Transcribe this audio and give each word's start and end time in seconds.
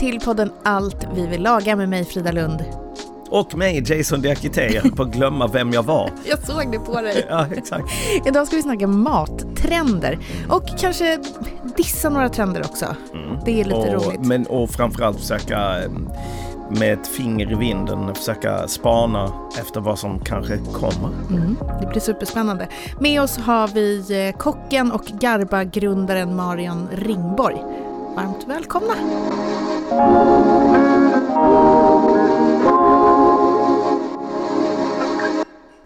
Till 0.00 0.20
podden 0.20 0.52
Allt 0.62 1.06
vi 1.14 1.26
vill 1.26 1.42
laga 1.42 1.76
med 1.76 1.88
mig 1.88 2.04
Frida 2.04 2.32
Lund. 2.32 2.64
Och 3.30 3.54
mig, 3.54 3.82
Jason 3.86 4.20
Diakité. 4.20 4.74
Jag 4.74 4.82
höll 4.82 4.92
på 4.92 5.02
att 5.02 5.12
glömma 5.12 5.46
vem 5.46 5.72
jag 5.72 5.82
var. 5.82 6.10
Jag 6.24 6.46
såg 6.46 6.72
det 6.72 6.78
på 6.78 7.00
dig. 7.00 7.26
Ja, 7.30 7.46
exakt. 7.56 7.84
Idag 8.26 8.46
ska 8.46 8.56
vi 8.56 8.62
snacka 8.62 8.86
mattrender 8.86 10.18
och 10.48 10.62
kanske 10.78 11.18
dissa 11.76 12.08
några 12.08 12.28
trender 12.28 12.64
också. 12.64 12.86
Det 13.44 13.60
är 13.60 13.64
lite 13.64 13.96
och, 13.96 14.06
roligt. 14.06 14.26
Men, 14.26 14.46
och 14.46 14.70
framförallt 14.70 15.20
försöka 15.20 15.76
med 16.70 16.92
ett 16.92 17.06
finger 17.06 17.52
i 17.52 17.54
vinden 17.54 18.14
försöka 18.14 18.68
spana 18.68 19.32
efter 19.60 19.80
vad 19.80 19.98
som 19.98 20.20
kanske 20.20 20.58
kommer. 20.72 21.10
Mm, 21.30 21.56
det 21.80 21.86
blir 21.86 22.00
superspännande. 22.00 22.68
Med 23.00 23.22
oss 23.22 23.38
har 23.38 23.68
vi 23.68 24.26
eh, 24.28 24.36
kocken 24.38 24.92
och 24.92 25.04
Garba-grundaren 25.04 26.36
Marion 26.36 26.88
Ringborg. 26.92 27.62
Varmt 28.16 28.44
välkomna! 28.48 28.94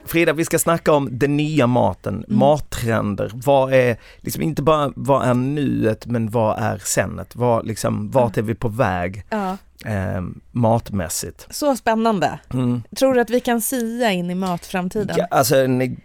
Frida, 0.07 0.33
vi 0.33 0.45
ska 0.45 0.59
snacka 0.59 0.93
om 0.93 1.09
den 1.19 1.37
nya 1.37 1.67
maten, 1.67 2.15
Mm. 2.29 2.39
mattrender. 2.39 3.31
Vad 3.35 3.73
är, 3.75 3.97
liksom 4.21 4.43
inte 4.43 4.63
bara 4.63 4.93
vad 4.97 5.29
är 5.29 5.35
nuet, 5.35 6.07
men 6.07 6.31
vad 6.31 6.59
är 6.59 6.79
senet? 6.79 7.37
Vad, 7.37 7.67
liksom, 7.67 8.11
vart 8.11 8.37
är 8.37 8.43
vi 8.43 8.55
på 8.55 8.69
väg 8.69 9.25
Ja, 9.31 9.57
eh, 9.85 10.23
matmässigt? 10.53 11.47
så 11.51 11.77
spännande. 11.77 12.39
Mm. 12.53 12.83
Tror 12.97 13.15
du 13.15 13.21
att 13.21 13.31
vi 13.31 13.41
kan 13.41 13.61
sia 13.61 14.11
in 14.13 14.31
i 14.31 14.35
matframtiden? 14.35 15.17
Ja, 15.19 15.27
alltså, 15.31 15.57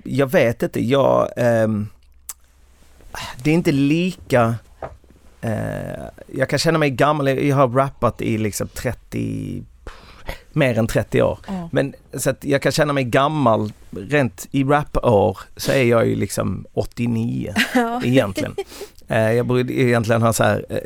jag 0.04 0.28
vet 0.32 0.64
inte, 0.64 0.86
jag... 0.86 1.30
ehm, 1.38 1.88
det 3.44 3.50
är 3.50 3.54
inte 3.54 3.72
lika... 3.72 4.56
eh, 5.42 6.06
jag 6.28 6.50
kan 6.50 6.60
känna 6.60 6.78
mig 6.78 6.90
gammal, 6.90 7.28
jag 7.28 7.56
har 7.56 7.68
rappat 7.68 8.22
i 8.22 8.38
liksom 8.38 8.68
30... 8.68 9.64
Mer 10.54 10.80
än 10.80 10.88
30 10.88 11.22
år. 11.22 11.40
Ja. 11.48 11.70
Men 11.72 11.94
så 12.14 12.30
att 12.30 12.44
jag 12.44 12.62
kan 12.62 12.72
känna 12.72 12.94
mig 12.94 13.04
gammal, 13.04 13.74
rent 13.92 14.48
i 14.52 14.64
rapår 14.64 15.38
så 15.58 15.72
är 15.72 15.84
jag 15.84 16.08
ju 16.08 16.16
liksom 16.16 16.66
89 16.74 17.54
egentligen. 18.04 18.56
Eh, 19.08 19.32
jag 19.32 19.46
borde 19.46 19.74
egentligen 19.74 20.22
ha 20.22 20.34
så 20.34 20.44
här 20.44 20.66
eh, 20.70 20.78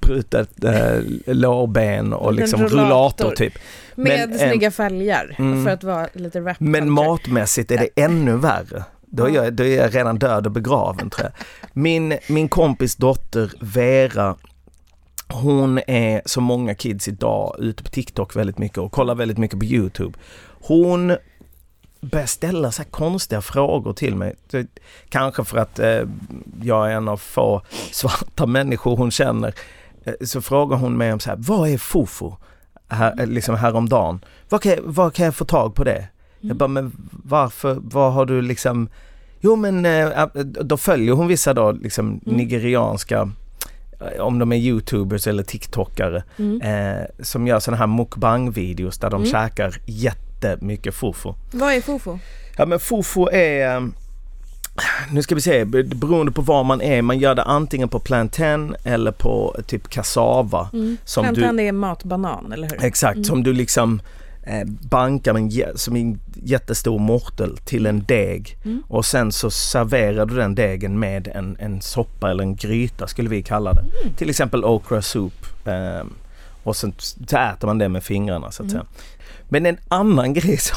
brutet 0.00 0.64
eh, 0.64 1.00
lårben 1.26 2.12
och 2.12 2.32
liksom 2.32 2.60
rullator. 2.60 2.78
rullator 2.78 3.30
typ. 3.30 3.58
Med 3.94 4.28
Men, 4.28 4.38
snygga 4.38 4.70
fälgar 4.70 5.36
mm. 5.38 5.64
för 5.64 5.70
att 5.70 5.84
vara 5.84 6.08
lite 6.12 6.40
rap 6.40 6.60
Men 6.60 6.72
culture. 6.72 7.08
matmässigt 7.08 7.70
är 7.70 7.78
det 7.78 8.02
ännu 8.02 8.36
värre. 8.36 8.84
Då 9.10 9.24
är, 9.24 9.28
Ja. 9.28 9.44
jag, 9.44 9.54
då 9.54 9.64
är 9.64 9.76
jag 9.76 9.94
redan 9.94 10.18
död 10.18 10.46
och 10.46 10.52
begraven 10.52 11.10
tror 11.10 11.24
jag. 11.26 11.46
Min, 11.72 12.18
min 12.28 12.48
kompis 12.48 12.96
dotter 12.96 13.52
Vera, 13.60 14.36
hon 15.28 15.78
är 15.86 16.22
som 16.24 16.44
många 16.44 16.74
kids 16.74 17.08
idag 17.08 17.56
ute 17.58 17.82
på 17.82 17.90
TikTok 17.90 18.36
väldigt 18.36 18.58
mycket 18.58 18.78
och 18.78 18.92
kollar 18.92 19.14
väldigt 19.14 19.38
mycket 19.38 19.58
på 19.58 19.64
YouTube. 19.64 20.18
Hon 20.62 21.16
börjar 22.00 22.26
ställa 22.26 22.72
så 22.72 22.84
konstiga 22.84 23.40
frågor 23.40 23.92
till 23.92 24.14
mig. 24.16 24.34
Kanske 25.08 25.44
för 25.44 25.58
att 25.58 25.78
eh, 25.78 26.02
jag 26.62 26.90
är 26.90 26.94
en 26.96 27.08
av 27.08 27.16
få 27.16 27.62
svarta 27.92 28.46
människor 28.46 28.96
hon 28.96 29.10
känner. 29.10 29.54
Eh, 30.04 30.14
så 30.24 30.42
frågar 30.42 30.76
hon 30.76 30.96
mig 30.96 31.12
om 31.12 31.20
så 31.20 31.30
här, 31.30 31.36
vad 31.40 31.68
är 31.68 31.78
fofo? 31.78 32.36
Här, 32.88 33.20
eh, 33.20 33.26
liksom 33.26 33.54
häromdagen. 33.56 34.24
Vad 34.48 34.62
kan, 34.62 34.76
vad 34.84 35.14
kan 35.14 35.24
jag 35.24 35.34
få 35.34 35.44
tag 35.44 35.74
på 35.74 35.84
det? 35.84 36.08
Jag 36.40 36.56
bara, 36.56 36.68
men 36.68 36.92
varför, 37.24 37.76
vad 37.80 38.12
har 38.12 38.26
du 38.26 38.42
liksom 38.42 38.88
Jo 39.40 39.56
men 39.56 39.86
eh, 39.86 40.26
då 40.44 40.76
följer 40.76 41.12
hon 41.14 41.26
vissa 41.28 41.54
då 41.54 41.72
liksom 41.72 42.20
nigerianska 42.24 43.30
eh, 44.00 44.20
om 44.22 44.38
de 44.38 44.52
är 44.52 44.56
youtubers 44.56 45.26
eller 45.26 45.42
tiktokare 45.42 46.22
Mm. 46.38 46.60
eh, 46.60 47.04
som 47.22 47.46
gör 47.46 47.60
sådana 47.60 47.78
här 47.78 47.86
mukbang-videos 47.86 48.98
där 49.00 49.10
de 49.10 49.20
Mm. 49.22 49.30
käkar 49.32 49.76
jättemycket 49.86 50.94
fofo. 50.94 51.34
Vad 51.52 51.72
är 51.74 51.80
fofo? 51.80 52.18
Ja 52.56 52.66
men 52.66 52.78
fofo 52.80 53.28
är 53.32 53.76
eh, 53.76 53.82
nu 55.12 55.22
ska 55.22 55.34
vi 55.34 55.40
se, 55.40 55.64
be- 55.64 55.82
beroende 55.82 56.32
på 56.32 56.42
var 56.42 56.64
man 56.64 56.80
är, 56.80 57.02
man 57.02 57.18
gör 57.18 57.34
det 57.34 57.42
antingen 57.42 57.88
på 57.88 57.98
plantain 58.00 58.74
eller 58.84 59.12
på 59.12 59.54
eh, 59.58 59.64
typ 59.64 59.88
kassava. 59.88 60.68
Mm. 60.72 60.96
Som 61.04 61.24
Plantain 61.24 61.56
du, 61.56 61.62
är 61.62 61.72
matbanan, 61.72 62.52
eller 62.52 62.68
hur? 62.70 62.84
exakt, 62.84 63.26
som 63.26 63.42
du 63.42 63.52
liksom 63.52 64.00
eh, 64.00 64.04
bankar 64.90 65.32
med 65.32 65.42
en, 65.42 65.78
som 65.78 65.96
en 65.96 66.20
jättestor 66.34 66.98
mortel 66.98 67.56
till 67.56 67.86
en 67.86 68.04
deg 68.04 68.56
Mm. 68.64 68.82
och 68.88 69.04
sen 69.04 69.32
så 69.32 69.50
serverar 69.50 70.26
du 70.26 70.36
den 70.36 70.54
degen 70.54 70.98
med 70.98 71.28
en, 71.28 71.56
en 71.60 71.80
soppa 71.82 72.30
eller 72.30 72.42
en 72.42 72.56
gryta 72.56 73.06
skulle 73.06 73.28
vi 73.28 73.42
kalla 73.42 73.72
det. 73.72 73.80
Mm. 73.80 74.14
Till 74.16 74.30
exempel 74.30 74.64
okra 74.64 75.02
soup. 75.02 75.46
Eh, 75.66 76.04
och 76.62 76.76
sen 76.76 76.94
så 76.98 77.36
äter 77.36 77.66
man 77.66 77.78
det 77.78 77.88
med 77.88 78.02
fingrarna 78.04 78.50
så 78.50 78.62
att 78.62 78.70
Mm. 78.72 78.82
säga. 78.82 78.84
Men 79.48 79.66
en 79.66 79.78
annan 79.88 80.34
grej 80.34 80.56
som, 80.58 80.76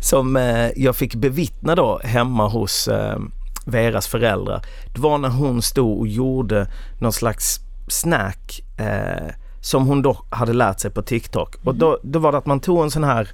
som 0.00 0.36
eh, 0.36 0.70
jag 0.76 0.96
fick 0.96 1.14
bevittna 1.14 1.74
då 1.74 2.00
hemma 2.04 2.48
hos 2.48 2.88
eh, 2.88 3.18
Veras 3.66 4.06
föräldrar. 4.06 4.62
Det 4.94 5.00
var 5.00 5.18
när 5.18 5.28
hon 5.28 5.62
stod 5.62 5.98
och 5.98 6.08
gjorde 6.08 6.66
någon 7.00 7.12
slags 7.12 7.60
snack 7.88 8.60
eh, 8.78 9.32
som 9.60 9.86
hon 9.86 10.02
då 10.02 10.16
hade 10.30 10.52
lärt 10.52 10.80
sig 10.80 10.90
på 10.90 11.02
TikTok. 11.02 11.56
Och 11.64 11.74
då, 11.74 11.98
då 12.02 12.18
var 12.18 12.32
det 12.32 12.38
att 12.38 12.46
man 12.46 12.60
tog 12.60 12.82
en 12.82 12.90
sån 12.90 13.04
här, 13.04 13.28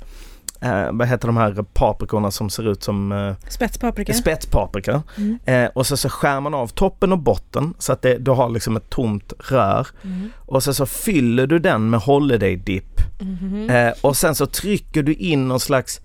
eh, 0.61 0.93
vad 0.93 1.09
heter 1.09 1.27
de 1.27 1.37
här 1.37 1.65
paprikorna 1.73 2.31
som 2.31 2.51
ser 2.51 2.69
ut 2.69 2.83
som 2.83 3.13
eh, 3.13 3.35
Spetspaprika? 3.49 4.13
spetspaprika. 4.13 5.03
Mm. 5.17 5.39
Eh, 5.45 5.71
och 5.75 5.87
så, 5.87 5.97
så 5.97 6.09
skär 6.09 6.41
man 6.41 6.55
av 6.55 6.67
toppen 6.67 7.13
och 7.13 7.19
botten 7.19 7.75
så 7.79 7.93
att 7.93 8.03
det, 8.03 8.19
du 8.19 8.31
har 8.31 8.49
liksom 8.49 8.77
ett 8.77 8.91
tomt 8.91 9.33
rör. 9.39 9.87
Mm. 10.03 10.31
Och 10.37 10.63
så, 10.63 10.75
så 10.75 10.87
fyller 10.87 11.47
du 11.47 11.59
den 11.59 11.91
med 11.91 12.01
holiday 12.01 12.57
dip. 12.57 13.01
Mhm. 13.21 13.71
Eh, 13.71 13.93
och 14.01 14.17
sen 14.17 14.35
så 14.35 14.47
trycker 14.47 15.03
du 15.03 15.15
in 15.15 15.49
någon 15.49 15.61
slags, 15.61 16.01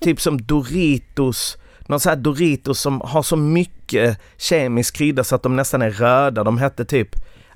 typ 0.00 0.20
som 0.20 0.42
Doritos, 0.42 1.56
någon 1.86 2.00
sån 2.00 2.10
här 2.10 2.16
Doritos 2.16 2.80
som 2.80 3.00
har 3.00 3.22
så 3.22 3.36
mycket 3.36 4.20
kemisk 4.36 4.96
krydda 4.96 5.24
så 5.24 5.34
att 5.34 5.42
de 5.42 5.56
nästan 5.56 5.82
är 5.82 5.90
röda. 5.90 6.44
De 6.44 6.58
hette 6.58 6.84
typ, 6.84 7.08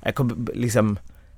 jag 0.03 0.15
kommer 0.15 0.53
liksom, 0.53 0.97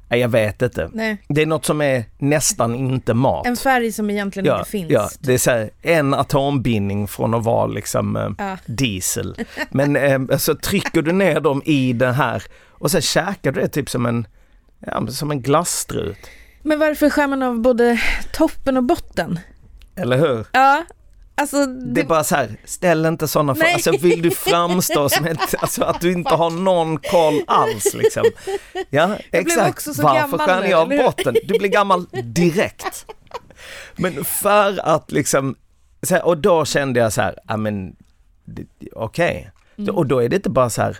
nej, 0.09 0.19
jag 0.19 0.29
vet 0.29 0.62
inte. 0.62 0.90
Nej, 0.94 1.18
Det 1.28 1.41
är 1.41 1.45
något 1.45 1.66
som 1.66 1.81
är 1.81 2.03
nästan 2.18 2.75
inte 2.75 3.13
mat. 3.13 3.45
en 3.47 3.56
färg 3.57 3.91
som 3.91 4.09
egentligen 4.09 4.45
Ja, 4.45 4.57
inte 4.59 4.69
finns. 4.72 4.91
ja, 4.91 5.09
det 5.19 5.34
är 5.34 5.38
så 5.38 5.51
här, 5.51 5.69
en 5.81 6.13
atombindning 6.13 7.07
från 7.07 7.34
att 7.34 7.44
vara 7.44 7.68
liksom 7.68 8.16
eh, 8.16 8.29
Ja. 8.38 8.57
diesel. 8.66 9.35
Men 9.69 9.96
eh, 9.96 10.38
så 10.38 10.56
trycker 10.56 11.01
du 11.01 11.12
ner 11.12 11.40
dem 11.40 11.62
i 11.66 11.94
den 11.94 12.13
här 12.13 12.44
och 12.69 12.91
sen 12.91 13.01
käkar 13.01 13.51
du 13.51 13.62
det 13.62 13.67
typ 13.67 13.90
som 13.90 14.06
en, 14.06 14.28
ja, 14.79 15.07
som 15.07 15.31
en 15.31 15.41
glasstrut. 15.41 16.17
Men 16.62 16.79
varför 16.79 17.09
skär 17.09 17.28
man 17.28 17.44
av 17.44 17.59
både 17.59 18.00
toppen 18.34 18.78
och 18.78 18.84
botten? 18.84 19.40
Eller 19.96 20.17
hur? 20.17 20.46
Ja, 20.51 20.84
alltså... 21.38 21.66
Det, 21.66 21.94
Det 21.94 22.02
är 22.02 22.06
bara 22.06 22.24
så 22.24 22.36
här, 22.36 22.58
ställ 22.66 23.06
inte 23.06 23.28
sådana 23.28 23.56
frågor. 23.56 23.74
Alltså 23.74 23.92
vill 23.92 24.22
du 24.22 24.31
framstå 24.31 25.09
som 25.09 25.25
ett, 25.25 25.56
alltså 25.59 25.84
att 25.84 26.02
du 26.02 26.12
inte 26.12 26.36
har 26.36 26.50
någon 26.50 26.98
koll 26.98 27.42
alls 27.48 27.94
liksom. 27.94 28.24
Ja, 28.90 29.18
exakt. 29.31 29.70
också 29.70 29.94
så 29.94 30.02
Varför 30.02 30.38
skär 30.38 30.62
ni 30.64 30.74
av 30.74 30.90
botten? 30.90 31.35
Du 31.44 31.59
blir 31.59 31.70
gammal 31.70 32.06
direkt. 32.23 33.06
Men 33.96 34.26
för 34.26 34.79
att 34.88 35.11
liksom, 35.11 35.56
här, 36.09 36.26
och 36.26 36.38
då 36.38 36.66
kände 36.66 37.00
jag 37.00 37.14
så 37.14 37.22
här, 37.22 37.35
ja 37.47 37.58
men 37.58 37.96
det- 38.46 38.90
okej. 38.96 39.52
Mm. 39.78 39.96
Och 39.96 40.06
då 40.06 40.20
är 40.23 40.29
det 40.29 40.35
inte 40.35 40.50
bara 40.50 40.70
så 40.70 40.82
här, 40.82 40.97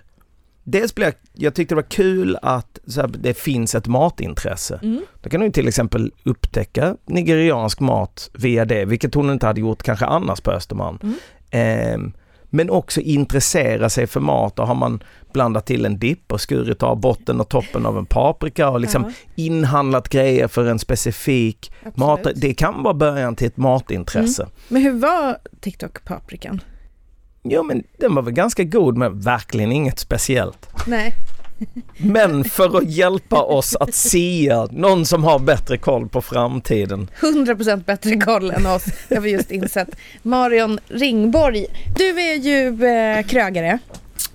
dels 0.64 0.96
blev 0.96 1.08
jag, 1.08 1.16
jag 1.40 1.56
tyckte 1.56 1.76
det 1.76 1.82
var 1.82 1.90
kul 1.90 2.38
att 2.42 2.80
så 2.88 3.02
här, 3.02 3.08
det 3.08 3.34
finns 3.34 3.76
ett 3.76 3.88
matintresse. 3.88 4.80
Mm. 4.84 5.02
Då 5.22 5.30
kan 5.30 5.42
du 5.42 5.52
till 5.52 5.68
exempel 5.68 6.12
upptäcka 6.24 6.96
nigeriansk 7.06 7.80
mat 7.80 8.30
via 8.34 8.66
det, 8.66 8.86
vilket 8.86 9.14
hon 9.14 9.32
inte 9.32 9.46
hade 9.46 9.62
gjort 9.62 9.84
kanske 9.84 10.06
annars 10.06 10.42
på 10.42 10.52
Östermalm. 10.52 11.00
Mm. 11.04 11.16
Ehm, 11.52 12.14
men 12.50 12.70
också 12.70 13.02
intressera 13.02 13.90
sig 13.90 14.08
för 14.08 14.20
mat 14.20 14.60
och 14.60 14.68
har 14.68 14.76
man 14.76 15.04
blandat 15.34 15.66
till 15.66 15.86
en 15.86 16.00
dipp 16.00 16.32
och 16.32 16.42
skurit 16.42 16.84
av 16.84 17.00
botten 17.00 17.42
och 17.42 17.50
toppen 17.50 17.86
av 17.86 17.98
en 17.98 18.06
paprika 18.06 18.70
och 18.70 18.80
liksom 18.80 19.04
Ja. 19.04 19.12
inhandlat 19.36 20.10
grejer 20.10 20.48
för 20.48 20.66
en 20.66 20.80
specifik 20.80 21.72
mat. 21.96 22.20
Absolut. 22.20 22.42
Det 22.42 22.54
kan 22.54 22.84
vara 22.84 22.94
början 22.94 23.36
till 23.36 23.48
ett 23.48 23.58
matintresse. 23.58 24.48
Men 24.68 24.82
hur 24.82 24.92
var 24.92 25.38
TikTok-paprikan? 25.62 26.60
Jo 27.52 27.64
men 27.64 27.84
den 27.98 28.16
var 28.16 28.22
väl 28.22 28.34
ganska 28.34 28.64
god 28.64 28.98
men 28.98 29.20
verkligen 29.20 29.72
inget 29.72 30.00
speciellt. 30.00 30.70
Nej. 30.88 31.14
Men 31.98 32.44
för 32.44 32.78
att 32.78 32.90
hjälpa 32.90 33.42
oss 33.42 33.76
att 33.76 33.94
sia, 33.94 34.68
någon 34.72 35.06
som 35.06 35.24
har 35.24 35.40
bättre 35.40 35.78
koll 35.78 36.10
på 36.10 36.22
framtiden. 36.22 37.10
100% 37.20 37.84
bättre 37.84 38.16
koll 38.16 38.52
än 38.52 38.66
oss, 38.66 38.86
det 39.10 39.16
har 39.16 39.22
vi 39.22 39.32
just 39.32 39.52
insett. 39.52 39.90
Marion 40.22 40.80
Ringborg, 40.88 41.66
du 41.98 42.22
är 42.22 42.36
ju 42.36 42.86
eh, 42.86 43.26
krögare. 43.26 43.80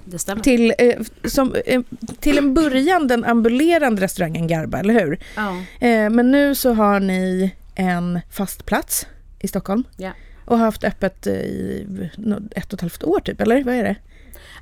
Det 0.05 0.19
stämmer. 0.19 0.43
Till, 0.43 0.75
eh, 0.79 0.95
som, 1.25 1.55
eh, 1.67 1.81
till 2.21 2.39
en 2.39 2.55
början 2.55 3.09
den 3.09 3.25
ambulerande 3.25 4.03
restaurangen 4.03 4.47
Garba, 4.47 4.79
eller 4.79 4.95
hur? 4.95 5.19
Ja. 5.37 5.57
Eh, 5.89 6.11
men 6.11 6.31
nu 6.31 6.55
så 6.55 6.73
har 6.73 7.01
ni 7.01 7.51
en 7.75 8.21
fast 8.31 8.67
plats 8.67 9.07
i 9.41 9.49
Stockholm. 9.49 9.85
Ja. 9.97 10.11
Och 10.45 10.59
har 10.59 10.65
haft 10.65 10.85
öppet 10.85 11.27
i 11.27 11.87
ett 12.51 12.67
och 12.73 12.75
ett 12.75 12.81
halvt 12.81 13.05
år 13.05 13.21
typ, 13.21 13.41
eller 13.41 13.65
vad 13.65 13.75
är 13.75 13.85
det? 13.85 13.97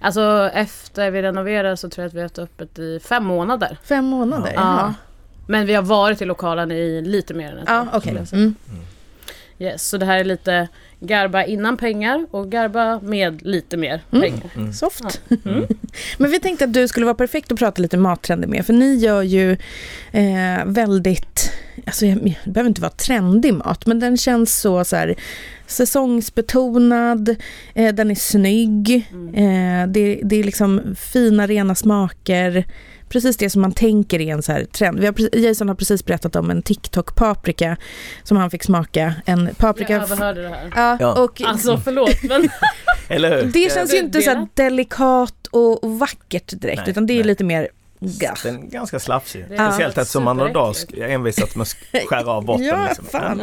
Alltså 0.01 0.51
efter 0.55 1.11
vi 1.11 1.23
renoverade 1.23 1.77
så 1.77 1.89
tror 1.91 2.03
jag 2.03 2.09
att 2.09 2.15
vi 2.15 2.19
har 2.19 2.25
haft 2.25 2.39
öppet 2.39 2.79
i 2.79 3.01
fem 3.01 3.25
månader. 3.25 3.79
Fem 3.83 4.05
månader? 4.05 4.53
Ja. 4.55 4.61
jaha. 4.61 4.95
Men 5.49 5.67
vi 5.67 5.75
har 5.75 5.83
varit 5.83 6.23
i 6.23 6.25
lokalen 6.25 6.73
i 6.73 7.03
lite 7.03 7.35
mer 7.35 7.53
än 7.53 7.59
ett 7.59 7.65
Ja, 7.69 7.87
år, 7.93 8.11
jag 8.17 8.29
säga. 8.29 8.41
Mm. 8.43 8.55
Yes, 9.61 9.89
så 9.89 9.97
det 9.97 10.07
här 10.07 10.19
är 10.19 10.25
lite 10.25 10.69
Garba 11.01 11.45
innan 11.45 11.77
pengar 11.77 12.27
och 12.31 12.51
Garba 12.51 13.01
med 13.01 13.43
lite 13.43 13.77
mer 13.77 14.01
Mm. 14.13 14.23
pengar. 14.23 14.73
Soft. 14.73 15.21
Mm. 15.45 15.67
Men 16.19 16.31
vi 16.31 16.41
tänkte 16.41 16.65
att 16.65 16.73
du 16.73 16.89
skulle 16.89 17.07
vara 17.07 17.15
perfekt 17.15 17.53
att 17.53 17.59
prata 17.59 17.83
lite 17.83 17.97
mattrender 17.97 18.49
med, 18.49 18.67
för 18.67 18.73
ni 18.73 18.95
gör 18.97 19.23
ju 19.23 19.53
eh, 20.13 20.65
väldigt, 20.67 21.53
alltså 21.87 22.07
jag- 22.07 22.37
det 22.45 22.51
behöver 22.51 22.69
inte 22.69 22.81
vara 22.81 22.91
trendig 22.93 23.55
mat, 23.55 23.87
men 23.87 24.01
den 24.01 24.17
känns 24.17 24.61
så, 24.61 24.85
så 24.85 24.97
här 24.97 25.15
säsongsbetonad, 26.11 27.37
eh, 27.75 27.95
den 27.95 28.11
är 28.11 28.15
snygg, 28.15 28.91
eh, 29.35 29.87
det, 29.89 30.21
det 30.25 30.37
är 30.37 30.45
liksom 30.45 30.95
fina 30.99 31.47
rena 31.47 31.75
smaker, 31.75 32.65
precis 33.11 33.37
det 33.37 33.51
som 33.51 33.63
man 33.63 33.73
tänker 33.73 34.21
är 34.21 34.33
en 34.33 34.43
så 34.43 34.53
här 34.53 34.65
trend. 34.65 35.01
Vi 35.01 35.07
har, 35.07 35.37
Jason 35.37 35.69
har 35.69 35.75
precis 35.75 36.05
berättat 36.05 36.37
om 36.37 36.51
en 36.51 36.63
TikTok-paprika 36.63 37.77
som 38.23 38.37
han 38.37 38.51
fick 38.51 38.63
smaka, 38.65 39.15
en 39.27 39.55
paprika... 39.59 39.93
Jag 39.93 40.03
överhörde 40.03 40.43
det 40.43 40.49
här. 40.49 40.71
Ja, 40.77 40.97
Ja. 41.01 41.23
och 41.25 41.41
Alltså 41.45 41.77
förlåt 41.85 42.23
men 42.23 42.49
Eller 43.09 43.37
hur? 43.43 43.51
det 43.53 43.73
känns 43.73 43.95
ju 43.95 43.99
inte 43.99 44.19
det- 44.19 44.25
så 44.25 44.31
här 44.31 44.47
delikat 44.55 45.47
och 45.51 45.85
och 45.85 45.99
vackert 45.99 46.53
direkt, 46.61 46.81
Nej, 46.83 46.91
utan 46.91 47.07
det 47.07 47.13
är 47.13 47.17
nej. 47.17 47.25
lite 47.27 47.45
mer 47.45 47.69
gaff. 48.01 48.43
Den 48.43 48.63
är 48.63 48.67
ganska 48.67 48.99
slafsig. 49.01 49.45
Det 49.49 49.55
är 49.57 49.71
Speciellt 49.71 49.99
eftersom 49.99 50.25
man 50.25 50.39
har 50.39 50.49
dag 50.49 50.75
envisats 50.97 51.57
med 51.57 51.63
att 51.63 52.09
skära 52.09 52.31
av 52.33 52.45
botten. 52.45 52.67
Ja, 52.67 52.87
liksom. 52.89 53.05
fan. 53.05 53.39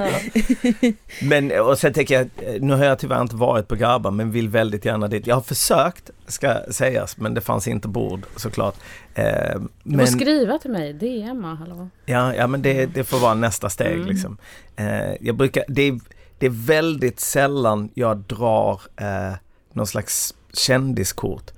Ja. 0.81 0.91
Men 1.21 1.59
och 1.59 1.79
sen 1.79 1.93
tänker 1.93 2.15
jag, 2.15 2.61
nu 2.63 2.73
har 2.73 2.85
jag 2.85 2.99
tyvärr 2.99 3.21
inte 3.21 3.35
varit 3.35 3.67
på 3.67 3.75
Garba 3.75 4.11
men 4.11 4.31
vill 4.31 4.49
väldigt 4.49 4.85
gärna 4.85 5.07
dit. 5.07 5.27
Jag 5.27 5.35
har 5.35 5.41
försökt, 5.41 6.09
ska 6.27 6.55
sägas, 6.71 7.17
men 7.17 7.33
det 7.33 7.41
fanns 7.41 7.67
inte 7.67 7.87
bord 7.87 8.21
såklart. 8.35 8.75
Eh, 9.13 9.25
Du 9.59 9.67
men, 9.83 9.99
får 10.07 10.13
skriva 10.13 10.57
till 10.57 10.71
mig, 10.71 10.93
DMa, 10.93 11.55
hallå. 11.55 11.89
ja, 12.05 12.35
ja, 12.35 12.47
men 12.47 12.61
det, 12.61 12.85
det 12.85 13.03
får 13.03 13.19
vara 13.19 13.33
nästa 13.33 13.69
steg 13.69 13.95
Mm. 13.95 14.07
liksom. 14.07 14.37
Eh, 14.75 15.13
jag 15.21 15.35
brukar, 15.35 15.63
det, 15.67 15.81
är- 15.81 15.99
det 16.39 16.45
är 16.45 16.65
väldigt 16.67 17.19
sällan 17.19 17.89
jag 17.93 18.17
drar 18.17 18.81
eh, 19.01 19.33
någon 19.73 19.87
slags 19.87 20.33
kändiskort. 20.53 21.51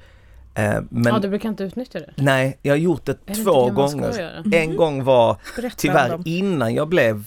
Eh, 0.54 0.82
men 0.90 1.14
Ja, 1.14 1.20
du 1.20 1.30
brukar 1.30 1.50
inte 1.50 1.64
utnyttja 1.64 2.00
det? 2.00 2.12
nej, 2.16 2.58
jag 2.62 2.74
har 2.74 2.78
gjort 2.78 3.06
det 3.06 3.18
det 3.26 3.36
två 3.36 3.70
gånger. 3.70 4.44
En 4.52 4.76
gång 4.76 5.04
var 5.04 5.38
Berätta 5.56 5.76
tyvärr 5.78 6.20
innan 6.26 6.74
jag 6.74 6.88
blev, 6.88 7.24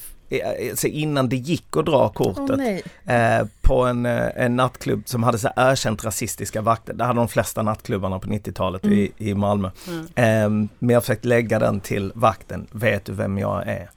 alltså 0.70 0.86
innan 0.86 1.28
det 1.28 1.36
gick 1.36 1.76
att 1.76 1.86
dra 1.86 2.08
kortet. 2.08 2.56
Nej. 2.58 2.82
eh, 3.06 3.46
på 3.60 3.84
en, 3.84 4.06
eh, 4.06 4.28
en 4.36 4.56
nattklubb 4.56 5.02
som 5.06 5.22
hade 5.22 5.38
så 5.38 5.48
här 5.56 5.72
erkänt 5.72 6.04
rasistiska 6.04 6.60
vakter. 6.60 6.94
Det 6.94 7.04
hade 7.04 7.20
de 7.20 7.28
flesta 7.28 7.62
nattklubbarna 7.62 8.18
på 8.18 8.28
90-talet 8.28 8.84
i, 8.84 9.12
i 9.16 9.34
Malmö. 9.34 9.70
Mm. 9.88 10.04
Eh, 10.04 10.68
men 10.78 10.94
jag 10.94 11.02
försökte 11.02 11.28
lägga 11.28 11.58
den 11.58 11.80
till 11.80 12.12
vakten. 12.14 12.66
Vet 12.72 13.04
du 13.04 13.12
vem 13.12 13.38
jag 13.38 13.68
är? 13.68 13.90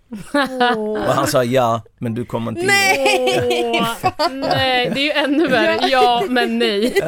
Och 0.78 1.14
han 1.14 1.28
sa 1.28 1.44
ja, 1.44 1.82
men 1.98 2.14
du 2.14 2.26
kommer 2.26 2.52
inte 2.52 2.62
in. 2.62 2.70
Åh, 2.70 4.28
nej, 4.32 4.92
det 4.94 5.00
är 5.00 5.04
ju 5.04 5.12
ännu 5.12 5.48
värre. 5.48 5.88
Ja, 5.88 6.24
men 6.30 6.60
nej. 6.60 6.94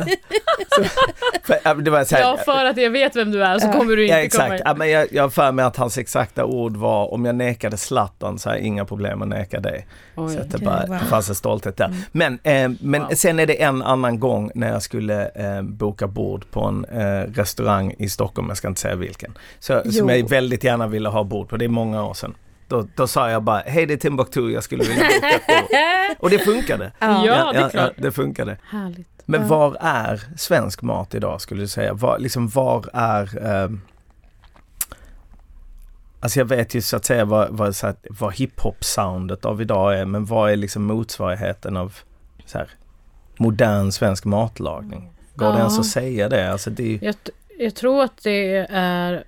För, 1.44 1.58
ja, 1.64 1.74
det 1.74 1.92
var 1.92 2.04
så 2.04 2.16
här, 2.16 2.22
Ja, 2.24 2.38
för 2.46 2.66
att 2.66 2.78
jag 2.78 2.90
vet 2.90 3.16
vem 3.16 3.32
du 3.32 3.44
är 3.44 3.60
så 3.60 3.68
kommer 3.72 3.96
du 3.96 4.04
inte 4.06 4.16
Ja 4.16 4.22
exakt, 4.24 4.48
komma 4.48 4.60
ja, 4.66 4.72
in. 4.72 4.78
men 4.78 4.90
jag, 4.90 5.08
jag 5.12 5.24
har 5.24 5.30
för 5.30 5.52
mig 5.52 5.66
att 5.66 5.76
hans 5.78 5.98
exakta 5.98 6.46
ord 6.46 6.78
var 6.78 7.14
om 7.14 7.26
jag 7.26 7.36
nekade 7.36 7.78
Zlatan 7.78 8.40
så 8.40 8.50
har 8.50 8.56
jag 8.56 8.64
inga 8.66 8.86
problem 8.86 9.22
att 9.22 9.28
neka 9.28 9.60
dig. 9.60 9.88
Oj. 10.16 10.34
Så 10.36 10.40
att 10.42 10.50
det 10.52 10.58
bara 10.58 10.76
wow. 10.76 10.86
Mm. 10.86 11.00
det 11.00 11.06
fanns 11.06 11.30
en 11.30 11.36
stolthet 11.36 11.78
där. 11.78 11.96
Men, 12.12 12.34
eh, 12.44 12.70
men 12.80 13.02
Wow. 13.02 13.10
sen 13.16 13.40
är 13.40 13.46
det 13.46 13.62
en 13.64 13.82
annan 13.84 14.20
gång 14.20 14.52
när 14.56 14.72
jag 14.72 14.82
skulle 14.82 15.26
eh, 15.36 15.62
boka 15.62 16.08
bord 16.08 16.52
på 16.52 16.62
en 16.66 16.86
eh, 16.86 17.32
restaurang 17.34 17.96
i 18.00 18.10
Stockholm, 18.10 18.48
jag 18.48 18.58
ska 18.58 18.68
inte 18.68 18.82
säga 18.82 18.96
vilken. 18.96 19.38
Så, 19.60 19.82
Jo. 19.86 19.92
som 19.92 20.10
jag 20.10 20.30
väldigt 20.30 20.64
gärna 20.64 20.88
ville 20.88 21.10
ha 21.10 21.24
bord 21.24 21.50
på, 21.50 21.58
det 21.58 21.66
är 21.66 21.70
många 21.70 22.04
år 22.06 22.14
sedan. 22.14 22.36
Då, 22.68 22.88
då 22.96 23.08
sa 23.08 23.30
jag 23.30 23.44
bara, 23.44 23.60
hej 23.66 23.86
det 23.86 23.94
är 23.94 23.98
Timbuktu, 23.98 24.50
jag 24.52 24.64
skulle 24.64 24.84
vilja 24.84 25.04
boka 25.04 25.40
bord. 25.48 26.18
Och 26.20 26.30
det 26.30 26.40
funkade. 26.40 26.92
Ja, 27.00 27.52
det 27.54 27.60
är 27.60 27.70
klart. 27.70 27.92
det 27.98 28.12
funkade. 28.12 28.58
Härligt. 28.70 29.08
Men 29.26 29.42
Ja. 29.42 29.48
var 29.48 29.78
är 29.82 30.22
svensk 30.38 30.82
mat 30.82 31.16
idag 31.16 31.42
skulle 31.42 31.62
du 31.62 31.68
säga? 31.68 31.94
Var, 31.94 32.20
liksom, 32.20 32.48
var 32.48 32.86
är... 32.94 33.46
ehm, 33.48 33.82
alltså 36.20 36.40
jag 36.40 36.46
vet 36.46 36.74
ju 36.76 36.82
så 36.82 36.96
att 36.98 37.06
säga 37.06 37.26
vad, 37.26 37.48
vad, 37.52 37.76
så 37.76 37.94
vad 38.10 38.34
hiphop-soundet 38.34 39.46
av 39.46 39.62
idag 39.62 40.00
är 40.00 40.06
men 40.06 40.26
vad 40.26 40.52
är 40.52 40.56
liksom 40.56 40.84
motsvarigheten 40.84 41.78
av 41.78 41.98
så 42.46 42.58
här, 42.58 42.70
modern 43.38 43.92
svensk 43.92 44.26
matlagning? 44.26 45.12
Går 45.36 45.46
det 45.46 45.52
Ja. 45.54 45.58
ens 45.60 45.80
att 45.80 45.86
säga 45.86 46.30
det? 46.30 46.52
Alltså 46.52 46.70
det 46.70 46.96
är 46.96 47.04
Jag, 47.04 47.16
jag 47.60 47.76
tror 47.76 48.04
att 48.04 48.24
det 48.24 48.68
är, 48.70 49.24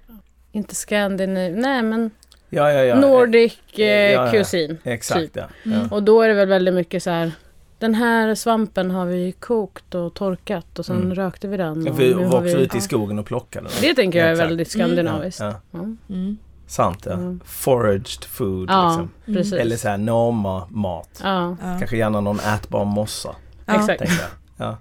inte 0.51 0.75
Scandinav, 0.75 1.51
nej 1.51 1.83
men 1.83 2.11
ja, 2.49 2.71
ja, 2.71 2.83
ja. 2.83 2.95
Nordic 2.99 3.57
eh, 3.73 3.85
ja, 3.85 4.25
ja. 4.25 4.31
cuisine. 4.31 4.77
Exakt 4.83 5.19
typ. 5.21 5.31
ja. 5.37 5.71
Mm. 5.75 5.87
Och 5.87 6.03
då 6.03 6.21
är 6.21 6.27
det 6.27 6.33
väl 6.33 6.47
väldigt 6.47 6.73
mycket 6.73 7.03
så 7.03 7.09
här. 7.09 7.31
Den 7.79 7.95
här 7.95 8.35
svampen 8.35 8.91
har 8.91 9.05
vi 9.05 9.31
kokt 9.31 9.95
och 9.95 10.13
torkat 10.13 10.79
och 10.79 10.85
sen 10.85 10.95
Mm. 10.97 11.15
rökte 11.15 11.47
vi 11.47 11.57
den. 11.57 11.85
Ja, 11.85 11.91
Och 11.91 11.99
Vi 11.99 12.13
var 12.13 12.25
också 12.25 12.41
vi... 12.57 12.63
ute 12.63 12.77
i 12.77 12.81
skogen 12.81 13.19
och 13.19 13.25
plockade. 13.25 13.67
den. 13.67 13.75
Det 13.81 13.93
tänker 13.95 14.19
jag 14.19 14.27
är 14.27 14.31
Exakt. 14.31 14.49
väldigt 14.49 14.71
skandinaviskt. 14.71 15.39
Ja, 15.41 15.53
Ja, 15.71 15.79
Mm. 16.09 16.37
sant 16.67 17.03
ja. 17.05 17.11
Mm. 17.13 17.39
Foraged 17.45 18.23
food 18.29 18.69
ja 18.69 19.07
liksom. 19.25 19.57
Eller 19.57 19.75
så 19.77 19.87
här 19.89 19.97
norma-mat. 19.97 21.19
Ja, 21.23 21.55
Ja. 21.61 21.75
Kanske 21.79 21.97
gärna 21.97 22.21
någon 22.21 22.39
ätbar 22.39 22.85
mossa. 22.85 23.35
Ja. 23.65 23.75
exakt. 23.75 24.11
Ja. 24.57 24.77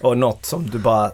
Och 0.00 0.18
något 0.18 0.44
som 0.44 0.66
du 0.70 0.78
bara 0.78 1.10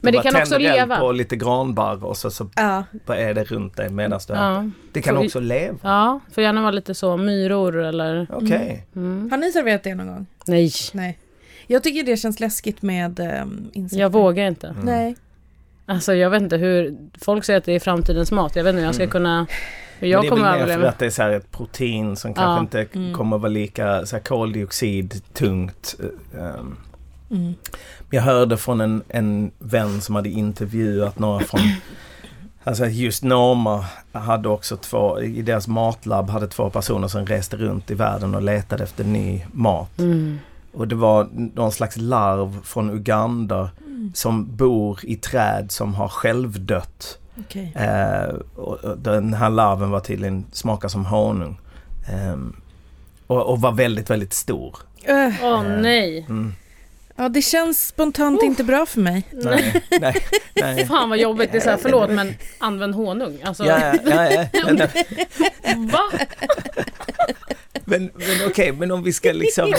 Men 0.00 0.12
det 0.12 0.22
kan 0.22 0.36
också 0.36 0.58
leva. 0.58 0.98
på 0.98 1.12
lite 1.12 1.36
granbarr 1.36 2.04
och 2.04 2.16
så, 2.16 2.30
så 2.30 2.48
Ja. 2.56 2.84
vad 3.06 3.18
är 3.18 3.34
det 3.34 3.44
runt 3.44 3.76
dig 3.76 3.88
medan 3.90 4.10
du 4.10 4.16
äter. 4.16 4.36
Ja. 4.36 4.70
Det 4.92 5.02
kan 5.02 5.14
Så 5.14 5.20
vi- 5.20 5.26
också 5.28 5.40
leva. 5.40 5.78
ja, 5.82 6.20
får 6.34 6.42
gärna 6.42 6.60
vara 6.60 6.70
lite 6.70 6.94
så 6.94 7.16
myror 7.16 7.76
eller... 7.76 8.26
Okej. 8.30 8.86
Mm. 8.96 9.30
Har 9.30 9.38
ni 9.38 9.52
serverat 9.52 9.82
det 9.82 9.94
någon 9.94 10.06
gång? 10.06 10.26
Nej, 10.46 10.70
Nej. 10.92 11.18
Jag 11.66 11.82
tycker 11.82 12.02
det 12.02 12.16
känns 12.16 12.40
läskigt 12.40 12.82
med 12.82 13.20
um, 13.42 13.70
insekter. 13.72 14.00
jag 14.00 14.12
vågar 14.12 14.46
inte. 14.46 14.66
Mm. 14.68 14.84
Nej. 14.84 15.16
Alltså 15.86 16.14
jag 16.14 16.30
vet 16.30 16.42
inte 16.42 16.56
hur... 16.56 16.96
Folk 17.20 17.44
säger 17.44 17.58
att 17.58 17.64
det 17.64 17.72
är 17.72 17.80
framtidens 17.80 18.32
mat. 18.32 18.56
Jag 18.56 18.64
vet 18.64 18.70
inte 18.70 18.80
hur 18.80 18.86
jag 18.86 18.94
ska 18.94 19.02
Mm. 19.04 19.10
kunna... 19.12 19.46
Hur 19.98 20.08
Men 20.08 20.10
jag 20.10 20.22
det 20.22 20.26
är 20.28 20.30
väl 20.30 20.68
mer 20.68 20.78
för 20.78 20.82
att 20.88 20.98
det 20.98 21.06
är 21.06 21.10
så 21.10 21.22
här 21.22 21.30
ett 21.30 21.50
protein 21.52 22.16
som 22.16 22.30
Ja. 22.30 22.34
kanske 22.36 22.60
inte 22.80 22.98
Mm. 22.98 23.14
kommer 23.14 23.38
vara 23.38 23.48
lika 23.48 24.06
så 24.06 24.16
här 24.16 24.22
koldioxidtungt. 24.22 25.94
Um, 26.38 26.76
Mm. 27.32 27.54
Jag 28.10 28.22
hörde 28.22 28.56
från 28.56 28.80
en, 28.80 29.02
en 29.08 29.50
vän 29.58 30.00
som 30.00 30.14
hade 30.14 30.28
intervjuat 30.28 31.18
några 31.18 31.44
från 31.44 31.60
Alltså 32.64 32.86
just 32.86 33.22
Norma 33.22 33.84
hade 34.12 34.48
också 34.48 34.76
två, 34.76 35.20
i 35.20 35.42
deras 35.42 35.68
matlab 35.68 36.30
hade 36.30 36.46
två 36.46 36.70
personer 36.70 37.08
som 37.08 37.26
reste 37.26 37.56
runt 37.56 37.90
i 37.90 37.94
världen 37.94 38.34
och 38.34 38.42
letade 38.42 38.84
efter 38.84 39.04
ny 39.04 39.44
mat. 39.52 39.98
Mm. 39.98 40.38
Och 40.72 40.88
det 40.88 40.94
var 40.94 41.28
någon 41.32 41.72
slags 41.72 41.96
larv 41.96 42.62
från 42.64 42.90
Uganda 42.90 43.70
som 44.14 44.56
bor 44.56 45.00
i 45.02 45.16
träd 45.16 45.70
som 45.70 45.94
har 45.94 46.08
självdött. 46.08 47.18
Okej. 47.40 47.72
Eh, 47.76 48.34
och 48.56 48.98
den 48.98 49.34
här 49.34 49.50
larven 49.50 49.90
var 49.90 50.00
tydligen, 50.00 50.44
smakar 50.52 50.88
som 50.88 51.06
honung. 51.06 51.60
Ehm, 52.08 52.56
och, 53.26 53.50
och 53.50 53.60
var 53.60 53.72
väldigt, 53.72 54.10
väldigt 54.10 54.32
stor. 54.32 54.76
Åh 55.42 55.62
nej. 55.62 56.26
Mm. 56.28 56.54
Ja, 57.16 57.28
det 57.28 57.42
känns 57.42 57.88
spontant 57.88 58.42
inte 58.42 58.64
bra 58.64 58.86
för 58.86 59.00
mig. 59.00 59.24
Nej, 59.32 59.82
nej, 60.00 60.16
nej. 60.54 60.86
Fan 60.88 61.08
vad 61.08 61.18
jobbigt. 61.18 61.52
Det 61.52 61.58
är 61.58 61.60
så 61.60 61.70
här, 61.70 61.76
förlåt 61.76 62.10
men 62.10 62.34
använd 62.58 62.94
honung. 62.94 63.38
Alltså, 63.44 63.64
Ja, 63.64 63.94
ja, 64.04 64.30
ja, 64.30 64.46
ja. 64.52 64.62
Men, 64.66 64.76
va? 65.88 66.00
men, 67.84 68.10
men 68.14 68.46
okej, 68.46 68.72
men 68.72 68.90
om 68.90 69.02
vi 69.02 69.12
ska 69.12 69.32
liksom... 69.32 69.74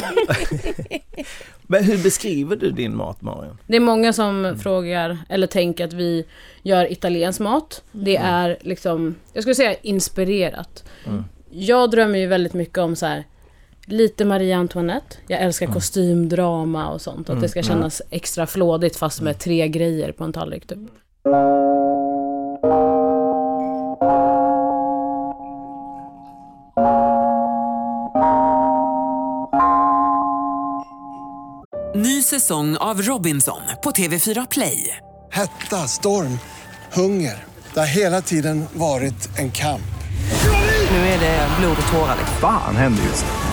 men 1.68 1.84
hur 1.84 1.98
beskriver 2.04 2.56
du 2.56 2.72
din 2.72 2.96
mat, 2.96 3.22
Marion? 3.22 3.58
Det 3.68 3.76
är 3.76 3.80
många 3.80 4.14
som 4.14 4.60
frågar 4.64 5.18
eller 5.30 5.48
tänker 5.48 5.86
att 5.86 5.94
vi 5.94 6.26
gör 6.64 6.92
italiensk 6.92 7.40
mat. 7.40 7.84
Det 7.92 8.16
är 8.18 8.58
liksom, 8.62 9.16
jag 9.34 9.44
skulle 9.44 9.56
säga 9.56 9.76
inspirerat. 9.82 10.84
Mm. 11.06 11.24
Jag 11.52 11.92
drömmer 11.92 12.20
ju 12.20 12.28
väldigt 12.28 12.54
mycket 12.54 12.78
om 12.78 12.96
så 12.96 13.06
här 13.06 13.24
Lite 13.86 14.26
Marie 14.26 14.58
Antoinette. 14.58 15.16
Jag 15.28 15.42
älskar 15.42 15.66
mm. 15.66 15.74
kostymdrama 15.74 16.90
och 16.90 17.02
sånt. 17.02 17.30
Att 17.30 17.42
det 17.42 17.50
ska 17.50 17.60
mm. 17.60 17.68
kännas 17.68 18.02
mm. 18.02 18.08
extra 18.12 18.48
flådigt 18.48 18.96
fast 18.96 19.22
med 19.22 19.40
tre 19.40 19.68
grejer 19.68 20.12
på 20.12 20.24
en 20.24 20.34
tallrik 20.34 20.68
typ. 20.68 20.80
Ny 31.96 32.22
säsong 32.22 32.78
av 32.78 33.02
Robinson 33.02 33.62
på 33.84 33.92
TV4 33.92 34.48
Play. 34.52 34.98
Hetta, 35.32 35.88
storm, 35.88 36.40
hunger. 36.94 37.44
Det 37.74 37.80
har 37.80 37.96
hela 37.96 38.22
tiden 38.22 38.66
varit 38.74 39.40
en 39.40 39.52
kamp. 39.52 39.82
Nu 40.92 40.98
är 40.98 41.20
det 41.20 41.48
blod 41.60 41.78
och 41.86 41.92
tårar. 41.92 42.18
Vad 42.42 42.52
fan 42.52 42.76
händer 42.76 43.04
just 43.04 43.26
nu? 43.26 43.53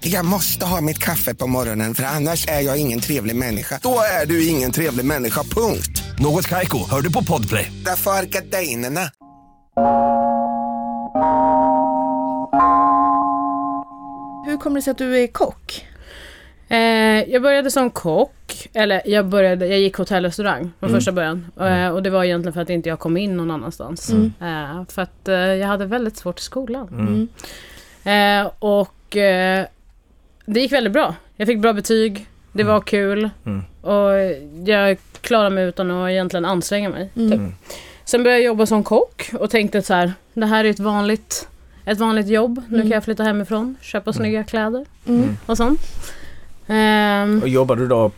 Jag 0.00 0.24
måste 0.24 0.66
ha 0.66 0.80
mitt 0.80 0.98
kaffe 0.98 1.34
på 1.34 1.46
morgonen 1.46 1.94
för 1.94 2.02
annars 2.04 2.48
är 2.48 2.60
jag 2.60 2.78
ingen 2.78 3.00
trevlig 3.00 3.36
människa. 3.36 3.80
Då 3.82 4.00
är 4.22 4.26
du 4.26 4.48
ingen 4.48 4.72
trevlig 4.72 5.04
människa, 5.04 5.42
punkt. 5.42 6.02
Något 6.18 6.46
Kaiko, 6.48 6.78
hör 6.90 7.00
du 7.00 7.12
på 7.12 7.24
Podplay. 7.24 7.72
Därför 7.84 8.10
är 8.10 8.22
gardinerna. 8.22 9.00
Hur 14.46 14.56
kommer 14.56 14.76
det 14.76 14.82
sig 14.82 14.90
att 14.90 14.98
du 14.98 15.18
är 15.22 15.26
kock? 15.26 15.86
Eh, 16.68 16.78
jag 17.32 17.42
började 17.42 17.70
som 17.70 17.90
kock, 17.90 18.68
eller 18.74 19.02
jag 19.04 19.26
började, 19.26 19.66
jag 19.66 19.78
gick 19.78 19.96
hotell 19.96 20.24
och 20.24 20.28
restaurang 20.28 20.72
från 20.80 20.90
första 20.90 21.12
början. 21.12 21.46
Eh, 21.60 21.88
och 21.88 22.02
det 22.02 22.10
var 22.10 22.24
egentligen 22.24 22.52
för 22.52 22.60
att 22.60 22.70
inte 22.70 22.88
jag 22.88 22.98
kom 22.98 23.16
in 23.16 23.36
någon 23.36 23.50
annanstans. 23.50 24.10
Eh, 24.10 24.84
för 24.88 25.02
att 25.02 25.28
eh, 25.28 25.34
jag 25.34 25.66
hade 25.66 25.86
väldigt 25.86 26.16
svårt 26.16 26.40
i 26.40 26.42
skolan. 26.42 27.28
Eh, 28.04 28.50
och 28.58 29.16
eh, 29.16 29.66
det 30.48 30.60
gick 30.60 30.72
väldigt 30.72 30.92
bra. 30.92 31.14
Jag 31.36 31.46
fick 31.48 31.58
bra 31.60 31.72
betyg, 31.72 32.26
det 32.52 32.64
var 32.64 32.80
kul. 32.80 33.30
Mm. 33.46 33.62
Och 33.80 34.10
jag 34.66 34.98
klarade 35.20 35.50
mig 35.54 35.64
utan 35.64 35.90
att 35.90 36.10
egentligen 36.10 36.44
anstränga 36.44 36.88
mig. 36.88 37.10
Typ. 37.14 37.40
Sen 38.04 38.22
började 38.22 38.40
jag 38.42 38.46
jobba 38.46 38.66
som 38.66 38.84
kock 38.84 39.30
och 39.40 39.50
tänkte 39.50 39.82
så 39.82 39.94
här, 39.94 40.12
det 40.34 40.46
här 40.46 40.64
är 40.64 40.70
ett 40.70 40.80
vanligt, 40.80 41.48
ett 41.84 41.98
vanligt 41.98 42.28
jobb. 42.28 42.62
Nu 42.68 42.82
kan 42.82 42.90
jag 42.90 43.04
flytta 43.04 43.22
hemifrån, 43.22 43.76
köpa 43.80 44.12
snygga 44.12 44.44
kläder 44.44 44.86
och 45.46 45.56
sånt. 45.56 45.80
Ehm, 46.66 47.40
Och 47.42 47.48
jobbar 47.48 47.76
du 47.76 47.86
då 47.88 48.10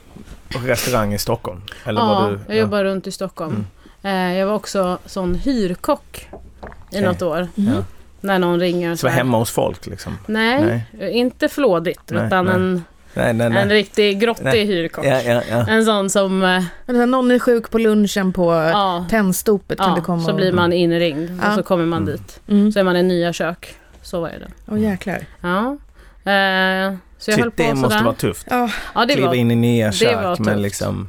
på 0.52 0.58
restaurang 0.58 1.14
i 1.14 1.18
Stockholm? 1.18 1.60
Eller 1.84 2.00
ja, 2.00 2.06
var 2.06 2.30
du, 2.30 2.38
jag 2.46 2.56
jobbar 2.56 2.84
runt 2.84 3.06
i 3.06 3.12
Stockholm. 3.12 3.66
Eh, 4.02 4.12
jag 4.38 4.46
var 4.46 4.54
också 4.54 4.98
sån 5.06 5.34
hyrkock 5.34 6.28
i 6.32 6.66
Okej. 6.90 7.02
något 7.02 7.22
år. 7.22 7.48
Ja. 7.54 7.84
När 8.20 8.38
någon 8.38 8.60
ringer 8.60 8.92
och 8.92 8.98
Så 8.98 9.08
här. 9.08 9.16
hemma 9.16 9.38
hos 9.38 9.50
folk 9.50 9.86
liksom? 9.86 10.18
Nej, 10.26 10.84
inte 11.12 11.48
flådigt 11.48 12.10
Nej, 12.10 12.26
utan 12.26 12.44
nej. 12.44 12.54
En, 12.54 12.84
Nej, 13.14 13.34
nej, 13.34 13.50
nej. 13.50 13.62
en 13.62 13.68
riktig 13.70 14.20
grottig 14.20 14.44
Nej. 14.44 14.64
hyrkock. 14.64 15.04
Ja, 15.06 15.20
ja, 15.22 15.42
ja. 15.50 15.66
En 15.68 15.84
sån 15.84 16.10
som, 16.10 16.42
eh, 16.42 16.62
Eller 16.86 17.06
någon 17.06 17.30
är 17.30 17.38
sjuk 17.38 17.70
på 17.70 17.78
lunchen 17.78 18.32
på 18.32 18.52
ja, 18.52 19.06
tändstopet 19.10 19.78
kan 19.78 19.94
du 19.94 20.00
komma 20.00 20.22
så 20.22 20.30
och... 20.30 20.36
blir 20.36 20.52
man 20.52 20.72
inringd 20.72 21.38
Ja. 21.42 21.48
och 21.48 21.54
så 21.54 21.62
kommer 21.62 21.86
man 21.86 22.02
Mm. 22.02 22.12
dit. 22.12 22.40
Mm. 22.48 22.72
Så 22.72 22.78
är 22.78 22.84
man 22.84 22.96
i 22.96 23.02
nya 23.02 23.32
kök. 23.32 23.74
Så 24.02 24.20
var 24.20 24.28
det. 24.28 24.48
Åh 24.72 24.80
jäklar. 24.80 25.18
Ja. 25.40 25.76
Eh, 26.24 26.94
så 27.18 27.30
jag 27.30 27.38
höll 27.38 27.44
Shit, 27.50 27.56
på 27.56 27.62
det 27.62 27.74
måste 27.74 27.88
sådär. 27.90 28.04
vara 28.04 28.14
tufft. 28.14 28.46
Ja, 28.50 28.70
Ja, 28.94 29.06
det 29.06 29.12
Kliva 29.14 29.28
var, 29.28 29.34
in 29.34 29.50
i 29.50 29.54
nya 29.56 29.86
det 29.86 29.92
kök 29.92 30.14
var 30.22 30.36
men 30.40 30.62
liksom 30.62 31.08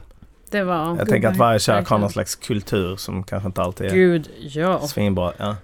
det 0.52 0.64
var 0.64 0.96
Jag 1.00 1.10
tänker 1.10 1.28
att 1.28 1.38
varje 1.38 1.60
kök 1.60 1.88
har 1.88 1.98
någon 1.98 2.10
slags 2.10 2.36
kultur 2.36 2.96
som 2.96 3.24
kanske 3.24 3.48
inte 3.48 3.62
alltid 3.62 3.88
är 3.88 3.92
Gud, 3.92 4.30
ja. 4.40 4.88
svinbra. 4.88 5.32
Ja. 5.38 5.56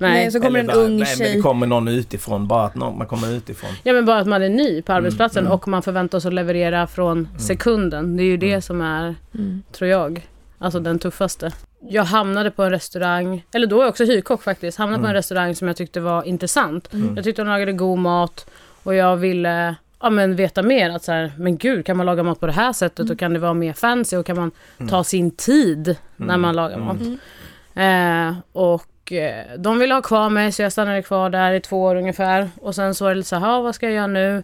Nej, 0.00 0.10
Nej, 0.12 0.30
så 0.32 0.40
kommer 0.40 0.58
Eller 0.58 0.72
en 0.72 0.78
ung 0.78 0.88
nej, 0.90 0.98
men 0.98 1.06
tjej. 1.06 1.36
det 1.36 1.42
kommer 1.42 1.66
någon 1.66 1.88
utifrån, 1.88 2.46
bara 2.48 2.64
att 2.66 2.74
någon, 2.74 2.98
man 2.98 3.06
kommer 3.06 3.32
utifrån. 3.36 3.70
Ja 3.82 3.92
men 3.92 4.04
bara 4.04 4.18
att 4.18 4.26
man 4.26 4.42
är 4.42 4.48
ny 4.48 4.82
på 4.82 4.92
arbetsplatsen 4.92 5.40
mm. 5.44 5.52
och 5.52 5.68
man 5.68 5.82
förväntas 5.82 6.26
att 6.26 6.32
leverera 6.34 6.86
från 6.86 7.28
sekunden. 7.38 8.16
Det 8.16 8.22
är 8.22 8.24
ju 8.24 8.36
det 8.36 8.50
Mm. 8.50 8.62
som 8.62 8.80
är, 8.80 9.14
Mm. 9.34 9.62
tror 9.72 9.90
jag, 9.90 10.26
alltså 10.58 10.80
den 10.80 10.98
tuffaste. 10.98 11.50
Jag 11.88 12.04
hamnade 12.04 12.50
på 12.50 12.62
en 12.62 12.70
restaurang, 12.70 13.44
eller 13.54 13.66
då 13.66 13.76
var 13.76 13.82
jag 13.82 13.90
också 13.90 14.04
hyrkock 14.04 14.42
faktiskt, 14.42 14.78
hamnade 14.78 14.98
på 14.98 15.04
en 15.06 15.10
Mm. 15.10 15.14
restaurang 15.16 15.54
som 15.54 15.68
jag 15.68 15.76
tyckte 15.76 16.00
var 16.00 16.22
intressant. 16.22 16.92
Mm. 16.92 17.16
Jag 17.16 17.24
tyckte 17.24 17.42
de 17.42 17.48
lagade 17.48 17.72
god 17.72 17.98
mat 17.98 18.46
och 18.82 18.94
jag 18.94 19.16
ville 19.16 19.74
ja, 20.02 20.10
men 20.10 20.36
veta 20.36 20.62
mer. 20.62 20.90
Att 20.90 21.04
så 21.04 21.12
här, 21.12 21.32
men 21.38 21.56
gud, 21.58 21.86
kan 21.86 21.96
man 21.96 22.06
laga 22.06 22.22
mat 22.22 22.40
på 22.40 22.46
det 22.46 22.52
här 22.52 22.72
sättet 22.72 23.10
och 23.10 23.18
kan 23.18 23.32
det 23.32 23.38
vara 23.38 23.54
mer 23.54 23.72
fancy 23.72 24.16
och 24.16 24.26
kan 24.26 24.36
man 24.36 24.50
ta 24.88 25.04
sin 25.04 25.30
tid 25.30 25.96
när 26.16 26.36
man 26.36 26.56
lagar 26.56 26.78
mat. 26.78 26.96
Eh, 27.74 28.34
och 28.52 28.84
eh, 29.12 29.44
de 29.58 29.78
ville 29.78 29.94
ha 29.94 30.02
kvar 30.02 30.30
mig 30.30 30.52
så 30.52 30.62
jag 30.62 30.72
stannade 30.72 31.02
kvar 31.02 31.30
där 31.30 31.52
i 31.52 31.60
två 31.60 31.82
år 31.82 31.96
ungefär. 31.96 32.50
Och 32.60 32.74
sen 32.74 32.94
så 32.94 33.04
var 33.04 33.10
det 33.10 33.16
lite 33.16 33.28
så 33.28 33.36
här, 33.36 33.46
"Ha, 33.46 33.60
vad 33.60 33.74
ska 33.74 33.86
jag 33.86 33.94
göra 33.94 34.06
nu? 34.06 34.42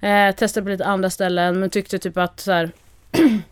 Eh, 0.00 0.34
testade 0.34 0.64
på 0.64 0.70
lite 0.70 0.84
andra 0.84 1.10
ställen 1.10 1.60
men 1.60 1.70
tyckte 1.70 1.98
typ 1.98 2.16
att 2.16 2.40
så 2.40 2.52
här 2.52 2.70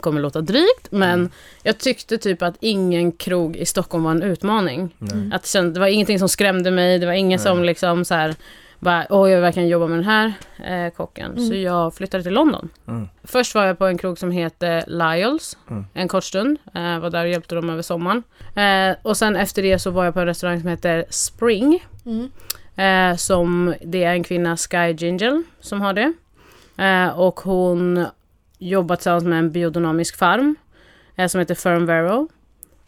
kommer 0.00 0.20
låta 0.20 0.40
drygt 0.40 0.90
men 0.90 1.30
jag 1.62 1.78
tyckte 1.78 2.18
typ 2.18 2.42
att 2.42 2.54
ingen 2.60 3.12
krog 3.12 3.56
i 3.56 3.66
Stockholm 3.66 4.04
var 4.04 4.10
en 4.10 4.22
utmaning. 4.22 4.94
Nej. 4.98 5.30
Att 5.32 5.52
det 5.74 5.80
var 5.80 5.86
ingenting 5.86 6.18
som 6.18 6.28
skrämde 6.28 6.70
mig, 6.70 6.98
det 6.98 7.06
var 7.06 7.12
ingen 7.12 7.36
Nej. 7.36 7.44
som 7.44 7.64
liksom 7.64 8.04
så 8.04 8.14
här 8.14 8.34
bara, 8.80 9.06
åh 9.10 9.30
jag 9.30 9.36
vill 9.36 9.42
verkligen 9.42 9.68
jobba 9.68 9.86
med 9.86 9.98
den 9.98 10.04
här 10.04 10.32
eh, 10.64 10.92
kocken. 10.92 11.48
Så 11.48 11.54
jag 11.54 11.94
flyttade 11.94 12.22
till 12.22 12.32
London. 12.32 12.68
Mm. 12.88 13.08
Först 13.24 13.54
var 13.54 13.64
jag 13.64 13.78
på 13.78 13.86
en 13.86 13.98
krog 13.98 14.18
som 14.18 14.30
heter 14.30 14.84
Lyles 14.86 15.56
Mm. 15.70 15.84
en 15.94 16.08
kort 16.08 16.24
stund. 16.24 16.58
Eh, 16.74 16.98
var 16.98 17.10
där 17.10 17.22
och 17.24 17.28
hjälpte 17.30 17.54
dem 17.54 17.70
över 17.70 17.82
sommaren. 17.82 18.22
Eh, 18.54 18.96
och 19.02 19.16
sen 19.16 19.36
efter 19.36 19.62
det 19.62 19.78
så 19.78 19.90
var 19.90 20.04
jag 20.04 20.14
på 20.14 20.20
en 20.20 20.26
restaurang 20.26 20.60
som 20.60 20.68
heter 20.68 21.04
Spring. 21.10 21.84
Mm. 22.06 22.30
Eh, 22.76 23.16
som, 23.16 23.74
det 23.84 24.04
är 24.04 24.12
en 24.12 24.24
kvinna, 24.24 24.56
Sky 24.56 24.92
Gingel, 24.98 25.42
som 25.60 25.80
har 25.80 25.92
det. 25.92 26.12
Eh, 26.84 27.08
och 27.18 27.40
hon 27.40 28.06
jobbar 28.58 28.96
tillsammans 28.96 29.24
med 29.24 29.38
en 29.38 29.50
biodynamisk 29.52 30.16
farm 30.16 30.56
eh, 31.16 31.26
som 31.26 31.38
heter 31.38 31.54
Firmvero. 31.54 32.28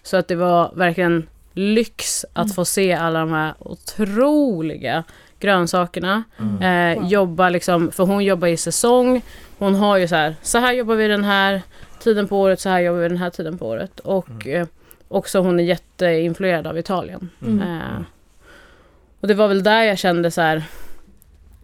Så 0.02 0.16
att 0.16 0.28
det 0.28 0.34
var 0.36 0.72
verkligen 0.74 1.26
lyx 1.54 2.24
att 2.32 2.54
få 2.54 2.64
se 2.64 2.92
alla 2.92 3.20
de 3.20 3.32
här 3.32 3.54
otroliga 3.58 5.04
grönsakerna. 5.42 6.22
Eh, 6.60 7.06
Jobba 7.08 7.48
liksom, 7.48 7.92
för 7.92 8.04
hon 8.04 8.24
jobbar 8.24 8.48
i 8.48 8.56
säsong. 8.56 9.22
Hon 9.58 9.74
har 9.74 9.96
ju 9.96 10.08
så 10.08 10.14
här, 10.14 10.34
så 10.42 10.58
här 10.58 10.72
jobbar 10.72 10.94
vi 10.94 11.08
den 11.08 11.24
här 11.24 11.62
tiden 12.00 12.28
på 12.28 12.40
året, 12.40 12.60
så 12.60 12.68
här 12.68 12.80
jobbar 12.80 13.00
vi 13.00 13.08
den 13.08 13.16
här 13.18 13.30
tiden 13.30 13.58
på 13.58 13.66
året. 13.68 14.00
Och 14.00 14.46
eh, 14.46 14.66
också 15.08 15.40
hon 15.40 15.60
är 15.60 15.64
jätteinfluerad 15.64 16.66
av 16.66 16.78
Italien. 16.78 17.30
Eh, 17.62 18.02
och 19.20 19.28
det 19.28 19.34
var 19.34 19.48
väl 19.48 19.62
där 19.62 19.82
jag 19.82 19.98
kände 19.98 20.30
så 20.30 20.40
här, 20.40 20.62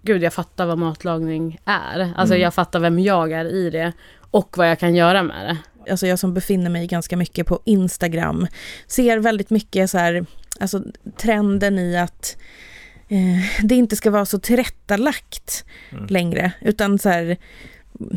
gud 0.03 0.23
jag 0.23 0.33
fattar 0.33 0.67
vad 0.67 0.79
matlagning 0.79 1.59
är. 1.65 2.13
Alltså 2.17 2.37
jag 2.37 2.55
fattar 2.55 2.81
vem 2.81 2.99
jag 2.99 3.33
är 3.33 3.45
i 3.45 3.71
det 3.71 3.93
och 4.31 4.59
vad 4.59 4.71
jag 4.71 4.79
kan 4.79 4.95
göra 4.95 5.23
med 5.23 5.47
det. 5.47 5.91
alltså 5.91 6.07
jag 6.07 6.19
som 6.19 6.35
befinner 6.35 6.71
mig 6.71 6.87
ganska 6.87 7.17
mycket 7.17 7.47
på 7.47 7.61
Instagram, 7.65 8.47
ser 8.87 9.19
väldigt 9.19 9.51
mycket 9.51 9.91
så 9.91 9.99
här, 9.99 10.27
alltså 10.61 10.83
trenden 11.17 11.79
i 11.79 11.99
att 11.99 12.37
eh, 13.09 13.67
det 13.67 13.75
inte 13.75 13.97
ska 13.97 14.11
vara 14.11 14.27
så 14.27 14.39
tillrättalagt 14.39 15.65
längre, 16.09 16.53
utan 16.61 16.99
så 16.99 17.09
här, 17.09 17.37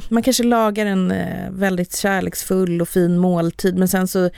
man 0.09 0.23
kanske 0.23 0.43
lagar 0.43 0.85
en 0.85 1.11
eh, 1.11 1.51
väldigt 1.51 1.95
kärleksfull 1.95 2.81
och 2.81 2.89
fin 2.89 3.17
måltid, 3.17 3.77
men 3.77 3.87
sen 3.87 4.07
så 4.07 4.29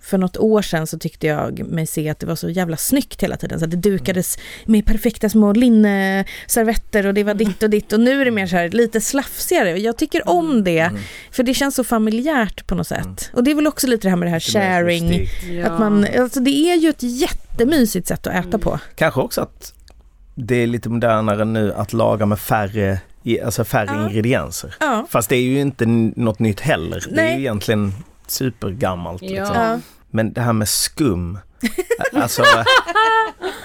för 0.00 0.18
något 0.18 0.36
år 0.36 0.62
sedan 0.62 0.86
så 0.86 0.98
tyckte 0.98 1.26
jag 1.26 1.68
mig 1.68 1.86
se 1.86 2.08
att 2.08 2.18
det 2.18 2.26
var 2.26 2.36
så 2.36 2.48
jävla 2.48 2.76
snyggt 2.76 3.22
hela 3.22 3.36
tiden. 3.36 3.58
Så 3.58 3.64
att 3.64 3.70
det 3.70 3.76
dukades 3.76 4.38
med 4.64 4.86
perfekta 4.86 5.28
små 5.28 5.52
linneservetter 5.52 7.06
och 7.06 7.14
det 7.14 7.24
var 7.24 7.34
ditt 7.34 7.62
och 7.62 7.70
ditt 7.70 7.92
och 7.92 8.00
nu 8.00 8.20
är 8.20 8.24
det 8.24 8.30
mer 8.30 8.46
så 8.46 8.56
här 8.56 8.68
lite 8.68 9.00
slafsigare. 9.00 9.78
Jag 9.78 9.96
tycker 9.96 10.28
om 10.28 10.64
det, 10.64 10.90
för 11.30 11.42
det 11.42 11.54
känns 11.54 11.74
så 11.74 11.84
familjärt 11.84 12.66
på 12.66 12.74
något 12.74 12.86
sätt. 12.86 13.30
Och 13.32 13.44
det 13.44 13.50
är 13.50 13.54
väl 13.54 13.66
också 13.66 13.86
lite 13.86 14.06
det 14.06 14.10
här 14.10 14.16
med 14.16 14.26
det 14.26 14.32
här 14.32 14.40
sharing. 14.40 15.28
Att 15.64 15.80
man, 15.80 16.06
alltså 16.18 16.40
det 16.40 16.50
är 16.50 16.76
ju 16.76 16.88
ett 16.88 17.02
jättemysigt 17.60 18.08
sätt 18.08 18.26
att 18.26 18.34
äta 18.46 18.58
på. 18.58 18.78
Kanske 18.94 19.20
också 19.20 19.40
att 19.40 19.74
det 20.34 20.56
är 20.56 20.66
lite 20.66 20.88
modernare 20.88 21.44
nu 21.44 21.72
att 21.74 21.92
laga 21.92 22.26
med 22.26 22.38
färre, 22.40 23.00
alltså 23.44 23.64
färre 23.64 23.90
Ja. 23.94 24.08
ingredienser. 24.08 24.74
Ja. 24.80 25.06
Fast 25.10 25.28
det 25.28 25.36
är 25.36 25.42
ju 25.42 25.60
inte 25.60 25.86
något 26.16 26.38
nytt 26.38 26.60
heller. 26.60 27.04
Det 27.08 27.20
är 27.20 27.24
Nej. 27.24 27.32
ju 27.34 27.38
egentligen 27.40 27.92
supergammalt. 28.26 29.22
Ja. 29.22 29.28
Liksom. 29.28 29.56
Ja. 29.62 29.78
Men 30.10 30.32
det 30.32 30.40
här 30.40 30.52
med 30.52 30.68
skum. 30.68 31.38
Alltså, 32.12 32.42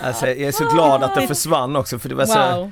alltså 0.02 0.28
jag 0.28 0.38
är 0.38 0.52
så 0.52 0.70
glad 0.70 1.04
att 1.04 1.16
det 1.16 1.28
försvann 1.28 1.76
också 1.76 2.00
för 2.00 2.10
det 2.10 2.16
var 2.16 2.26
så, 2.26 2.56
Wow. 2.58 2.72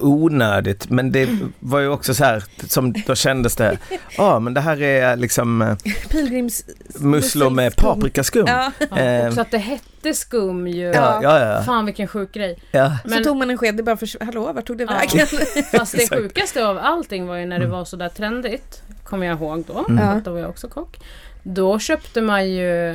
Onödigt 0.00 0.90
men 0.90 1.12
det 1.12 1.28
var 1.60 1.80
ju 1.80 1.88
också 1.88 2.14
så 2.14 2.24
här 2.24 2.44
som 2.68 2.92
då 3.06 3.14
kändes 3.14 3.56
det, 3.56 3.78
ja 4.16 4.38
men 4.40 4.54
det 4.54 4.60
här 4.60 4.82
är 4.82 5.16
liksom 5.16 5.62
eh, 5.62 5.76
Pilgrims... 6.10 6.64
musslor 6.98 7.50
med 7.50 7.76
paprikaskum. 7.76 8.44
Ja. 8.46 8.72
Ja, 8.90 8.98
Eh, 8.98 9.28
också 9.28 9.40
att 9.40 9.50
det 9.50 9.58
hette 9.58 10.14
skum 10.14 10.68
ju. 10.68 10.86
Ja, 10.86 11.20
ja, 11.22 11.40
ja. 11.40 11.62
Fan 11.62 11.86
vilken 11.86 12.08
sjuk 12.08 12.32
grej. 12.32 12.58
ja. 12.70 12.96
Så 13.04 13.08
Men- 13.10 13.24
tog 13.24 13.36
man 13.36 13.50
en 13.50 13.58
sked, 13.58 13.76
det 13.76 13.82
bara 13.82 13.96
för... 13.96 14.24
Hallå, 14.24 14.52
vart 14.52 14.66
tog 14.66 14.78
det 14.78 14.84
Ja. 14.84 14.92
vägen? 14.94 15.26
Fast 15.78 15.96
det 15.96 16.08
sjukaste 16.16 16.66
av 16.66 16.78
allting 16.78 17.26
var 17.26 17.36
ju 17.36 17.46
när 17.46 17.58
det 17.58 17.66
var 17.66 17.84
sådär 17.84 18.08
trendigt. 18.08 18.82
Kommer 19.04 19.26
jag 19.26 19.36
ihåg 19.38 19.64
då. 19.66 19.84
Mm. 19.88 20.22
Då 20.22 20.32
var 20.32 20.38
jag 20.38 20.50
också 20.50 20.68
kock. 20.68 20.96
Då 21.42 21.78
köpte 21.78 22.22
man 22.22 22.50
ju 22.50 22.94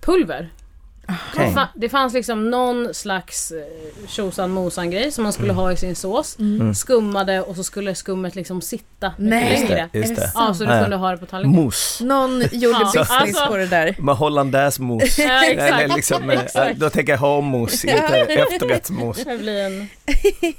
pulver. 0.00 0.48
Okej. 1.34 1.52
Fa- 1.56 1.66
Det 1.74 1.88
fanns 1.88 2.14
liksom 2.14 2.50
någon 2.50 2.94
slags 2.94 3.50
eh, 3.50 4.06
tjosan 4.08 4.50
mosan 4.50 4.90
grej 4.90 5.12
som 5.12 5.24
man 5.24 5.32
skulle 5.32 5.50
Mm. 5.50 5.56
ha 5.62 5.72
i 5.72 5.76
sin 5.76 5.96
sås. 5.96 6.36
Skummade 6.76 7.40
och 7.40 7.56
så 7.56 7.64
skulle 7.64 7.94
skummet 7.94 8.34
liksom 8.34 8.60
sitta 8.60 9.12
Nej. 9.18 9.50
Just 9.58 9.68
längre. 9.70 9.88
det, 9.92 9.98
just 9.98 10.16
det? 10.16 10.30
Ja, 10.34 10.54
så 10.54 10.64
du 10.64 10.80
kunde 10.82 10.96
ha 10.96 11.10
det 11.10 11.16
på 11.16 11.26
tallriken. 11.26 11.56
Mousse. 11.62 12.04
Någon 12.04 12.40
gjorde 12.52 12.78
Ja, 12.78 12.84
business 12.84 13.10
alltså- 13.10 13.46
på 13.46 13.56
det 13.56 13.66
där. 13.66 13.96
Med 14.02 14.14
hollandaismos. 14.16 15.18
Ja, 15.18 15.44
Eller 15.44 15.66
exakt. 15.68 15.96
liksom, 15.96 16.30
eh, 16.30 16.42
Exakt. 16.42 16.76
då 16.78 16.90
tänker 16.90 17.12
jag 17.12 17.18
hårmos, 17.18 17.84
inte 17.84 17.96
efterrättsmos. 18.52 19.24
Det 19.24 19.38
blir 19.38 19.60
en... 19.60 19.88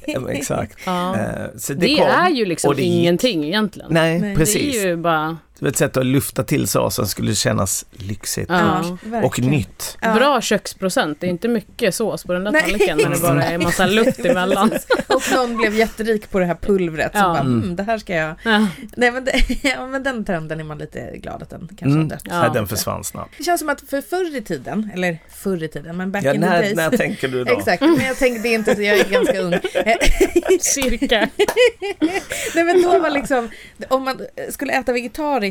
Ja, 0.05 0.31
Exakt. 0.31 0.77
Ja. 0.85 1.15
Eh, 1.15 1.21
Så 1.57 1.73
det, 1.73 1.79
Det 1.87 1.95
kom, 1.97 2.07
är 2.07 2.29
ju 2.29 2.45
liksom 2.45 2.67
och 2.69 2.75
det 2.75 2.81
ingenting 2.81 3.43
egentligen. 3.45 3.87
Nej, 3.93 4.19
Nej. 4.19 4.35
precis. 4.35 4.73
Det 4.75 4.83
är 4.83 4.87
ju 4.87 4.95
bara... 4.97 5.37
Det 5.59 5.65
var 5.65 5.69
ett 5.69 5.77
sätt 5.77 5.97
att 5.97 6.05
lufta 6.05 6.43
till 6.43 6.67
såsen 6.67 7.07
skulle 7.07 7.35
kännas 7.35 7.85
lyxigt. 7.91 8.49
Ja. 8.49 8.79
Och 8.79 9.11
verkligen. 9.13 9.49
nytt. 9.51 9.97
Ja. 10.01 10.13
Bra 10.13 10.41
köksprocent. 10.41 11.21
Det 11.21 11.27
är 11.27 11.29
inte 11.29 11.47
mycket 11.47 11.95
sås 11.95 12.23
på 12.23 12.33
den 12.33 12.43
där 12.43 12.51
tallriken 12.61 12.97
när 12.97 13.09
det 13.09 13.19
bara 13.21 13.43
är 13.43 13.57
massa 13.57 13.85
luft 13.87 14.19
emellan. 14.25 14.71
Och 15.07 15.21
någon 15.35 15.57
blev 15.57 15.75
jätterik 15.75 16.31
på 16.31 16.39
det 16.39 16.45
här 16.45 16.55
pulvret. 16.55 17.11
Så 17.11 17.17
Ja. 17.17 17.23
bara, 17.23 17.39
Mm. 17.39 17.61
mm, 17.63 17.75
det 17.75 17.83
här 17.83 17.97
ska 17.97 18.15
jag... 18.15 18.35
Ja. 18.43 18.67
Nej 18.97 19.11
men, 19.11 19.25
det, 19.25 19.41
ja, 19.63 19.87
men 19.87 20.03
den 20.03 20.25
trenden 20.25 20.59
är 20.59 20.63
man 20.63 20.77
lite 20.77 21.17
glad 21.17 21.43
att 21.43 21.49
den 21.49 21.59
kanske 21.67 21.85
Mm. 21.85 22.01
har 22.01 22.09
dött. 22.09 22.23
Ja. 22.29 22.49
Den 22.53 22.67
försvann 22.67 23.03
snabbt. 23.03 23.33
Det 23.37 23.43
känns 23.43 23.59
som 23.59 23.69
att 23.69 23.81
för 23.89 24.01
förr 24.01 24.35
i 24.37 24.41
tiden, 24.41 24.89
eller 24.93 25.17
förr 25.29 25.63
i 25.63 25.67
tiden, 25.67 25.97
men 25.97 26.11
back 26.11 26.23
Ja, 26.23 26.33
in 26.33 26.41
the 26.41 26.47
när, 26.49 26.61
days. 26.61 26.75
när 26.75 26.89
tänker 26.97 27.27
du 27.27 27.43
då? 27.43 27.57
Exakt, 27.57 27.81
men 27.81 27.99
jag 28.05 28.17
tänkte 28.17 28.41
det 28.43 28.49
är 28.49 28.55
inte, 28.55 28.71
jag 28.71 28.99
är 28.99 29.09
ganska 29.09 29.39
ung. 29.41 29.53
Cirka. 30.61 31.29
Nej 32.55 32.63
men 32.63 32.81
då 32.81 32.99
var 32.99 33.09
liksom, 33.09 33.49
om 33.89 34.03
man 34.03 34.21
skulle 34.49 34.73
äta 34.73 34.93
vegetariskt, 34.93 35.44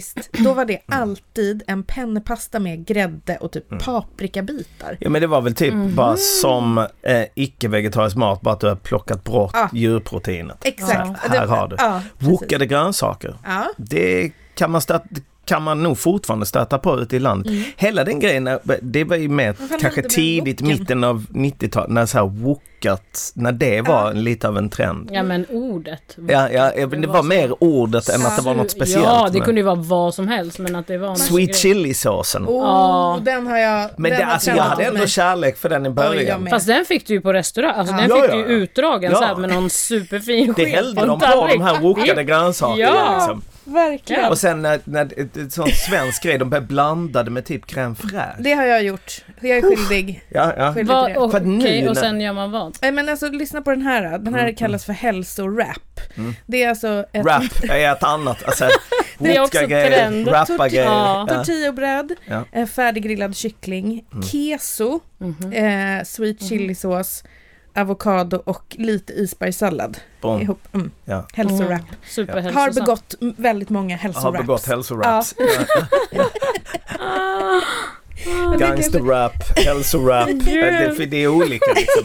då 0.44 0.52
var 0.54 0.64
det 0.64 0.78
alltid 0.88 1.62
en 1.66 1.82
pennepasta 1.82 2.58
med 2.60 2.86
grädde 2.86 3.36
och 3.36 3.52
typ 3.52 3.84
paprikabitar. 3.84 4.96
Ja 5.00 5.10
men 5.10 5.20
det 5.20 5.26
var 5.26 5.40
väl 5.40 5.54
typ 5.54 5.74
Mhm. 5.74 5.94
bara 5.94 6.16
som 6.16 6.78
eh, 7.02 7.24
icke-vegetarisk 7.34 8.16
mat, 8.16 8.40
bara 8.40 8.54
att 8.54 8.60
du 8.60 8.66
har 8.68 8.76
plockat 8.76 9.24
bort 9.24 9.50
Ah. 9.54 9.68
djurproteinet. 9.72 10.58
Exakt. 10.64 11.22
Så 11.26 11.28
här 11.32 11.46
har 11.46 11.68
du. 11.68 11.76
Ja, 11.78 12.00
precis. 12.18 12.32
Wokade 12.32 12.66
grönsaker. 12.66 13.36
Ja. 13.44 13.66
Det 13.76 14.32
kan 14.54 14.70
man, 14.70 14.80
stöta, 14.80 15.04
kan 15.44 15.62
man 15.62 15.82
nog 15.82 15.98
fortfarande 15.98 16.46
stöta 16.46 16.78
på 16.78 17.00
ute 17.00 17.16
i 17.16 17.18
landet. 17.18 17.52
Hela 17.76 18.04
den 18.04 18.20
grejen, 18.20 18.46
eh, 18.46 18.56
det 18.82 19.04
var 19.04 19.16
ju 19.16 19.28
mer 19.28 19.54
Mm. 19.58 19.80
kanske 19.80 20.02
tidigt, 20.02 20.60
woken? 20.60 20.78
mitten 20.78 21.04
av 21.04 21.26
90-talet, 21.30 21.90
när 21.90 22.06
så 22.06 22.18
här 22.18 22.24
wokat, 22.26 23.32
när 23.34 23.52
det 23.52 23.80
var 23.80 24.14
lite 24.14 24.48
av 24.48 24.58
en 24.58 24.68
trend. 24.70 25.08
Ja 25.12 25.22
men 25.22 25.46
ordet. 25.50 26.16
Ja, 26.28 26.48
ja, 26.50 26.72
ja, 26.76 26.86
men 26.86 27.00
det 27.00 27.06
var 27.06 27.22
mer 27.22 27.62
ordet 27.64 28.08
än 28.08 28.26
att 28.26 28.36
det 28.36 28.42
var 28.42 28.54
något 28.54 28.70
speciellt. 28.70 29.04
Ja, 29.04 29.28
det 29.32 29.38
med. 29.38 29.44
kunde 29.44 29.60
ju 29.60 29.64
vara 29.64 29.74
vad 29.74 30.14
som 30.14 30.28
helst 30.28 30.58
men 30.58 30.76
att 30.76 30.86
det 30.86 30.98
var 30.98 31.08
en 31.08 31.16
Sweet 31.16 31.48
grej. 31.48 31.54
chili-såsen. 31.54 32.46
Oh, 32.46 32.54
Ja. 32.64 33.18
den 33.24 33.46
har 33.46 33.58
jag... 33.58 33.90
Men 33.96 34.10
den 34.10 34.20
det, 34.20 34.26
alltså, 34.26 34.50
jag 34.50 34.62
hade 34.62 34.84
ändå 34.84 35.06
kärlek 35.06 35.56
för 35.56 35.68
den 35.68 35.86
i 35.86 35.90
början. 35.90 36.46
Fast 36.50 36.66
den 36.66 36.84
fick 36.84 37.06
du 37.06 37.14
ju 37.14 37.20
på 37.20 37.32
restaurang. 37.32 37.74
Alltså 37.76 37.94
Ja. 37.94 38.00
den 38.00 38.10
Ja, 38.10 38.16
fick 38.22 38.30
ja, 38.30 38.34
du 38.36 38.40
ja. 38.42 38.48
ju 38.48 38.54
utdragen 38.54 39.12
Ja. 39.12 39.18
så 39.18 39.24
här 39.24 39.36
med 39.36 39.50
någon 39.50 39.70
superfin 39.70 40.52
Det 40.56 40.64
sked 40.64 40.74
hällde 40.74 41.00
en 41.00 41.08
de 41.08 41.20
på 41.20 41.46
de 41.52 41.62
här 41.62 41.80
wokade 41.80 42.24
grönsakerna. 42.24 42.78
Ja. 42.94 43.14
Liksom. 43.18 43.42
Verkligen. 43.64 44.24
Och 44.30 44.38
sen 44.38 44.62
när, 44.62 44.80
när 44.84 45.20
ett, 45.20 45.52
sånt 45.52 45.74
svensk 45.74 46.22
grej, 46.22 46.38
de 46.38 46.50
började 46.50 46.66
blanda 46.66 47.22
det 47.22 47.30
med 47.30 47.44
typ 47.44 47.64
crème 47.66 47.94
fraîche. 47.94 48.34
Det 48.38 48.52
har 48.52 48.64
jag 48.64 48.82
gjort. 48.82 49.24
Jag 49.40 49.58
är 49.58 49.62
skyldig. 49.76 50.24
Ja, 50.28 50.52
ja. 50.56 50.74
Skyldig 50.74 50.88
Va, 50.94 51.04
till 51.04 51.14
det. 51.14 51.20
och, 51.20 51.30
För 51.30 51.38
att 51.38 51.46
nu 51.46 51.58
okej, 51.58 51.88
och 51.88 51.94
när- 51.94 52.02
sen 52.02 52.20
gör 52.20 52.32
man 52.32 52.50
vad? 52.50 52.78
Nej 52.82 52.92
men 52.92 53.08
alltså 53.08 53.28
lyssna 53.28 53.62
på 53.62 53.70
den 53.70 53.82
här. 53.82 54.18
Den 54.18 54.34
här 54.34 54.42
Mm, 54.42 54.54
kallas 54.54 54.84
för 54.84 54.92
hälsorap. 54.92 56.00
Det 56.46 56.62
är 56.62 56.68
alltså 56.68 57.04
ett 57.12 57.26
Rap 57.26 57.42
är 57.70 57.92
ett 57.92 58.02
annat, 58.02 58.44
alltså 58.44 58.68
Det 59.18 59.36
är 59.36 59.42
också 59.42 59.58
trend. 59.66 60.28
rappa 60.28 60.68
grejer. 60.68 60.84
Ja. 60.84 61.26
Ja. 61.28 61.34
tortillabröd, 61.34 62.12
Ja. 62.26 62.44
eh, 62.52 62.66
färdiggrillad 62.66 63.36
kyckling, 63.36 64.04
keso, 64.32 65.00
Mhm. 65.18 65.52
eh, 65.52 66.04
sweet 66.04 66.48
chilisås, 66.48 67.24
avokado 67.76 68.42
och 68.44 68.64
lite 68.78 69.12
isbergssallad 69.12 69.98
Boom. 70.20 70.40
ihop. 70.40 70.60
Mm. 70.74 70.90
Ja. 71.04 71.26
Hälsorap. 71.32 71.80
Mm. 72.18 72.54
Har 72.54 72.74
begått 72.74 73.14
väldigt 73.20 73.70
många 73.70 73.94
Har 73.94 74.00
hälsoraps. 74.02 74.38
begått 74.38 74.66
hälsoraps. 74.66 75.34
Ah. 76.98 77.60
Gangsterrap, 78.58 79.32
hälsorap, 79.58 80.26
det, 80.28 80.94
för 80.96 81.06
det 81.06 81.16
är 81.16 81.28
olika 81.28 81.72
liksom. 81.76 82.02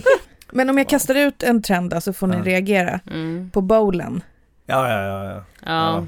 Men 0.51 0.69
om 0.69 0.77
jag 0.77 0.89
kastar 0.89 1.15
ut 1.15 1.43
en 1.43 1.61
trend 1.61 1.89
då, 1.91 2.01
så 2.01 2.13
får 2.13 2.27
ni 2.27 2.35
Ja. 2.37 2.43
reagera. 2.43 2.99
Mm. 3.11 3.49
På 3.53 3.61
bowlen. 3.61 4.23
Ja, 4.65 4.89
ja, 4.89 5.03
ja. 5.03 5.23
ja. 5.33 6.05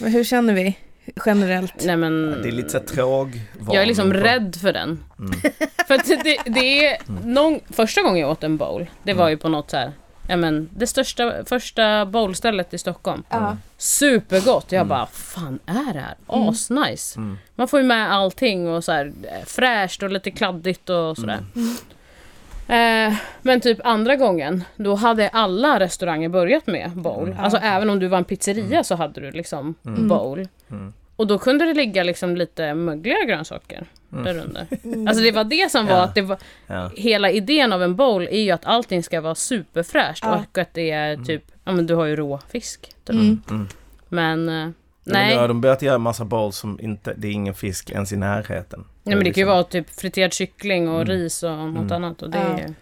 Ja. 0.00 0.06
Hur 0.06 0.24
känner 0.24 0.54
vi 0.54 0.78
generellt? 1.26 1.84
Nej 1.84 1.96
men. 1.96 2.42
Det 2.42 2.48
är 2.48 2.52
lite 2.52 2.70
så 2.70 2.80
tråg 2.80 3.40
Jag 3.66 3.82
är 3.82 3.86
liksom 3.86 4.14
rädd 4.14 4.56
för 4.60 4.72
den. 4.72 5.04
Mm. 5.18 5.32
för 5.86 5.94
att 5.94 6.06
det, 6.06 6.38
det 6.46 6.86
är 6.86 6.98
någon, 7.24 7.60
första 7.70 8.02
gången 8.02 8.20
jag 8.20 8.30
åt 8.30 8.44
en 8.44 8.56
bowl, 8.56 8.86
det 9.02 9.14
var 9.14 9.28
ju 9.28 9.36
på 9.36 9.48
något 9.48 9.70
så 9.70 9.76
här, 9.76 9.92
ja 10.28 10.36
men 10.36 10.68
det 10.76 10.86
största, 10.86 11.44
första 11.44 12.06
bowlstället 12.06 12.74
i 12.74 12.78
Stockholm. 12.78 13.22
Ja. 13.28 13.56
Supergott. 13.76 14.72
Jag 14.72 14.86
bara, 14.86 15.06
fan 15.06 15.58
är 15.66 15.92
det 15.92 16.00
här? 16.00 16.14
Asnice. 16.26 17.16
Mm. 17.16 17.38
Man 17.54 17.68
får 17.68 17.80
ju 17.80 17.86
med 17.86 18.12
allting 18.12 18.68
och 18.68 18.84
så 18.84 18.92
här 18.92 19.06
eh, 19.06 19.44
fräscht 19.46 20.02
och 20.02 20.10
lite 20.10 20.30
kladdigt 20.30 20.90
och 20.90 21.16
sådär. 21.16 21.44
Eh, 22.68 23.14
men 23.42 23.60
typ 23.60 23.78
andra 23.84 24.16
gången, 24.16 24.64
då 24.76 24.94
hade 24.94 25.28
alla 25.28 25.80
restauranger 25.80 26.28
börjat 26.28 26.66
med 26.66 26.90
bowl. 26.90 27.36
Alltså 27.38 27.58
även 27.62 27.90
om 27.90 27.98
du 27.98 28.08
var 28.08 28.18
en 28.18 28.24
pizzeria 28.24 28.84
så 28.84 28.94
hade 28.94 29.20
du 29.20 29.30
liksom 29.30 29.74
bowl. 29.82 30.48
Mm. 30.72 30.92
Och 31.16 31.26
då 31.26 31.38
kunde 31.38 31.64
det 31.64 31.74
ligga 31.74 32.02
liksom 32.02 32.36
lite 32.36 32.74
mögliga 32.74 33.24
grönsaker 33.26 33.86
där 34.08 34.38
under. 34.38 34.66
Alltså 35.08 35.22
det 35.22 35.32
var 35.32 35.44
det 35.44 35.70
som 35.70 35.86
var 35.86 35.96
Ja. 35.96 36.02
att 36.02 36.14
det 36.14 36.22
var 36.22 36.38
Ja. 36.66 36.90
Hela 36.96 37.30
idén 37.30 37.72
av 37.72 37.82
en 37.82 37.96
bowl 37.96 38.22
är 38.30 38.40
ju 38.40 38.50
att 38.50 38.64
allting 38.64 39.02
ska 39.02 39.20
vara 39.20 39.34
superfräscht 39.34 40.24
Ja. 40.24 40.44
och 40.50 40.58
att 40.58 40.74
det 40.74 40.90
är 40.90 41.16
typ, 41.16 41.42
ja 41.64 41.72
men 41.72 41.86
du 41.86 41.94
har 41.94 42.04
ju 42.04 42.16
rå 42.16 42.40
fisk. 42.52 42.80
Typ. 43.04 43.14
Mm. 43.14 43.42
Mm. 43.50 43.68
Men 44.08 44.48
eh, 44.48 44.54
Nej. 44.54 44.72
nej. 45.04 45.24
Men 45.26 45.34
nu 45.34 45.40
har 45.40 45.48
de 45.48 45.60
börjat 45.60 45.82
göra 45.82 45.94
en 45.94 46.00
massa 46.00 46.24
bowls 46.24 46.56
som 46.56 46.78
inte, 46.80 47.14
det 47.16 47.26
är 47.28 47.32
ingen 47.32 47.54
fisk 47.54 47.90
ens 47.90 48.12
i 48.12 48.16
närheten. 48.16 48.84
Nej 49.02 49.16
men 49.16 49.24
det 49.24 49.30
kan 49.32 49.40
ju 49.40 49.44
liksom- 49.44 49.48
vara 49.48 49.62
typ 49.64 50.00
friterad 50.00 50.32
kyckling 50.32 50.88
och 50.88 50.94
Mm. 51.02 51.08
ris 51.08 51.42
och 51.42 51.50
något 51.50 51.76
Mm. 51.76 51.92
annat 51.92 52.22
och 52.22 52.30
det 52.30 52.38
Ja. 52.38 52.58
är 52.58 52.74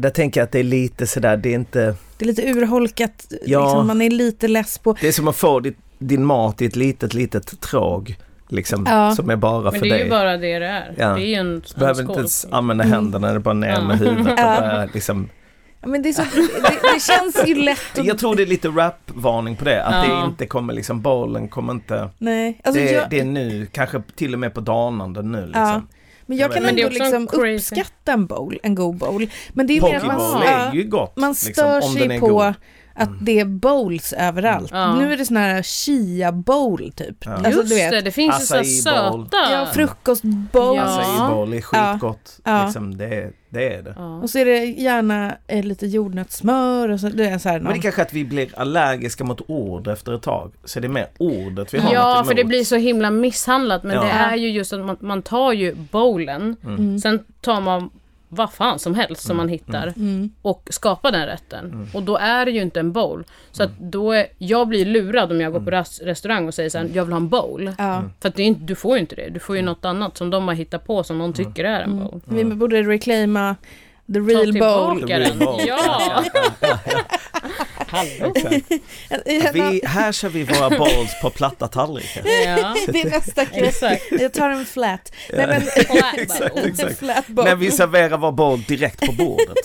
Där 0.00 0.10
tänker 0.10 0.40
jag 0.40 0.44
att 0.44 0.52
det 0.52 0.58
är 0.58 0.62
lite 0.64 1.06
sådär, 1.06 1.36
det 1.36 1.48
är 1.48 1.54
inte... 1.54 1.94
Det 2.18 2.24
är 2.24 2.26
lite 2.26 2.48
urholkat, 2.50 3.26
Ja. 3.46 3.64
liksom, 3.64 3.86
man 3.86 4.02
är 4.02 4.10
lite 4.10 4.48
less 4.48 4.78
på... 4.78 4.96
Det 5.00 5.08
är 5.08 5.12
som 5.12 5.28
att 5.28 5.36
få 5.36 5.60
ditt, 5.60 5.76
din 5.98 6.24
mat 6.24 6.62
i 6.62 6.66
ett 6.66 6.76
litet, 6.76 7.14
litet 7.14 7.60
tråg. 7.60 8.16
Liksom, 8.48 8.86
Ja. 8.88 9.14
som 9.14 9.30
är 9.30 9.36
bara 9.36 9.62
Men 9.62 9.72
för 9.72 9.80
det 9.80 9.86
är 9.88 9.90
dig. 9.90 10.02
ju 10.04 10.10
bara 10.10 10.36
det 10.36 10.58
det 10.58 10.66
är. 10.66 10.94
Ja. 10.98 11.08
Det 11.08 11.22
är 11.22 11.26
ju 11.26 11.34
en, 11.34 11.62
Du 11.74 11.80
behöver 11.80 12.00
en 12.02 12.08
inte 12.08 12.18
ens 12.20 12.46
använda 12.50 12.84
händerna, 12.84 13.28
det 13.28 13.34
är 13.34 13.38
bara 13.38 13.54
ner 13.54 13.68
Ja. 13.68 13.80
med 13.84 13.98
huvudet 13.98 14.26
och 14.32 14.32
Ja. 14.38 14.60
bara 14.60 14.84
liksom... 14.94 15.28
Men 15.86 16.02
det, 16.02 16.08
är 16.08 16.12
så, 16.12 16.22
det, 16.22 16.92
det 16.94 17.00
känns 17.02 17.42
ju 17.48 17.54
lätt 17.54 17.98
att... 17.98 18.04
Jag 18.06 18.18
tror 18.18 18.36
det 18.36 18.42
är 18.42 18.46
lite 18.46 18.68
rap-varning 18.68 19.56
på 19.56 19.64
det, 19.64 19.84
att 19.84 20.08
Ja. 20.08 20.14
det 20.14 20.26
inte 20.26 20.46
kommer 20.46 20.72
liksom, 20.74 21.00
bowlen 21.02 21.48
kommer 21.48 21.72
inte... 21.72 22.08
Nej, 22.18 22.60
alltså 22.64 22.82
det, 22.82 22.90
jag, 22.92 23.10
det 23.10 23.20
är 23.20 23.24
nu, 23.24 23.66
kanske 23.72 24.02
till 24.16 24.32
och 24.34 24.40
med 24.40 24.54
på 24.54 24.60
danande 24.60 25.22
nu 25.22 25.46
liksom. 25.46 25.62
Ja. 25.62 25.82
men 26.26 26.38
jag 26.38 26.52
kan 26.52 26.62
Men 26.62 26.78
ändå 26.78 26.88
liksom 26.88 27.28
crazy- 27.28 27.56
uppskatta 27.56 28.12
en 28.12 28.26
bowl, 28.26 28.58
en 28.62 28.74
god 28.74 28.96
bowl. 28.96 29.26
Men 29.52 29.66
det 29.66 29.72
är 29.72 29.74
ju 29.74 29.82
mer 29.82 29.96
att 29.96 30.06
man, 30.06 30.42
är 30.42 30.72
ju 30.74 30.82
gott. 30.84 31.16
man 31.16 31.30
liksom, 31.30 31.52
stör 31.52 31.74
om 31.74 31.94
den 31.94 32.08
sig 32.08 32.16
är 32.16 32.20
på 32.20 32.26
god. 32.28 32.54
Mm. 32.98 33.14
att 33.14 33.26
det 33.26 33.40
är 33.40 33.44
bowls 33.44 34.12
överallt. 34.12 34.68
Ja. 34.72 34.94
Nu 34.96 35.12
är 35.12 35.16
det 35.16 35.24
sån 35.26 35.36
här 35.36 35.62
chia 35.62 36.32
bowl 36.32 36.92
typ. 36.96 37.16
Ja. 37.24 37.32
Alltså 37.32 37.50
Just 37.50 37.68
du 37.68 37.74
vet. 37.74 37.90
det, 37.90 38.00
det 38.00 38.10
finns 38.10 38.40
ju 38.40 38.44
så 38.46 38.54
här 38.54 38.60
Acai 38.60 39.10
bowl. 39.10 39.24
söta. 39.24 39.52
Ja, 39.52 39.66
frukostbowl. 39.72 40.76
Ja. 40.76 40.82
Acai 41.00 41.34
bowl 41.34 41.52
är 41.54 41.60
skitgott. 41.60 42.38
Ja. 42.44 42.64
Liksom, 42.64 42.96
det, 42.96 43.30
det 43.50 43.74
är 43.74 43.82
det. 43.82 43.94
Ja. 43.96 44.16
Och 44.16 44.30
så 44.30 44.38
är 44.38 44.44
det 44.44 44.64
gärna 44.64 45.36
eh, 45.46 45.64
lite 45.64 45.86
jordnötssmör 45.86 46.88
och 46.88 47.00
så, 47.00 47.08
det 47.08 47.28
är 47.28 47.38
så 47.38 47.48
här 47.48 47.60
Men 47.60 47.72
det 47.72 47.78
är 47.78 47.82
kanske 47.82 48.02
att 48.02 48.12
vi 48.12 48.24
blir 48.24 48.48
allergiska 48.58 49.24
mot 49.24 49.40
ord 49.46 49.88
efter 49.88 50.14
ett 50.14 50.22
tag. 50.22 50.52
Så 50.64 50.80
det 50.80 50.86
är 50.86 50.88
mer 50.88 51.06
ordet 51.18 51.74
vi 51.74 51.78
har 51.78 51.92
Ja, 51.92 52.24
för 52.26 52.34
det 52.34 52.44
blir 52.44 52.64
så 52.64 52.76
himla 52.76 53.10
misshandlat. 53.10 53.82
Men 53.82 53.96
Ja. 53.96 54.02
det 54.02 54.08
är 54.10 54.36
ju 54.36 54.48
just 54.50 54.72
att 54.72 54.80
man, 54.84 54.96
man 55.00 55.22
tar 55.22 55.52
ju 55.52 55.74
bowlen, 55.74 56.56
Mm. 56.64 56.98
sen 56.98 57.24
tar 57.40 57.60
man 57.60 57.90
vad 58.28 58.52
fan 58.52 58.78
som 58.78 58.94
helst 58.94 59.26
som 59.26 59.36
man 59.36 59.48
hittar 59.48 59.92
Mm. 59.96 60.30
och 60.42 60.68
skapar 60.70 61.12
den 61.12 61.26
rätten. 61.26 61.64
Mm. 61.66 61.88
Och 61.94 62.02
då 62.02 62.16
är 62.16 62.44
det 62.44 62.50
ju 62.50 62.62
inte 62.62 62.80
en 62.80 62.92
bowl. 62.92 63.24
Så 63.52 63.62
att 63.62 63.78
då 63.78 64.12
är, 64.12 64.26
jag 64.38 64.68
blir 64.68 64.84
lurad 64.84 65.30
om 65.32 65.40
jag 65.40 65.52
går 65.52 65.60
på 65.60 65.70
Mm. 65.70 65.84
restaurang 66.02 66.46
och 66.48 66.54
säger 66.54 66.70
så 66.70 66.78
här, 66.78 66.90
jag 66.92 67.04
vill 67.04 67.12
ha 67.12 67.20
en 67.20 67.28
bowl. 67.28 67.72
Ja. 67.78 68.02
För 68.20 68.28
att 68.28 68.34
det 68.34 68.42
är 68.42 68.46
inte, 68.46 68.60
du 68.64 68.74
får 68.74 68.94
ju 68.96 69.00
inte 69.00 69.14
det. 69.16 69.28
Du 69.30 69.40
får 69.40 69.56
ju 69.56 69.60
Mm. 69.60 69.72
något 69.72 69.84
annat 69.84 70.16
som 70.16 70.30
de 70.30 70.48
har 70.48 70.54
hittat 70.54 70.86
på 70.86 71.02
som 71.04 71.18
någon 71.18 71.32
tycker 71.32 71.64
är 71.64 71.80
en 71.80 71.98
bowl. 71.98 72.20
Vi 72.24 72.44
borde 72.44 72.82
reclaima 72.82 73.56
the 74.12 74.18
real 74.18 74.24
bowl. 74.36 74.52
tillbaka 74.52 75.06
The 75.06 75.12
real 75.14 75.22
den. 75.38 75.38
bowl. 75.38 75.60
Ja! 75.66 76.24
Hallå? 77.88 78.32
Exakt. 78.36 78.64
Vi, 79.54 79.80
här 79.84 80.12
kör 80.12 80.28
vi 80.28 80.44
våra 80.44 80.78
balls 80.78 81.20
på 81.22 81.30
platta 81.30 81.68
tallrikar. 81.68 82.22
Ja, 82.46 82.74
Det 82.86 83.00
är 83.02 83.10
nästa 83.10 83.44
grej. 83.44 83.62
exakt. 83.68 84.02
Jag 84.10 84.32
tar 84.32 84.50
en 84.50 84.66
flat. 84.66 85.12
Nej, 85.32 85.46
men, 85.46 85.60
Flat 85.62 86.52
bowl. 86.54 86.64
Exakt. 86.66 86.98
flat 86.98 87.26
bowl. 87.26 87.44
När 87.44 87.56
vi 87.56 87.70
serverar 87.70 88.18
vår 88.18 88.32
boll 88.32 88.62
direkt 88.62 89.06
på 89.06 89.12
bordet. 89.12 89.56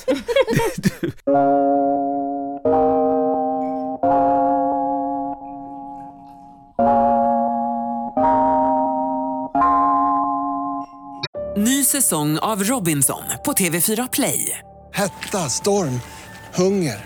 Ny 11.57 11.83
säsong 11.83 12.37
av 12.39 12.63
Robinson 12.63 13.23
på 13.45 13.51
TV4 13.53 14.09
Play. 14.13 14.57
Hetta, 14.93 15.37
storm, 15.49 16.01
hunger. 16.55 17.05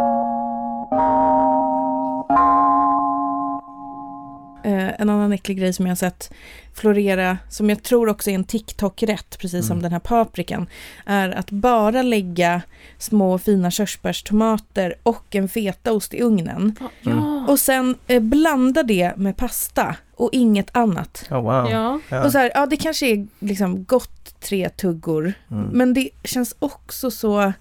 en 5.01 5.09
annan 5.09 5.33
äcklig 5.33 5.57
grej 5.57 5.73
som 5.73 5.85
jag 5.85 5.91
har 5.91 5.95
sett 5.95 6.31
florera, 6.73 7.37
som 7.49 7.69
jag 7.69 7.83
tror 7.83 8.09
också 8.09 8.29
är 8.29 8.35
en 8.35 8.43
TikTok-rätt, 8.43 9.37
precis 9.39 9.67
som 9.67 9.81
den 9.81 9.91
här 9.91 9.99
paprikan, 9.99 10.67
är 11.05 11.29
att 11.29 11.51
bara 11.51 12.01
lägga 12.01 12.61
små 12.97 13.37
fina 13.37 13.71
körsbärstomater 13.71 14.95
och 15.03 15.35
en 15.35 15.49
fetaost 15.49 16.13
i 16.13 16.21
ugnen. 16.21 16.75
Ja. 17.01 17.45
Och 17.47 17.59
sen 17.59 17.95
eh, 18.07 18.19
blanda 18.21 18.83
det 18.83 19.17
med 19.17 19.37
pasta 19.37 19.95
och 20.15 20.29
inget 20.31 20.75
annat. 20.77 21.25
Oh, 21.31 21.41
wow. 21.41 21.71
Ja. 21.71 21.99
Ja. 22.09 22.23
Och 22.25 22.31
så 22.31 22.37
här, 22.37 22.51
ja 22.55 22.65
det 22.65 22.77
kanske 22.77 23.05
är 23.07 23.27
liksom 23.39 23.83
gott 23.83 24.39
tre 24.39 24.69
tuggor, 24.69 25.33
Mm. 25.51 25.69
men 25.71 25.93
det 25.93 26.09
känns 26.23 26.55
också 26.59 27.11
så 27.11 27.53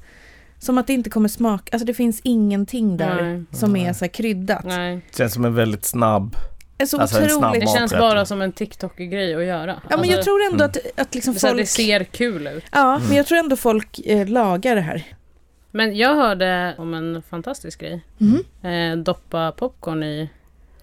som 0.58 0.78
att 0.78 0.86
det 0.86 0.92
inte 0.92 1.10
kommer 1.10 1.28
smaka, 1.28 1.70
alltså 1.72 1.86
det 1.86 1.94
finns 1.94 2.20
ingenting 2.24 2.96
där 2.96 3.22
Nej. 3.22 3.44
som 3.52 3.76
är 3.76 3.92
så 3.92 4.04
här 4.04 4.12
kryddat. 4.12 4.64
Nej. 4.64 5.00
Känns 5.16 5.32
som 5.34 5.44
en 5.44 5.54
väldigt 5.54 5.84
snabb. 5.84 6.36
Det 6.80 6.84
är 6.84 6.86
så 6.86 7.00
Alltså, 7.00 7.24
otroligt. 7.24 7.60
Det 7.60 7.66
känns 7.66 7.92
bara 7.92 8.26
som 8.26 8.42
en 8.42 8.52
TikTok-grej 8.52 9.34
att 9.34 9.44
göra. 9.44 9.80
Ja 9.90 9.96
men 9.96 10.08
jag 10.08 10.22
tror 10.22 10.42
ändå 10.42 10.64
att, 10.64 10.76
att 10.96 11.14
liksom 11.14 11.34
att 11.34 11.40
det 11.40 11.48
folk... 11.48 11.68
ser 11.68 12.04
kul 12.04 12.46
ut. 12.46 12.64
Ja, 12.72 12.98
men 13.08 13.16
jag 13.16 13.26
tror 13.26 13.38
ändå 13.38 13.56
folk 13.56 14.00
eh, 14.04 14.28
lagar 14.28 14.74
det 14.74 14.80
här. 14.80 15.04
Men 15.70 15.96
jag 15.96 16.14
hörde 16.14 16.74
om 16.78 16.94
en 16.94 17.22
fantastisk 17.30 17.80
grej. 17.80 18.04
Mhm. 18.18 18.44
Eh, 18.62 18.96
doppa 18.96 19.52
popcorn 19.52 20.02
i... 20.02 20.30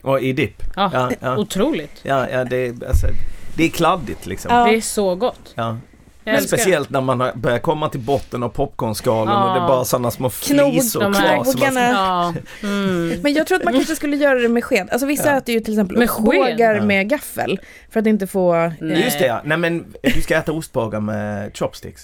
Och 0.02 0.22
i 0.22 0.34
dipp. 0.34 0.64
Ja, 0.76 0.90
Ja, 0.94 1.12
ja. 1.20 1.38
otroligt. 1.38 2.00
Ja, 2.04 2.30
ja 2.30 2.44
det, 2.44 2.58
är, 2.58 2.88
alltså, 2.88 3.08
det 3.56 3.64
är 3.64 3.70
kladdigt 3.70 4.26
liksom. 4.26 4.56
Ja. 4.56 4.66
Det 4.66 4.76
är 4.78 4.82
så 4.82 5.16
gott. 5.16 5.54
Ja. 5.56 5.78
Jag 6.34 6.44
speciellt 6.44 6.90
när 6.90 7.02
man 7.02 7.20
har- 7.20 7.32
börjar 7.36 7.60
komma 7.60 7.90
till 7.90 8.00
botten 8.00 8.44
av 8.44 8.50
popcornskalen 8.50 9.36
och 9.36 9.50
det 9.54 9.60
är 9.60 9.62
Ja. 9.62 9.68
bara 9.68 9.86
sådana 9.86 10.12
små 10.12 10.30
Knog, 10.30 10.72
flisor 10.74 11.02
de 11.02 11.14
kvar. 11.14 11.22
här 11.22 11.44
som 11.44 11.60
man-. 11.60 11.76
Ja. 11.84 12.34
Mm. 12.64 13.22
Men 13.22 13.34
jag 13.34 13.48
tror 13.48 13.58
att 13.58 13.64
man 13.64 13.74
kanske 13.74 13.96
skulle 13.96 14.16
göra 14.16 14.40
det 14.40 14.50
med 14.50 14.64
sked. 14.64 14.88
Alltså 14.92 15.08
vissa 15.08 15.32
Ja. 15.32 15.38
äter 15.38 15.56
ju 15.56 15.60
till 15.62 15.74
exempel 15.74 15.98
Med 15.98 16.10
sked? 16.10 16.28
ostbågar 16.28 16.76
Ja. 16.76 16.84
med 16.84 17.10
gaffel. 17.10 17.60
För 17.92 18.00
att 18.00 18.06
inte 18.08 18.28
få... 18.28 18.72
Nej. 18.82 19.04
Just 19.04 19.20
det 19.20 19.26
ja. 19.26 19.42
Nej 19.46 19.58
men 19.58 19.86
du 20.16 20.22
ska 20.22 20.36
äta 20.38 20.52
ostbågar 20.52 21.00
med 21.00 21.58
chopsticks. 21.58 22.02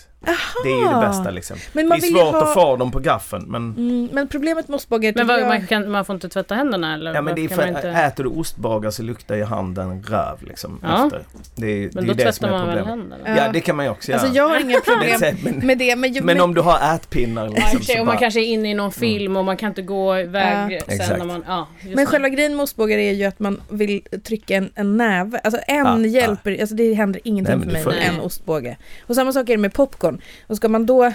Det 0.63 0.69
är 0.69 0.75
ju 0.79 0.88
det 0.99 1.07
bästa 1.07 1.31
liksom. 1.31 1.57
Men 1.73 1.86
Det 1.86 1.89
man 1.89 1.97
är 1.97 2.01
vill 2.01 2.12
ju 2.12 2.17
svårt 2.17 2.33
ha- 2.33 2.41
att 2.47 2.53
få 2.53 2.75
dem 2.77 2.91
på 2.91 2.99
gaffeln 2.99 3.45
men 3.47 3.63
Mm, 3.77 4.09
men 4.12 4.27
problemet 4.27 4.67
med 4.67 4.75
ostbågar 4.75 5.13
Men 5.15 5.27
vad, 5.27 5.39
jag... 5.41 5.47
man, 5.47 5.67
kan, 5.67 5.91
man 5.91 6.05
får 6.05 6.13
inte 6.15 6.29
tvätta 6.29 6.55
händerna 6.55 6.93
eller? 6.93 7.13
Ja 7.13 7.21
men 7.21 7.36
det 7.36 7.43
är 7.45 7.49
för 7.49 7.67
inte... 7.67 7.89
äter 7.89 8.23
du 8.23 8.29
ostbågar 8.29 8.91
så 8.91 9.03
luktar 9.03 9.36
ju 9.36 9.43
handen 9.43 10.03
röv 10.03 10.38
liksom 10.43 10.79
Ja. 10.83 11.05
efter. 11.05 11.23
Det 11.55 11.67
är, 11.67 11.89
Men 11.93 12.07
det 12.07 12.13
då 12.13 12.21
är 12.21 12.25
det 12.25 12.33
som 12.33 12.41
tvättar 12.41 12.47
är 12.47 12.51
man 12.51 12.67
väl 12.67 12.77
problemet. 12.77 13.09
händerna? 13.12 13.38
Ja. 13.45 13.51
Det 13.53 13.59
kan 13.59 13.75
man 13.75 13.86
ju 13.86 13.91
också 13.91 14.12
göra. 14.12 14.21
Alltså 14.21 14.36
jag 14.38 14.47
har 14.49 14.59
inga 14.59 14.79
problem 14.86 15.19
Men, 15.21 15.36
men, 15.55 15.67
med 15.67 15.77
det. 15.77 15.95
Men, 15.95 16.13
men 16.25 16.41
om 16.41 16.53
du 16.53 16.62
har 16.62 16.95
ätpinnar 16.95 17.49
liksom 17.49 17.81
så 17.81 17.91
och 17.91 17.97
man 17.97 18.05
bara, 18.05 18.17
kanske 18.17 18.39
är 18.39 18.45
inne 18.45 18.71
i 18.71 18.73
någon 18.73 18.91
film 18.91 19.38
och 19.38 19.45
man 19.45 19.57
kan 19.57 19.69
inte 19.69 19.81
gå 19.81 20.19
iväg 20.19 20.73
Ja. 20.73 20.79
sen 20.88 20.95
Exakt. 20.95 21.17
när 21.19 21.25
man... 21.25 21.43
Ja, 21.47 21.67
Men 21.83 21.95
det. 21.95 22.05
själva 22.05 22.29
grejen 22.29 22.55
med 22.55 22.63
ostbågar 22.63 22.97
är 22.97 23.12
ju 23.12 23.25
att 23.25 23.39
man 23.39 23.62
vill 23.69 24.01
trycka 24.23 24.55
en, 24.55 24.69
en 24.75 24.97
näve. 24.97 25.39
Alltså 25.43 25.59
en 25.67 25.75
Ja, 25.77 25.99
ja. 25.99 26.05
hjälper, 26.05 26.57
alltså 26.62 26.75
det 26.75 26.93
händer 26.93 27.21
ingenting 27.23 27.55
Nej, 27.73 27.83
för 27.83 27.91
mig 27.91 27.99
med 27.99 28.09
en 28.13 28.19
ostbåge. 28.19 28.77
Och 29.07 29.15
samma 29.15 29.33
sak 29.33 29.49
är 29.49 29.53
det 29.53 29.57
med 29.57 29.73
popcorn. 29.73 30.12
Och 30.47 30.58
ska 30.58 30.69
man 30.69 30.86
då 30.86 31.13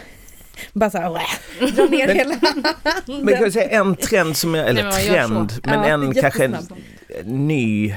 bara 0.73 0.91
såhär 0.91 1.11
dra 1.77 1.85
ner 1.85 2.07
Men- 2.07 2.17
hela 2.17 2.35
Men 3.07 3.27
kan 3.35 3.43
jag 3.43 3.53
säga 3.53 3.71
en 3.81 3.97
trend 3.97 4.37
som 4.37 4.55
jag, 4.55 4.69
eller 4.69 4.85
Nej, 4.85 5.07
trend, 5.09 5.51
så. 5.51 5.61
men 5.65 5.79
Ja, 5.79 5.85
en 5.87 6.15
kanske 6.15 6.45
en 6.45 6.57
ny 7.25 7.91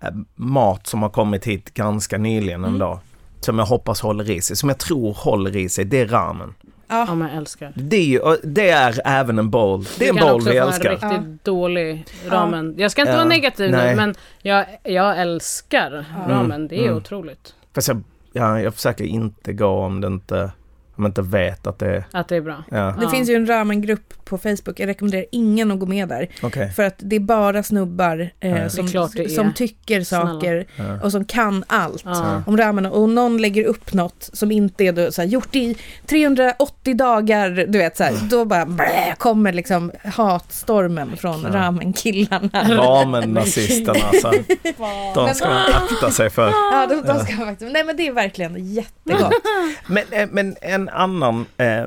eh, 0.00 0.08
mat 0.34 0.86
som 0.86 1.02
har 1.02 1.10
kommit 1.10 1.46
hit 1.46 1.74
ganska 1.74 2.18
nyligen 2.18 2.64
Mm. 2.64 2.78
dag. 2.78 2.98
Som 3.40 3.58
jag 3.58 3.66
hoppas 3.66 4.00
håller 4.00 4.30
i 4.30 4.40
sig, 4.40 4.56
som 4.56 4.68
jag 4.68 4.78
tror 4.78 5.12
håller 5.14 5.56
i 5.56 5.68
sig, 5.68 5.84
det 5.84 6.00
är 6.00 6.06
ramen. 6.08 6.54
Ja, 6.88 7.14
men 7.14 7.28
jag 7.28 7.36
älskar. 7.36 7.72
Det 7.74 7.96
är, 7.96 8.04
ju, 8.04 8.36
det 8.42 8.70
är 8.70 9.00
även 9.04 9.38
en 9.38 9.50
bowl. 9.50 9.84
Det 9.98 10.04
är 10.04 10.08
en 10.08 10.14
Du 10.14 10.20
kan 10.20 10.28
bowl 10.28 10.36
också 10.40 10.50
vi 10.52 10.60
få 10.60 10.66
älskar. 10.66 10.90
en 10.90 11.10
riktigt 11.10 11.44
dålig 11.44 12.04
ramen. 12.28 12.74
Jag 12.78 12.90
ska 12.90 13.02
inte 13.02 13.12
Ja. 13.12 13.16
vara 13.16 13.28
negativ 13.28 13.70
Nej. 13.70 13.90
nu 13.90 13.96
men 13.96 14.14
jag, 14.42 14.66
jag 14.82 15.18
älskar 15.20 16.04
ramen. 16.28 16.68
Det 16.68 16.76
är 16.78 16.82
Mm. 16.84 16.96
otroligt 16.96 17.54
Fast 17.74 17.88
jag, 17.88 18.02
ja, 18.34 18.60
jag 18.60 18.74
försöker 18.74 19.04
inte 19.04 19.52
gå 19.52 19.66
om 19.66 20.00
det 20.00 20.06
inte, 20.06 20.52
om 20.96 21.04
jag 21.04 21.08
inte 21.10 21.22
vet 21.22 21.66
att 21.66 21.78
det 21.78 21.86
är, 21.86 22.04
att 22.12 22.28
det 22.28 22.36
är 22.36 22.40
bra. 22.40 22.64
ja, 22.70 22.76
Det 22.76 23.02
Ja. 23.04 23.10
finns 23.10 23.28
ju 23.30 23.34
en 23.34 23.46
ramengrupp 23.46 24.14
på 24.24 24.38
Facebook, 24.38 24.80
jag 24.80 24.86
rekommenderar 24.86 25.24
ingen 25.32 25.70
att 25.70 25.78
gå 25.78 25.86
med 25.86 26.08
där. 26.08 26.28
okej. 26.42 26.70
För 26.72 26.82
att 26.82 26.94
det 26.98 27.16
är 27.16 27.20
bara 27.20 27.62
snubbar 27.62 28.30
eh, 28.40 28.50
Ja. 28.62 28.68
som, 28.68 28.88
som 29.28 29.52
tycker 29.54 30.00
saker 30.04 30.66
Ja. 30.76 31.00
och 31.02 31.12
som 31.12 31.24
kan 31.24 31.64
allt. 31.66 32.02
Ja. 32.04 32.42
Om 32.46 32.56
ramen 32.56 32.86
och 32.86 33.08
någon 33.08 33.38
lägger 33.42 33.64
upp 33.64 33.92
något 33.92 34.30
som 34.32 34.52
inte 34.52 34.84
är 34.84 34.92
då, 34.92 35.12
så 35.12 35.20
här, 35.22 35.28
gjort 35.28 35.56
i 35.56 35.76
380 36.06 36.94
dagar, 36.96 37.50
du 37.50 37.78
vet 37.78 37.96
så 37.96 38.04
här, 38.04 38.14
då 38.30 38.44
bara 38.44 38.66
blä, 38.66 39.14
kommer 39.18 39.52
liksom 39.52 39.92
hatstormen 40.04 41.16
från 41.16 41.42
Ja. 41.42 41.48
ramenkillarna. 41.48 42.48
Ramen-nazisterna 42.68 44.04
alltså. 44.12 44.32
De 45.14 45.34
ska 45.34 45.48
man 45.48 45.62
akta 45.72 46.10
sig 46.10 46.30
för. 46.30 46.48
Ja, 46.72 46.86
de, 46.88 47.02
de 47.12 47.18
ska 47.24 47.36
faktiskt, 47.36 47.72
nej 47.72 47.84
men 47.84 47.96
det 47.96 48.06
är 48.08 48.12
verkligen 48.12 48.72
jättegott. 48.74 49.32
Men, 49.86 50.04
eh, 50.10 50.28
men 50.32 50.56
en 50.60 50.83
annan 50.88 51.46
eh, 51.56 51.86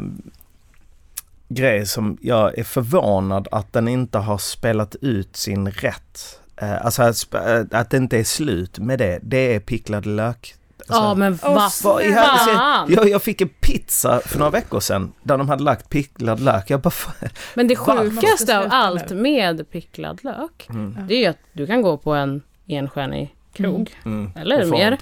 grej 1.49 1.85
som 1.85 2.17
jag 2.21 2.57
är 2.57 2.63
förvånad 2.63 3.47
att 3.51 3.73
den 3.73 3.87
inte 3.87 4.17
har 4.17 4.37
spelat 4.37 4.95
ut 5.01 5.35
sin 5.35 5.71
rätt. 5.71 6.39
Eh, 6.61 6.85
alltså 6.85 7.03
att, 7.03 7.33
eh, 7.33 7.79
att 7.79 7.89
det 7.89 7.97
inte 7.97 8.17
är 8.19 8.23
slut 8.23 8.79
med 8.79 8.99
det. 8.99 9.19
Det 9.21 9.55
är 9.55 9.59
picklad 9.59 10.05
lök. 10.05 10.53
Alltså, 10.79 10.93
Ja 11.03 11.15
men 11.15 11.39
Åh, 11.43 11.53
vad 11.55 11.73
fan! 11.73 12.85
jag, 12.89 13.09
jag 13.09 13.21
fick 13.21 13.41
en 13.41 13.49
pizza 13.49 14.19
för 14.25 14.39
några 14.39 14.51
veckor 14.51 14.79
sedan 14.79 15.11
där 15.23 15.37
de 15.37 15.49
hade 15.49 15.63
lagt 15.63 15.89
picklad 15.89 16.39
lök. 16.39 16.69
Jag 16.69 16.81
bara. 16.81 16.93
Men 17.55 17.67
det 17.67 17.75
Va? 17.75 17.97
Sjukaste 17.97 18.59
av 18.59 18.65
allt 18.69 19.09
med 19.09 19.71
picklad 19.71 20.23
lök, 20.23 20.67
Mm. 20.69 20.97
det 21.07 21.13
är 21.13 21.19
ju 21.19 21.25
att 21.25 21.37
du 21.53 21.67
kan 21.67 21.81
gå 21.81 21.97
på 21.97 22.13
en 22.13 22.41
enstjärnig 22.67 23.35
krog 23.57 23.95
Mm. 24.05 24.31
Eller 24.35 24.61
Och 24.63 24.69
mer. 24.69 24.97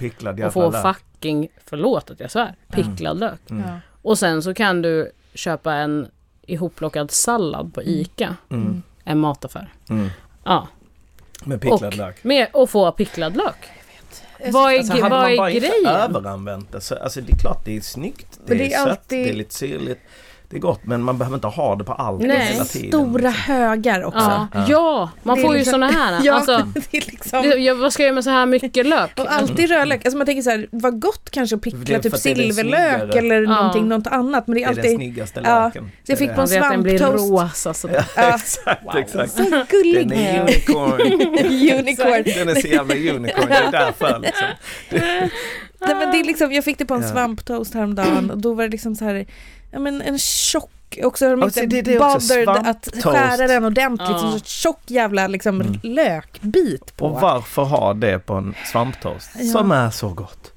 och 0.46 0.52
få 0.52 0.70
lök. 0.70 0.82
fucking, 0.96 1.48
förlåt 1.64 2.10
att 2.10 2.20
jag 2.20 2.30
svär, 2.30 2.54
picklad 2.72 3.18
lök. 3.20 3.50
Mm. 3.50 3.68
Och 4.02 4.18
sen 4.18 4.42
så 4.42 4.54
kan 4.54 4.82
du 4.82 5.12
köpa 5.34 5.74
en 5.74 6.08
ihopplockad 6.46 7.10
sallad 7.10 7.74
på 7.74 7.82
ICA, 7.82 8.36
Mm. 8.50 8.82
en 9.04 9.18
mataffär. 9.18 9.72
Mm. 9.90 10.08
Ja, 10.44 10.68
Med 11.44 11.60
picklad 11.60 11.84
och, 11.84 11.96
lök. 11.96 12.24
med, 12.24 12.48
och 12.52 12.70
få 12.70 12.92
picklad 12.92 13.36
lök. 13.36 13.68
Vad 14.52 14.72
är, 14.72 14.78
Alltså, 14.78 14.92
hade 14.92 15.02
vad 15.02 15.10
man 15.10 15.36
bara 15.36 15.50
är 15.50 15.60
grejen? 15.60 15.86
överanvänt 15.86 16.72
det 16.72 16.80
så, 16.80 16.94
alltså 16.96 17.20
det 17.20 17.32
är 17.32 17.36
klart 17.38 17.64
det 17.64 17.76
är 17.76 17.80
snyggt, 17.80 18.40
det, 18.46 18.54
är, 18.54 18.58
det 18.58 18.72
är 18.72 18.78
sött, 18.78 18.88
alltid- 18.88 19.26
det 19.26 19.30
är 19.30 19.34
lite 19.34 19.54
syrligt. 19.54 20.00
Det 20.50 20.56
är 20.56 20.60
gott 20.60 20.80
men 20.84 21.02
man 21.02 21.18
behöver 21.18 21.34
inte 21.34 21.46
ha 21.46 21.76
det 21.76 21.84
på 21.84 21.92
allt 21.92 22.22
Nej. 22.22 22.38
hela 22.52 22.64
tiden. 22.64 22.88
Stora 22.90 23.30
högar 23.30 24.04
också. 24.04 24.48
Ja, 24.54 24.66
ja 24.68 25.10
man 25.22 25.38
är 25.38 25.42
får 25.42 25.52
ju 25.52 25.58
liksom- 25.58 25.72
såna 25.72 25.86
här. 25.90 26.20
Ja, 26.24 26.34
Alltså, 26.34 26.56
det 26.90 26.96
är 26.96 27.10
liksom... 27.10 27.42
det, 27.42 27.48
jag, 27.56 27.74
vad 27.74 27.92
ska 27.92 28.02
jag 28.02 28.06
göra 28.06 28.14
med 28.14 28.24
så 28.24 28.30
här 28.30 28.46
mycket 28.46 28.86
lök? 28.86 29.10
Och 29.20 29.32
alltid 29.32 29.68
rödlök. 29.70 30.04
Alltså 30.04 30.16
man 30.18 30.26
tänker 30.26 30.42
så 30.42 30.50
här, 30.50 30.66
vad 30.70 31.00
gott 31.00 31.30
kanske 31.30 31.56
att 31.56 31.66
är 31.66 31.70
pickla 31.70 31.98
typ 31.98 32.04
är 32.06 32.10
den 32.10 32.18
silverlök 32.20 33.14
eller 33.14 33.42
Ja. 33.42 33.48
någonting, 33.54 33.88
något 33.88 34.06
annat. 34.06 34.46
Men 34.46 34.54
det 34.54 34.60
Det 34.60 34.64
är 34.64 34.70
är 34.70 34.74
den 34.74 34.84
alltid 34.84 34.96
snyggaste 34.96 35.40
Ja, 35.44 35.64
löken. 35.64 35.90
jag 36.06 36.18
fick 36.18 36.28
Det 36.28 36.34
på 36.34 36.40
är 36.40 36.56
en 36.56 36.62
att 36.64 36.70
den 36.72 36.82
blir 36.82 36.98
svamptoast. 36.98 37.30
rosa 37.32 37.74
sådär. 37.74 38.04
Ja, 38.16 38.22
Exakt, 38.34 38.94
exakt. 38.96 39.32
så 39.32 39.42
Den 39.42 39.64
gullig. 39.70 40.12
är 40.12 40.40
unicorn. 40.40 41.00
Unicorn. 41.78 42.22
Den 42.36 42.48
är 42.56 42.60
så 42.60 42.68
jävla 42.68 42.94
unicorn, 42.94 43.48
det 43.48 43.54
är 43.54 43.72
därför 43.72 44.18
liksom. 44.18 44.46
Nej, 45.80 45.94
men 45.94 46.10
det 46.10 46.20
är 46.20 46.24
liksom, 46.24 46.52
jag 46.52 46.64
fick 46.64 46.78
det 46.78 46.84
på 46.86 46.94
en 46.94 47.02
Ja. 47.02 47.08
svamptoast 47.08 47.74
häromdagen 47.74 48.30
och 48.30 48.38
då 48.38 48.54
var 48.54 48.64
det 48.64 48.70
liksom 48.70 48.94
så 48.94 49.04
här, 49.04 49.26
ja 49.70 49.78
men 49.78 50.02
en 50.02 50.18
tjock, 50.18 50.70
också 51.02 51.24
har 51.24 51.30
de 51.36 51.42
inte 51.42 51.66
det- 51.66 51.82
det 51.82 51.94
är 51.94 51.98
bothered 51.98 52.48
att 52.48 52.88
skära 53.04 53.46
den 53.46 53.64
ordentligt, 53.64 54.08
Ja. 54.10 54.18
så 54.38 54.44
tjock 54.44 54.80
jävla 54.86 55.26
liksom 55.26 55.78
lökbit 55.82 56.96
på. 56.96 57.06
Och 57.06 57.20
varför 57.20 57.62
ha 57.62 57.94
det 57.94 58.18
på 58.18 58.34
en 58.34 58.54
svamptoast? 58.64 59.30
Ja. 59.38 59.52
Som 59.52 59.70
är 59.72 59.90
så 59.90 60.08
gott. 60.08 60.52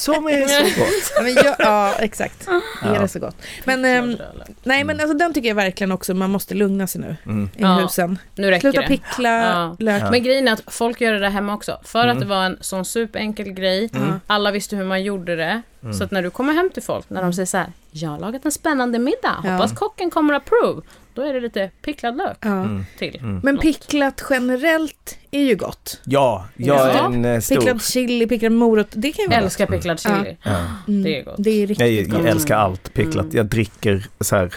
Som 0.00 0.28
är 0.28 0.48
så 0.48 0.80
gott. 0.80 1.36
Ja, 1.44 1.56
ja 1.58 1.92
exakt, 1.98 2.48
är 2.48 2.94
Ja. 2.94 3.00
det 3.00 3.08
så 3.08 3.18
gott. 3.18 3.36
Men 3.64 3.84
ehm, 3.84 4.16
nej 4.62 4.84
men 4.84 5.00
alltså 5.00 5.16
den 5.16 5.34
tycker 5.34 5.48
jag 5.48 5.56
verkligen 5.56 5.92
också 5.92 6.14
man 6.14 6.30
måste 6.30 6.54
lugna 6.54 6.86
sig 6.86 7.00
nu 7.00 7.16
Mm. 7.26 7.44
i 7.56 7.62
Ja. 7.62 7.74
husen. 7.74 8.18
Nu 8.34 8.50
räcker 8.50 8.60
Sluta 8.60 8.80
det. 8.80 8.86
pickla 8.86 9.30
Ja. 9.30 9.76
lök. 9.78 10.02
Ja. 10.02 10.10
Men 10.10 10.22
grejen 10.22 10.48
är 10.48 10.52
att 10.52 10.62
folk 10.66 11.00
gör 11.00 11.12
det 11.12 11.18
där 11.18 11.30
hemma 11.30 11.54
också. 11.54 11.80
För 11.84 12.02
Mm. 12.04 12.16
att 12.16 12.20
det 12.20 12.26
var 12.26 12.44
en 12.44 12.58
sån 12.60 12.84
superenkel 12.84 13.50
grej. 13.52 13.90
Mm. 13.94 14.20
Alla 14.26 14.50
visste 14.50 14.76
hur 14.76 14.84
man 14.84 15.02
gjorde 15.02 15.36
det. 15.36 15.62
Mm. 15.84 15.94
Så 15.94 16.04
att 16.04 16.10
när 16.10 16.22
du 16.22 16.30
kommer 16.30 16.52
hem 16.54 16.70
till 16.74 16.82
folk, 16.82 17.10
när 17.10 17.22
de 17.22 17.32
säger 17.32 17.46
så 17.46 17.56
här, 17.56 17.72
jag 17.90 18.10
har 18.10 18.18
lagat 18.18 18.44
en 18.44 18.52
spännande 18.52 18.98
middag, 18.98 19.36
Ja. 19.44 19.50
hoppas 19.50 19.72
kocken 19.72 20.10
kommer 20.10 20.34
approve. 20.34 20.82
Då 21.14 21.22
är 21.22 21.34
det 21.34 21.40
lite 21.40 21.70
picklad 21.82 22.16
lök 22.16 22.36
Ja. 22.40 22.48
Mm. 22.50 22.84
till. 22.98 23.16
Mm. 23.18 23.40
Men 23.42 23.58
picklat 23.58 24.24
generellt 24.30 25.18
är 25.30 25.42
ju 25.42 25.56
gott. 25.56 26.00
Ja, 26.04 26.46
jag 26.56 26.80
är 26.90 26.94
Ja. 26.94 27.04
en 27.06 27.24
eh, 27.24 27.40
stor... 27.40 27.56
Picklad 27.56 27.82
chili, 27.82 28.26
picklad 28.26 28.52
morot, 28.52 28.86
det 28.90 29.12
kan 29.12 29.22
ju 29.22 29.28
vara 29.28 29.40
Älskar 29.40 29.66
picklad 29.66 30.00
chili. 30.00 30.36
Ja. 30.42 30.56
Mm, 30.88 31.02
Det 31.02 31.18
är 31.20 31.24
gott. 31.24 31.34
Det 31.38 31.50
är 31.50 31.66
riktigt 31.66 31.96
Jag, 31.96 32.08
gott. 32.10 32.18
jag 32.20 32.28
älskar 32.28 32.56
allt 32.56 32.94
picklat. 32.94 33.24
Mm. 33.24 33.36
Jag 33.36 33.46
dricker 33.46 34.06
så 34.20 34.36
här 34.36 34.54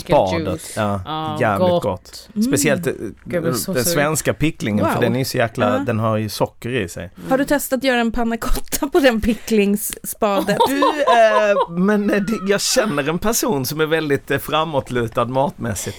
Spadet. 0.00 0.46
juice. 0.48 0.72
Ja, 0.76 1.00
Ja, 1.04 1.36
jävligt 1.40 1.68
gott. 1.68 1.82
gott. 1.82 2.28
Mm. 2.34 2.42
Speciellt 2.48 2.86
eh, 2.86 2.92
Gud, 3.24 3.56
så 3.56 3.72
den 3.72 3.84
svenska 3.84 4.34
picklingen 4.34 4.84
Wow. 4.84 4.92
för 4.94 5.00
den 5.00 5.14
är 5.14 5.18
ju 5.18 5.24
så 5.24 5.36
jäkla, 5.36 5.72
Ja. 5.76 5.78
den 5.86 5.98
har 5.98 6.16
ju 6.16 6.28
socker 6.28 6.70
i 6.70 6.88
sig. 6.88 7.10
Har 7.28 7.38
du 7.38 7.44
testat 7.44 7.76
att 7.76 7.84
göra 7.84 8.00
en 8.00 8.12
panna 8.12 8.36
cotta 8.36 8.88
på 8.88 9.00
den 9.00 9.20
picklingsspaden? 9.20 10.56
Du, 10.68 10.78
eh, 10.78 11.70
men 11.78 12.10
eh, 12.10 12.20
det, 12.22 12.38
jag 12.48 12.60
känner 12.60 13.08
en 13.08 13.18
person 13.18 13.66
som 13.66 13.80
är 13.80 13.86
väldigt 13.86 14.30
eh, 14.30 14.38
framåtlutad 14.38 15.24
matmässigt. 15.24 15.96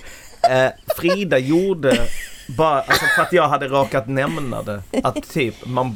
Eh, 0.52 0.72
Frida 0.98 1.38
gjorde 1.38 1.98
bara, 2.58 2.82
alltså 2.82 3.06
för 3.16 3.22
att 3.22 3.34
jag 3.34 3.48
hade 3.48 3.68
råkat 3.68 4.08
nämna 4.08 4.62
det, 4.62 4.82
att 5.04 5.30
typ 5.30 5.66
man, 5.66 5.96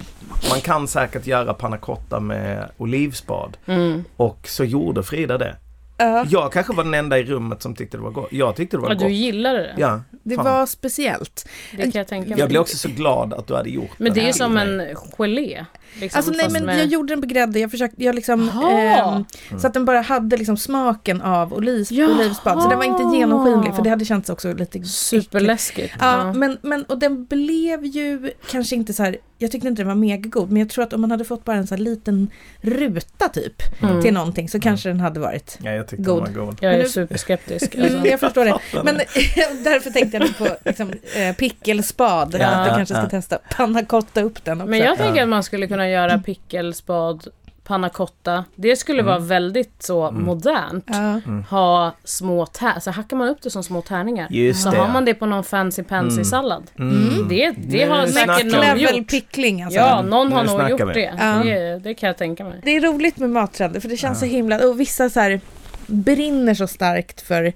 man 0.50 0.62
kan 0.62 0.88
säkert 0.88 1.28
göra 1.28 1.54
panna 1.54 1.78
cotta 1.78 2.20
med 2.20 2.70
olivspad. 2.78 3.58
Mm. 3.66 4.04
Och 4.18 4.40
så 4.48 4.64
gjorde 4.64 5.04
Frida 5.04 5.38
det. 5.38 5.56
Ja, 6.00 6.26
Jag 6.30 6.52
kanske 6.54 6.74
var 6.74 6.84
den 6.84 6.94
enda 6.94 7.20
i 7.20 7.24
rummet 7.24 7.62
som 7.62 7.76
tyckte 7.76 7.98
det 7.98 8.04
var 8.04 8.12
gott. 8.12 8.28
Jag 8.32 8.56
tyckte 8.56 8.78
det 8.78 8.82
var 8.82 8.90
Ja, 8.90 8.96
du 8.96 9.04
gott. 9.04 9.12
gillade 9.14 9.58
det? 9.60 9.74
Ja, 9.78 10.02
det 10.24 10.36
fan. 10.36 10.46
var 10.46 10.66
speciellt. 10.66 11.50
Det 11.72 11.82
kan 11.82 11.92
jag 11.94 12.08
tänka 12.08 12.30
mig. 12.30 12.40
Jag 12.40 12.50
blev 12.50 12.62
också 12.62 12.78
så 12.78 12.90
glad 12.90 13.34
att 13.34 13.48
du 13.48 13.56
hade 13.56 13.70
gjort 13.70 13.90
Men 14.00 14.14
det 14.14 14.22
är 14.22 14.28
ju 14.28 14.34
som 14.34 14.54
mig. 14.54 14.90
en 14.90 14.96
gelé. 15.18 15.66
Liksom, 16.02 16.18
Alltså 16.18 16.32
nej 16.32 16.48
men 16.52 16.66
med- 16.66 16.80
jag 16.80 16.86
gjorde 16.86 17.14
den 17.14 17.22
på 17.22 17.28
grädde, 17.28 17.60
jag 17.60 17.72
försökte, 17.72 18.04
jag 18.04 18.16
liksom, 18.16 18.50
ehm, 18.50 19.26
så 19.60 19.68
att 19.68 19.74
den 19.74 19.86
bara 19.86 20.02
hade 20.02 20.38
liksom 20.38 20.58
smaken 20.58 21.22
av 21.22 21.54
oliv, 21.54 21.88
Jaha. 21.90 22.12
olivspad. 22.16 22.62
Så 22.64 22.70
den 22.70 22.78
var 22.78 22.86
inte 22.86 23.18
genomskinlig 23.18 23.76
för 23.76 23.84
det 23.84 23.90
hade 23.90 24.06
känts 24.06 24.30
också 24.30 24.54
lite. 24.54 24.84
Superläskigt. 24.84 25.94
Ja, 26.00 26.34
men, 26.34 26.58
men 26.62 26.84
och 26.84 26.98
den 27.00 27.26
blev 27.26 27.86
ju 27.86 28.32
kanske 28.52 28.76
inte 28.76 28.94
så 28.94 29.04
här, 29.04 29.18
jag 29.38 29.52
tyckte 29.52 29.68
inte 29.68 29.82
den 29.82 29.88
var 29.88 29.96
megagod, 29.96 30.52
men 30.52 30.60
jag 30.60 30.70
tror 30.70 30.84
att 30.84 30.94
om 30.94 31.02
man 31.02 31.12
hade 31.12 31.26
fått 31.26 31.44
bara 31.46 31.56
en 31.58 31.68
så 31.68 31.76
här 31.76 31.82
liten 31.82 32.30
ruta 32.62 33.30
typ 33.30 33.54
Mm. 33.84 34.02
till 34.02 34.14
någonting 34.14 34.50
så 34.50 34.60
kanske 34.60 34.90
den 34.90 35.00
hade 35.00 35.20
varit 35.20 35.58
Ja, 35.62 35.72
jag 35.92 36.00
tyckte 36.00 36.04
God. 36.12 36.24
den 36.26 36.36
var 36.38 36.46
god. 36.46 36.58
Jag 36.62 36.74
är 36.74 36.78
nu- 36.78 36.88
superskeptisk. 36.90 37.76
Mm, 37.78 37.86
Alltså. 37.94 38.08
jag 38.08 38.20
förstår 38.20 38.46
det. 38.46 38.60
Men 38.84 38.96
därför 39.64 39.90
tänkte 39.90 40.18
jag 40.18 40.38
på 40.38 40.48
liksom, 40.66 40.90
eh, 41.16 41.36
pickelspad. 41.36 42.36
Ja, 42.40 42.48
att 42.48 42.58
jag 42.58 42.68
ja, 42.68 42.76
kanske 42.76 42.94
ska 42.96 43.04
ja. 43.04 43.10
testa 43.10 43.38
panna 43.58 43.86
cotta 43.86 44.22
upp 44.22 44.44
den 44.46 44.62
också. 44.62 44.70
Men 44.70 44.80
jag 44.80 44.98
tänker 44.98 45.16
Ja. 45.18 45.24
att 45.24 45.30
man 45.30 45.44
skulle 45.44 45.68
kunna 45.68 45.90
göra 45.90 46.18
pickelspad, 46.20 47.28
panna 47.64 47.90
cotta. 47.90 48.46
Det 48.56 48.76
skulle 48.76 49.04
vara 49.04 49.20
väldigt 49.20 49.84
så 49.84 50.08
Mm. 50.08 50.24
modernt. 50.24 50.86
ja. 50.88 51.22
Ha 51.50 51.92
små 52.04 52.46
tär, 52.46 52.80
så 52.80 52.92
hackar 52.92 53.18
man 53.18 53.30
upp 53.30 53.38
det 53.42 53.50
som 53.50 53.64
små 53.64 53.82
tärningar. 53.82 54.28
Just 54.30 54.64
så 54.64 54.70
det. 54.72 54.78
har 54.78 54.88
man 54.88 55.06
det 55.06 55.14
på 55.14 55.26
någon 55.26 55.44
fancy 55.44 55.84
pansy 55.84 56.14
Mm. 56.14 56.26
sallad. 56.26 56.64
Mm. 56.80 57.28
Det, 57.30 57.52
det 57.58 57.84
har 57.84 58.08
säkert 58.08 58.46
någon 58.86 58.98
gjort. 58.98 59.08
pickling 59.10 59.64
alltså. 59.64 59.80
Ja, 59.80 60.02
någon 60.02 60.32
har 60.32 60.44
Nu 60.44 60.50
nog 60.50 60.60
snackar 60.60 60.70
gjort 60.86 60.94
det. 60.94 61.14
Ja. 61.20 61.42
det. 61.44 61.80
Det 61.80 61.94
kan 61.94 62.08
jag 62.08 62.18
tänka 62.18 62.44
mig. 62.44 62.60
Det 62.64 62.72
är 62.76 62.82
roligt 62.82 63.18
med 63.18 63.30
mattrender 63.30 63.80
för 63.80 63.90
det 63.90 63.98
känns 63.98 64.20
så 64.20 64.26
himla, 64.26 64.68
och 64.68 64.80
vissa 64.80 65.10
så 65.10 65.20
här 65.20 65.42
brinner 65.88 66.54
så 66.54 66.68
starkt 66.68 67.22
för, 67.22 67.54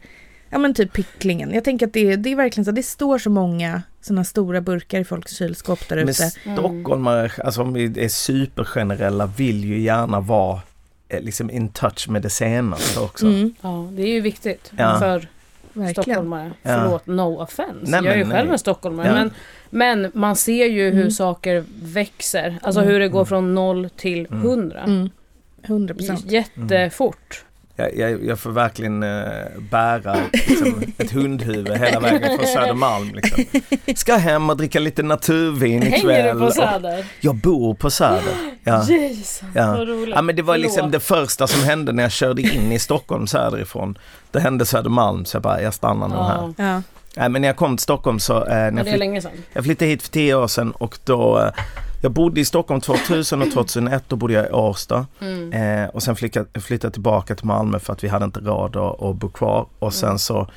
ja 0.50 0.58
men 0.58 0.74
typ 0.74 0.94
picklingen. 0.94 1.52
Jag 1.54 1.64
tänker 1.64 1.88
att 1.88 1.94
det, 1.94 2.12
är- 2.12 2.18
det 2.18 2.32
är 2.32 2.36
verkligen 2.36 2.66
så, 2.66 2.72
det 2.72 2.84
står 2.84 3.18
så 3.20 3.30
många 3.30 3.82
sådana 4.02 4.24
stora 4.24 4.62
burkar 4.62 5.00
i 5.00 5.04
folks 5.04 5.36
kylskåp 5.38 5.88
där 5.90 5.96
Men 5.96 6.10
ute. 6.10 6.30
stockholmare, 6.30 7.32
alltså 7.44 7.62
om 7.62 7.74
vi 7.74 8.04
är 8.06 8.10
supergenerella, 8.10 9.26
vill 9.26 9.64
ju 9.66 9.80
gärna 9.82 10.20
vara 10.20 10.62
eh, 11.10 11.22
liksom 11.22 11.50
in 11.52 11.70
touch 11.70 12.10
med 12.10 12.22
det 12.22 12.30
senaste 12.30 13.00
också. 13.00 13.26
Mm, 13.28 13.54
Ja, 13.62 13.90
det 13.92 14.02
är 14.02 14.08
ju 14.14 14.22
viktigt 14.22 14.72
Ja. 14.78 15.00
för 15.00 15.28
verkligen. 15.74 15.94
stockholmare. 16.04 16.52
Ja. 16.64 16.82
Förlåt, 16.84 17.08
no 17.08 17.42
offense. 17.42 17.92
Nej, 17.92 18.02
jag 18.04 18.14
är 18.14 18.18
ju 18.18 18.24
men 18.24 18.32
själv 18.32 18.46
nej. 18.48 18.54
en 18.54 18.60
stockholmare. 18.60 19.08
Ja. 19.08 19.14
Men, 19.14 19.32
men 20.02 20.12
man 20.14 20.36
ser 20.36 20.66
ju 20.66 20.84
hur 20.90 21.00
Mm. 21.02 21.12
saker 21.12 21.66
växer. 21.84 22.58
Alltså 22.62 22.82
Mm. 22.82 22.94
hur 22.94 23.00
det 23.00 23.08
går 23.10 23.26
från 23.26 23.56
noll 23.56 23.90
till 23.96 24.26
Mm. 24.26 24.42
hundra. 24.42 24.80
Mm, 24.82 25.10
100 25.64 25.94
procent. 25.96 26.32
Jättefort. 26.32 27.46
Jag, 27.82 28.12
jag, 28.12 28.26
jag 28.26 28.40
får 28.40 28.52
verkligen 28.52 29.04
eh, 29.04 29.24
bära 29.72 30.16
liksom, 30.34 30.84
ett 30.98 31.12
hundhuvud 31.12 31.78
hela 31.78 32.00
vägen 32.00 32.38
från 32.38 32.48
Södermalm. 32.48 33.12
Liksom. 33.14 33.44
Ska 33.96 34.16
hem 34.16 34.50
och 34.50 34.58
dricka 34.58 34.80
lite 34.80 35.04
naturvin 35.04 35.84
ikväll. 35.84 36.12
Hänger 36.16 36.34
du 36.34 36.40
på 36.40 36.46
och- 36.46 36.54
Söder? 36.54 37.06
Jag 37.20 37.36
bor 37.36 37.74
på 37.74 37.90
Söder. 37.90 38.34
Ja. 38.64 38.84
Jesus, 38.88 39.42
Ja. 39.56 39.68
vad 39.68 39.88
roligt. 39.88 40.16
Ja 40.16 40.22
men 40.22 40.36
det 40.36 40.42
var 40.42 40.58
liksom 40.58 40.92
det 40.92 41.00
första 41.00 41.48
som 41.48 41.64
hände 41.64 41.92
när 41.92 42.04
jag 42.04 42.12
körde 42.12 42.42
in 42.42 42.72
i 42.72 42.80
Stockholm 42.80 43.28
söderifrån. 43.28 43.98
Det 44.32 44.40
hände 44.40 44.66
Södermalm 44.66 45.26
så 45.26 45.36
jag 45.36 45.42
bara, 45.44 45.62
jag 45.62 45.74
stannar 45.74 46.08
nog 46.08 46.18
här. 46.26 46.54
Ja, 46.58 46.64
Ja. 46.66 46.82
Nej 47.16 47.30
men 47.30 47.42
när 47.42 47.50
jag 47.50 47.56
kom 47.56 47.78
till 47.78 47.84
Stockholm 47.84 48.20
så, 48.20 48.38
eh, 48.46 48.48
när 48.50 48.72
jag, 48.78 48.86
flytt, 48.86 49.00
länge 49.00 49.22
sedan. 49.22 49.32
jag 49.54 49.64
flyttade 49.64 49.92
hit 49.92 50.02
för 50.04 50.10
tio 50.10 50.36
år 50.36 50.48
sedan 50.48 50.72
och 50.72 50.98
då, 51.06 51.40
eh, 51.40 51.64
jag 52.02 52.12
bodde 52.12 52.42
i 52.42 52.46
Stockholm 52.46 52.82
2000 52.82 53.42
och 53.42 53.52
2001, 53.54 54.04
då 54.08 54.16
bodde 54.16 54.34
jag 54.34 54.46
i 54.46 54.52
Årsta. 54.52 55.06
Mm. 55.20 55.54
Eh, 55.54 55.90
och 55.90 56.04
sen 56.04 56.16
flyttade 56.16 56.60
flyttade 56.62 56.94
tillbaka 56.94 57.36
till 57.36 57.46
Malmö 57.46 57.80
för 57.80 57.94
att 57.94 58.04
vi 58.04 58.08
hade 58.08 58.26
inte 58.26 58.40
råd 58.40 58.76
att, 58.78 59.16
bo 59.16 59.30
kvar. 59.30 59.66
Och 59.80 59.94
sen 59.94 60.10
Mm. 60.10 60.20
så 60.20 60.48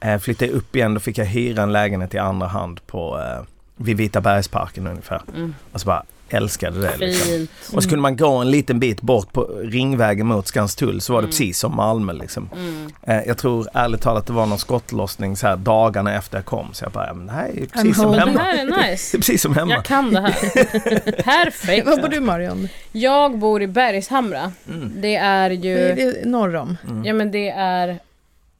eh, 0.00 0.18
flyttade 0.18 0.50
jag 0.50 0.56
upp 0.56 0.76
igen, 0.76 0.94
då 0.94 1.00
fick 1.00 1.18
jag 1.18 1.24
hyra 1.24 1.62
en 1.62 1.72
lägenhet 1.72 2.14
i 2.14 2.18
andra 2.18 2.46
hand 2.46 2.86
på, 2.86 3.18
eh, 3.18 3.42
vid 3.76 3.96
Vita 3.96 4.20
bergsparken 4.20 4.86
ungefär. 4.86 5.22
Mm. 5.36 5.54
Och 5.72 5.80
så 5.80 5.86
bara 5.86 6.04
älskade 6.34 6.80
det 6.80 6.96
liksom. 6.96 7.28
Fint. 7.28 7.50
Och 7.72 7.82
så 7.82 7.88
kunde 7.88 8.02
man 8.02 8.16
gå 8.16 8.30
en 8.36 8.50
liten 8.50 8.80
bit 8.80 9.00
bort 9.00 9.32
på 9.32 9.42
Ringvägen 9.62 10.26
mot 10.26 10.46
Skanstull 10.46 11.00
så 11.00 11.12
var 11.12 11.20
det 11.20 11.24
Mm. 11.24 11.30
precis 11.30 11.58
som 11.58 11.76
Malmö 11.76 12.12
liksom. 12.12 12.48
Mm. 12.56 12.90
Eh, 13.02 13.26
jag 13.26 13.38
tror 13.38 13.68
ärligt 13.74 14.00
talat 14.00 14.26
det 14.26 14.32
var 14.32 14.46
någon 14.46 14.58
skottlossning 14.58 15.36
så 15.36 15.46
här 15.46 15.56
dagarna 15.56 16.14
efter 16.14 16.38
jag 16.38 16.44
kom. 16.44 16.68
Så 16.72 16.84
jag 16.84 16.92
bara, 16.92 17.14
men 17.14 17.26
det 17.26 17.32
här 17.32 17.48
är 17.48 17.66
precis 17.66 17.96
som. 17.96 18.10
Men 18.10 18.18
det 18.20 18.26
hemma. 18.26 18.40
här 18.40 18.54
är 18.58 18.66
Det 18.84 18.90
nice. 18.90 19.16
är 19.16 19.18
precis 19.18 19.42
som 19.42 19.54
hemma. 19.54 19.72
Jag 19.72 19.84
kan 19.84 20.12
det 20.12 20.20
här. 20.20 20.32
Perfekt. 21.22 21.86
Var 21.86 21.96
bor 21.96 22.08
du 22.08 22.20
Marion? 22.20 22.68
Jag 22.92 23.38
bor 23.38 23.62
i 23.62 23.66
Bergshamra. 23.66 24.52
Mm. 24.68 24.92
Det 25.00 25.16
är 25.16 25.50
är 25.50 25.50
ju... 25.50 25.94
det 25.94 26.24
norr 26.28 26.56
om? 26.56 26.76
Mm. 26.88 27.04
Ja 27.04 27.14
men 27.14 27.30
det 27.30 27.50
är... 27.50 27.98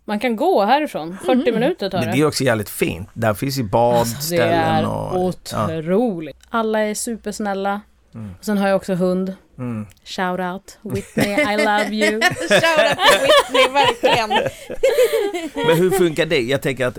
Man 0.05 0.19
kan 0.19 0.37
gå 0.37 0.65
härifrån. 0.65 1.19
40 1.27 1.53
minuter 1.53 1.91
tar 1.91 1.99
Men 1.99 2.07
det 2.09 2.15
det. 2.15 2.21
är 2.21 2.27
också 2.27 2.45
jävligt 2.45 2.69
fint. 2.69 3.09
Där 3.15 3.35
finns 3.35 3.59
ju 3.59 3.63
Alltså, 3.63 3.65
det 3.67 3.71
badställen 3.71 4.53
är 4.61 4.87
och... 4.87 5.35
Ja. 5.53 5.79
otroligt. 5.79 6.37
Alla 6.51 6.79
är 6.81 6.95
supersnälla. 6.95 7.81
Mm. 8.15 8.35
Och 8.39 8.45
sen 8.45 8.59
har 8.59 8.69
jag 8.69 8.77
också 8.77 8.95
hund. 8.95 9.35
Mm. 9.59 9.87
Shout 10.05 10.41
out 10.41 10.79
Whitney, 10.83 11.33
I 11.33 11.57
love 11.57 11.89
you. 11.91 12.21
Shoutout 12.49 12.99
till 13.09 13.21
Whitney, 13.21 13.73
verkligen. 13.73 14.31
Men 15.67 15.77
hur 15.77 15.91
funkar 15.91 16.27
det? 16.27 16.41
Jag 16.41 16.63
tänker 16.63 16.87
att, 16.87 16.99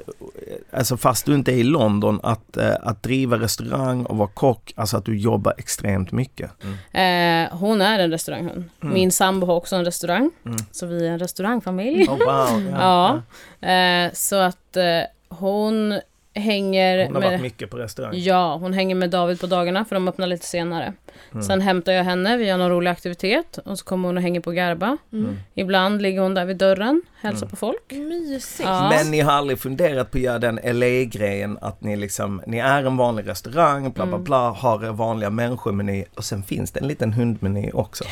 alltså 0.71 0.97
fast 0.97 1.25
du 1.25 1.35
inte 1.35 1.51
är 1.51 1.55
i 1.55 1.63
London, 1.63 2.19
att, 2.23 2.57
eh, 2.57 2.75
att 2.81 3.03
driva 3.03 3.39
restaurang 3.39 4.05
och 4.05 4.17
vara 4.17 4.27
kock, 4.27 4.73
alltså 4.75 4.97
att 4.97 5.05
du 5.05 5.17
jobbar 5.17 5.53
extremt 5.57 6.11
mycket. 6.11 6.51
Eh, 6.91 7.57
hon 7.57 7.81
är 7.81 7.99
en 7.99 8.11
restauranghund. 8.11 8.63
Mm. 8.83 8.93
Min 8.93 9.11
sambo 9.11 9.47
har 9.47 9.55
också 9.55 9.75
en 9.75 9.85
restaurang. 9.85 10.31
Mm. 10.45 10.57
Så 10.71 10.85
vi 10.85 11.07
är 11.07 11.11
en 11.11 11.19
restaurangfamilj. 11.19 12.07
Oh, 12.07 12.17
wow. 12.17 12.71
Ja. 12.71 13.21
Eh, 13.65 14.11
så 14.13 14.35
att 14.35 14.77
eh, 14.77 15.01
hon 15.29 15.99
hänger 16.35 17.05
Hon 17.05 17.13
har 17.15 17.21
med... 17.21 17.29
varit 17.31 17.41
mycket 17.41 17.69
på 17.69 17.77
restaurang. 17.77 18.11
Ja, 18.15 18.55
hon 18.57 18.73
hänger 18.73 18.95
med 18.95 19.09
David 19.09 19.39
på 19.41 19.47
dagarna 19.47 19.85
för 19.85 19.95
de 19.95 20.07
öppnar 20.07 20.27
lite 20.27 20.45
senare. 20.45 20.93
Mm. 21.31 21.43
Sen 21.43 21.61
hämtar 21.61 21.91
jag 21.91 22.03
henne, 22.03 22.37
vi 22.37 22.45
gör 22.45 22.57
någon 22.57 22.69
rolig 22.69 22.91
aktivitet 22.91 23.57
och 23.57 23.79
så 23.79 23.85
kommer 23.85 24.07
hon 24.09 24.17
och 24.17 24.23
hänger 24.23 24.39
på 24.39 24.51
Garba. 24.51 24.97
Mm. 25.13 25.37
Ibland 25.53 26.01
ligger 26.01 26.21
hon 26.21 26.33
där 26.33 26.45
vid 26.45 26.57
dörren, 26.57 27.01
hälsar 27.21 27.47
på 27.47 27.55
folk. 27.55 27.91
Mysigt. 27.91 28.69
Ja. 28.69 28.89
Men 28.89 29.11
ni 29.11 29.19
har 29.21 29.31
aldrig 29.31 29.59
funderat 29.59 30.11
på 30.11 30.17
att 30.17 30.21
göra 30.23 30.39
den 30.39 30.59
LA-grejen 30.63 31.57
att 31.61 31.81
ni 31.81 31.95
liksom, 31.95 32.41
ni 32.47 32.57
är 32.59 32.83
en 32.83 32.97
vanlig 32.97 33.27
restaurang, 33.27 33.91
bla 33.91 34.03
Mm. 34.03 34.09
bla 34.15 34.19
bla, 34.23 34.49
har 34.59 34.79
vanliga 34.91 35.29
människomeny 35.29 36.05
och 36.15 36.23
sen 36.23 36.43
finns 36.43 36.71
det 36.71 36.79
en 36.79 36.87
liten 36.87 37.13
hundmeny 37.13 37.71
också. 37.73 38.03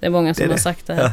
Det 0.00 0.06
är 0.06 0.10
många 0.10 0.34
som 0.34 0.40
Det 0.42 0.44
är 0.44 0.48
har 0.48 0.54
det. 0.56 0.60
sagt 0.62 0.86
det. 0.86 1.12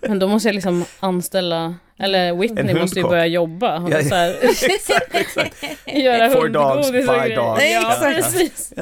Men 0.00 0.18
då 0.18 0.28
måste 0.28 0.48
jag 0.48 0.54
liksom 0.54 0.84
anställa, 1.00 1.74
eller 1.98 2.34
Whitney 2.34 2.74
måste 2.74 2.98
ju 3.00 3.08
börja 3.08 3.26
jobba. 3.26 3.88
Ja, 3.90 4.02
så 4.02 4.14
här, 4.14 4.36
exakt, 4.42 5.14
exakt. 5.14 5.64
göra 5.86 6.30
Four 6.30 6.48
dogs, 6.48 6.88
five 6.90 7.34
dogs. 7.36 7.62
Ja, 7.72 7.92
Exakt. 7.92 8.16
precis. 8.16 8.72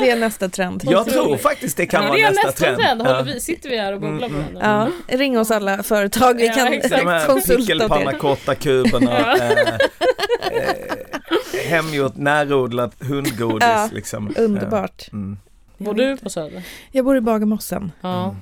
Det 0.00 0.10
är 0.10 0.16
nästa 0.16 0.48
trend. 0.48 0.82
Jag 0.84 1.08
tror 1.08 1.36
faktiskt 1.36 1.76
det 1.76 1.86
kan 1.86 2.02
Ja, 2.02 2.08
vara 2.08 2.18
det 2.18 2.24
är 2.24 2.30
nästa, 2.30 2.46
nästa 2.46 2.64
trend. 2.64 2.78
trend. 2.78 3.02
Ja. 3.04 3.22
vi, 3.22 3.40
sitter 3.40 3.68
vi 3.70 3.78
här 3.78 3.92
och 3.92 4.00
bubblar 4.00 4.28
på 4.28 4.34
den? 4.34 4.58
Ja, 4.60 4.88
ring 5.08 5.38
oss 5.38 5.50
alla 5.50 5.82
företag, 5.82 6.34
vi 6.34 6.46
Ja, 6.46 6.52
kan 6.54 6.72
exakt. 6.72 7.02
De 7.02 7.08
här 7.08 7.26
konsulta 7.26 7.54
åt 7.54 7.66
pickelpanna 7.68 8.12
er. 8.12 8.18
cotta 8.18 8.54
kuberna, 8.54 9.10
Ja. 9.20 9.36
eh, 9.36 9.50
eh, 10.52 11.68
hemgjort 11.68 12.16
närodlat 12.16 12.94
hundgodis 13.00 13.68
Ja, 13.68 13.88
liksom. 13.92 14.34
Underbart. 14.38 15.08
Mm. 15.12 15.38
Bor 15.78 15.94
du 15.94 16.16
på 16.16 16.30
Söder? 16.30 16.62
Jag 16.92 17.04
bor 17.04 17.16
i 17.16 17.20
Bagarmossen. 17.20 17.92
Ja. 18.00 18.26
Eh, 18.26 18.34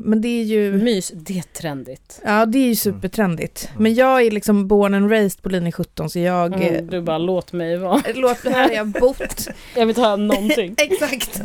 Men 0.00 0.20
det 0.20 0.28
är 0.28 0.42
ju... 0.44 0.72
Mys, 0.72 1.12
det 1.14 1.38
är 1.38 1.42
trendigt. 1.42 2.20
Ja, 2.24 2.46
det 2.46 2.58
är 2.58 2.66
ju 2.66 2.74
supertrendigt. 2.74 3.68
Men 3.78 3.94
jag 3.94 4.22
är 4.22 4.30
liksom 4.30 4.68
born 4.68 4.94
and 4.94 5.10
raised 5.10 5.42
på 5.42 5.48
linje 5.48 5.72
17 5.72 6.10
så 6.10 6.18
jag... 6.18 6.52
eh, 6.52 6.68
Mm, 6.68 6.86
du 6.86 7.00
bara, 7.02 7.18
låt 7.18 7.52
mig 7.52 7.76
vara. 7.76 8.02
Låt 8.14 8.42
det 8.42 8.50
här 8.50 8.68
har 8.68 8.74
jag 8.74 8.86
bott. 8.86 9.48
Jag 9.74 9.80
vill 9.80 9.88
inte 9.88 10.00
höra 10.00 10.16
någonting. 10.16 10.74
Exakt. 10.78 11.40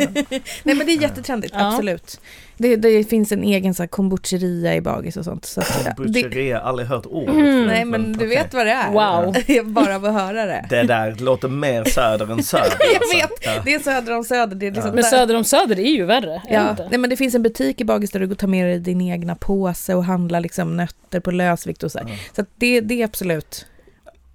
Nej 0.64 0.76
men 0.76 0.78
det 0.86 0.92
är 0.92 1.02
jättetrendigt, 1.02 1.54
Ja. 1.58 1.68
absolut. 1.68 2.20
Det, 2.58 2.76
det 2.76 3.04
finns 3.04 3.32
en 3.32 3.44
egen 3.44 3.74
så 3.74 3.84
här 3.84 3.88
kombucheria 3.88 4.76
i 4.76 4.82
Bagis 4.82 5.18
och 5.18 5.26
sånt. 5.26 5.46
Så 5.46 5.62
att, 5.62 5.98
det, 6.08 6.54
aldrig 6.54 6.88
hört 6.88 7.06
ordet 7.06 7.36
Mm. 7.36 7.66
nej 7.68 7.86
men 7.86 8.04
du 8.14 8.16
okej. 8.16 8.28
vet 8.28 8.54
vad 8.54 8.66
det 8.66 8.72
är. 8.72 8.92
Wow. 8.92 9.36
Jag 9.48 9.68
bara 9.68 10.00
vill 10.00 10.12
höra 10.12 10.46
det. 10.46 10.66
Det 10.70 10.84
där 10.84 11.16
låter 11.16 11.48
mer 11.48 11.84
söder 11.84 12.32
än 12.32 12.44
söder. 12.44 12.66
Jag 12.94 12.96
alltså. 12.96 13.18
vet, 13.18 13.32
Ja. 13.42 13.62
det 13.66 13.74
är 13.74 13.80
söder 13.80 14.18
om 14.18 14.24
söder. 14.24 14.56
Det 14.56 14.68
är 14.68 14.72
liksom 14.72 14.90
Men 14.92 14.96
där- 15.04 15.10
söder 15.10 15.36
om 15.38 15.44
söder, 15.44 15.76
det 15.76 15.82
är 15.88 15.96
ju 15.96 16.06
värre. 16.06 16.34
är 16.48 16.50
det 16.50 16.54
Ja, 16.54 16.76
nej, 16.90 17.00
men 17.00 17.10
det 17.10 17.18
finns 17.18 17.36
en 17.36 17.44
butik 17.44 17.82
i 17.82 17.86
Bagis 17.86 18.12
där 18.12 18.20
du 18.20 18.28
går 18.28 18.34
och 18.34 18.40
tar 18.40 18.48
med 18.48 18.66
dig 18.68 18.80
din 18.80 19.02
egna 19.02 19.36
påse 19.36 19.96
och 19.96 20.04
handlar 20.06 20.40
liksom 20.40 20.78
nötter 20.78 21.20
på 21.20 21.32
lösvikt 21.32 21.84
och 21.84 21.92
så 21.92 22.00
här. 22.00 22.08
Så 22.36 22.42
att 22.42 22.48
det, 22.56 22.82
det 22.82 23.02
är 23.02 23.06
absolut. 23.06 23.66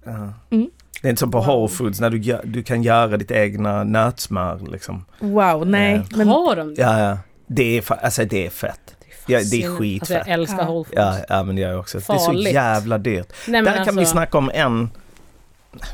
Ja. 0.05 0.33
Mm. 0.51 0.69
Det 1.01 1.07
är 1.07 1.09
inte 1.09 1.19
som 1.19 1.31
på 1.31 1.39
Whole 1.39 1.67
Foods 1.69 1.99
när 1.99 2.09
du, 2.09 2.17
gör, 2.17 2.41
du 2.43 2.63
kan 2.63 2.83
göra 2.83 3.17
ditt 3.17 3.31
egna 3.31 3.83
nötsmör 3.83 4.59
liksom. 4.71 5.05
Wow, 5.19 5.67
nej. 5.67 6.01
Ja. 6.11 6.17
Men, 6.17 6.27
Har 6.27 6.55
de 6.55 6.75
det? 6.75 6.81
Ja, 6.81 6.99
ja. 6.99 7.17
Det 7.53 7.77
är, 7.77 7.93
alltså 8.03 8.25
det 8.25 8.45
är 8.45 8.49
fett. 8.49 8.95
Ja, 9.25 9.39
det 9.51 9.63
är 9.63 9.77
skitfett. 9.77 10.17
Alltså 10.17 10.29
jag 10.29 10.39
älskar 10.39 10.57
Ja. 10.57 10.65
Whole 10.65 10.85
Foods. 10.85 10.95
Ja, 10.95 11.17
ja 11.29 11.43
men 11.43 11.57
jag 11.57 11.79
också. 11.79 11.97
Det 11.97 12.13
är 12.13 12.17
så 12.17 12.25
Farligt. 12.25 12.53
jävla 12.53 12.97
dyrt. 12.97 13.27
Nej, 13.47 13.61
men 13.61 13.63
Där 13.63 13.71
kan 13.71 13.81
alltså, 13.81 13.99
vi 13.99 14.05
snacka 14.05 14.37
om 14.37 14.51
en 14.53 14.89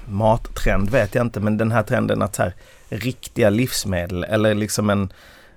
mattrend 0.06 0.90
vet 0.90 1.16
jag 1.16 1.26
inte 1.26 1.40
men 1.40 1.58
den 1.58 1.72
här 1.72 1.84
trenden 1.84 2.22
att 2.22 2.36
så 2.36 2.44
här, 2.44 2.54
riktiga 2.90 3.50
livsmedel 3.50 4.24
eller 4.24 4.56
liksom 4.56 4.90
en 4.90 5.14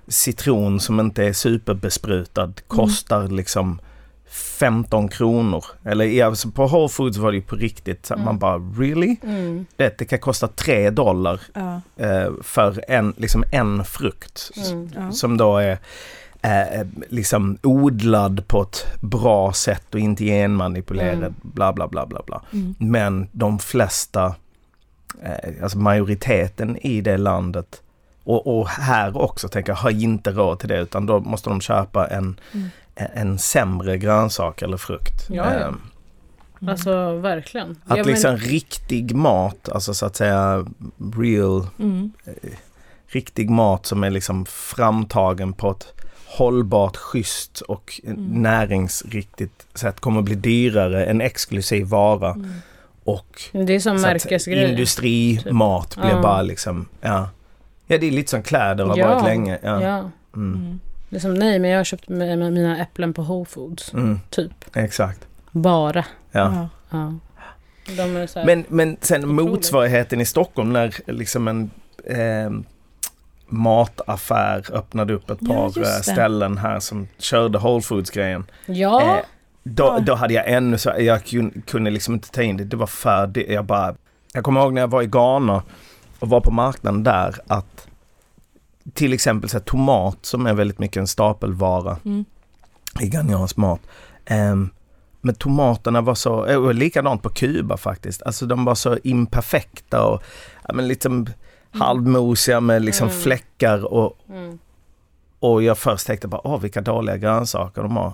citron 0.07 0.79
som 0.79 0.99
inte 0.99 1.23
är 1.23 1.33
superbesprutad 1.33 2.53
kostar 2.67 3.27
liksom 3.27 3.79
15 4.31 5.07
kronor. 5.07 5.65
Eller 5.83 6.25
alltså 6.25 6.51
på 6.51 6.67
Whole 6.67 6.89
Foods 6.89 7.17
var 7.17 7.31
det 7.31 7.37
ju 7.37 7.43
på 7.43 7.55
riktigt. 7.55 8.09
Här, 8.09 8.17
Man 8.17 8.39
bara 8.39 8.57
really? 8.57 9.15
Mm. 9.23 9.65
Det, 9.75 9.97
det 9.97 10.05
kan 10.05 10.19
kosta 10.19 10.47
3 10.47 10.89
dollar 10.89 11.41
ja, 11.53 11.81
eh, 11.97 12.31
för 12.43 12.83
en, 12.87 13.13
liksom 13.17 13.43
en 13.51 13.85
frukt. 13.85 14.51
Mm. 14.71 14.89
ja. 14.95 15.11
Som 15.11 15.37
då 15.37 15.57
är 15.57 15.77
eh, 16.41 16.87
liksom 17.09 17.57
odlad 17.63 18.47
på 18.47 18.61
ett 18.61 18.85
bra 19.01 19.53
sätt 19.53 19.93
och 19.93 19.99
inte 19.99 20.23
genmanipulerad. 20.23 21.17
Mm. 21.17 21.33
Bla 21.41 21.73
bla 21.73 21.87
bla 21.87 22.05
bla 22.05 22.21
bla. 22.25 22.41
Mm. 22.53 22.75
Men 22.77 23.27
de 23.31 23.59
flesta, 23.59 24.35
eh, 25.23 25.63
alltså 25.63 25.77
majoriteten 25.77 26.77
i 26.77 27.01
det 27.01 27.17
landet 27.17 27.81
och, 28.23 28.59
och 28.59 28.67
här 28.67 29.17
också 29.17 29.47
tänker 29.47 29.71
jag, 29.71 29.77
har 29.77 29.89
inte 29.89 30.31
råd 30.31 30.59
till 30.59 30.69
det 30.69 30.79
utan 30.79 31.05
då 31.05 31.19
måste 31.19 31.49
de 31.49 31.61
köpa 31.61 32.07
en, 32.07 32.39
Mm. 32.53 32.69
En, 32.95 33.37
sämre 33.39 33.97
grönsak 33.97 34.61
eller 34.61 34.77
frukt. 34.77 35.29
Ja, 35.29 35.53
ja. 35.53 35.59
Eh, 35.59 35.71
Alltså 36.69 37.15
verkligen. 37.17 37.71
Att 37.71 37.77
Ja, 37.97 38.03
men- 38.03 38.05
liksom 38.05 38.37
riktig 38.37 39.15
mat, 39.15 39.69
alltså 39.69 39.93
så 39.93 40.05
att 40.05 40.15
säga 40.15 40.65
real, 41.17 41.67
Mm. 41.79 42.11
riktig 43.07 43.49
mat 43.49 43.85
som 43.85 44.03
är 44.03 44.09
liksom 44.09 44.45
framtagen 44.45 45.53
på 45.53 45.71
ett 45.71 45.93
hållbart, 46.25 46.97
schysst 46.97 47.61
och 47.61 47.99
Mm. 48.03 48.23
näringsriktigt 48.25 49.67
sätt 49.77 49.99
kommer 49.99 50.21
bli 50.21 50.35
dyrare, 50.35 51.05
en 51.05 51.21
exklusiv 51.21 51.85
vara 51.87 52.29
Mm. 52.31 52.51
och 53.03 53.41
Det 53.51 53.75
är 53.75 53.79
som 53.79 54.01
märkesgrejer. 54.01 54.69
industrimat 54.69 55.95
blir 56.01 56.09
Ja. 56.11 56.21
bara 56.21 56.41
liksom, 56.41 56.85
ja. 57.01 57.29
Ja 57.87 57.97
det 57.97 58.07
är 58.07 58.11
lite 58.11 58.29
som 58.29 58.43
kläder 58.43 58.85
har 58.85 58.97
Ja, 58.97 59.07
varit 59.13 59.23
länge. 59.25 59.59
Ja. 59.63 59.81
Ja. 59.81 60.09
Mm. 61.11 61.17
Mm. 61.17 61.17
Det 61.17 61.17
är 61.17 61.19
som 61.19 61.33
nej, 61.33 61.59
men 61.59 61.69
jag 61.69 61.79
har 61.79 61.83
köpt 61.83 62.09
mina 62.09 62.77
äpplen 62.81 63.13
på 63.13 63.21
Whole 63.21 63.45
Foods. 63.45 63.93
Mm. 63.93 64.19
Typ. 64.29 64.51
Exakt. 64.73 65.27
Bara. 65.51 66.05
Ja. 66.31 66.53
Ja. 66.55 66.69
Ja. 66.89 67.13
De 67.97 68.15
är 68.17 68.27
så 68.27 68.39
här, 68.39 68.45
Men, 68.45 68.65
men 68.67 68.97
sen 69.01 69.23
Otroligt. 69.25 69.51
motsvarigheten 69.51 70.21
i 70.21 70.25
Stockholm 70.25 70.73
när 70.73 70.93
liksom 71.11 71.47
en 71.47 71.71
eh, 72.05 72.51
mataffär 73.47 74.65
öppnade 74.73 75.13
upp 75.13 75.29
ett 75.29 75.37
Ja, 75.41 75.47
par 75.55 75.79
just 75.79 76.07
eh, 76.07 76.13
ställen 76.13 76.57
här 76.57 76.79
som 76.79 77.07
körde 77.17 77.57
Whole 77.57 77.81
Foods-grejen. 77.81 78.45
ja. 78.65 79.01
Eh, 79.01 79.25
då, 79.63 79.83
Ja. 79.83 79.99
då 79.99 80.15
hade 80.15 80.33
jag 80.33 80.49
ännu 80.51 80.77
så, 80.77 80.93
jag 80.99 81.19
kun- 81.23 81.61
kunde 81.67 81.91
liksom 81.91 82.13
inte 82.13 82.29
ta 82.31 82.41
in 82.41 82.57
det, 82.57 82.63
det 82.63 82.77
var 82.77 82.87
för 82.87 83.27
det, 83.27 83.43
jag 83.43 83.65
bara, 83.65 83.95
jag 84.33 84.43
kommer 84.43 84.61
ihåg 84.61 84.73
när 84.73 84.81
jag 84.81 84.87
var 84.87 85.01
i 85.01 85.07
Ghana 85.07 85.63
och 86.19 86.29
var 86.29 86.41
på 86.41 86.51
marknaden 86.51 87.03
där 87.03 87.35
att 87.47 87.87
till 88.93 89.13
exempel 89.13 89.49
så 89.49 89.59
tomat 89.59 90.17
som 90.21 90.45
är 90.47 90.53
väldigt 90.53 90.79
mycket 90.79 90.97
en 90.97 91.07
stapelvara 91.07 91.97
Mm. 92.05 92.25
i 93.01 93.07
ghanesiansk 93.07 93.57
mat. 93.57 93.79
Ehm, 94.25 94.69
men 95.21 95.35
tomaterna 95.35 96.01
var 96.01 96.15
så, 96.15 96.45
eh, 96.45 96.57
och 96.57 96.75
likadant 96.75 97.21
på 97.23 97.29
Kuba 97.29 97.77
faktiskt, 97.77 98.23
alltså 98.23 98.45
de 98.45 98.65
var 98.65 98.75
så 98.75 98.97
imperfekta 99.03 100.05
och 100.05 100.23
ja, 100.67 100.73
men 100.73 100.87
liksom 100.87 101.27
halvmosiga 101.71 102.59
med 102.59 102.81
liksom 102.81 103.07
Mm. 103.07 103.19
fläckar 103.19 103.93
och, 103.93 104.17
Mm. 104.29 104.59
och 105.39 105.63
jag 105.63 105.77
först 105.77 106.07
tänkte 106.07 106.27
bara, 106.27 106.47
åh 106.47 106.59
vilka 106.59 106.81
dåliga 106.81 107.17
grönsaker 107.17 107.81
de 107.81 107.97
har. 107.97 108.13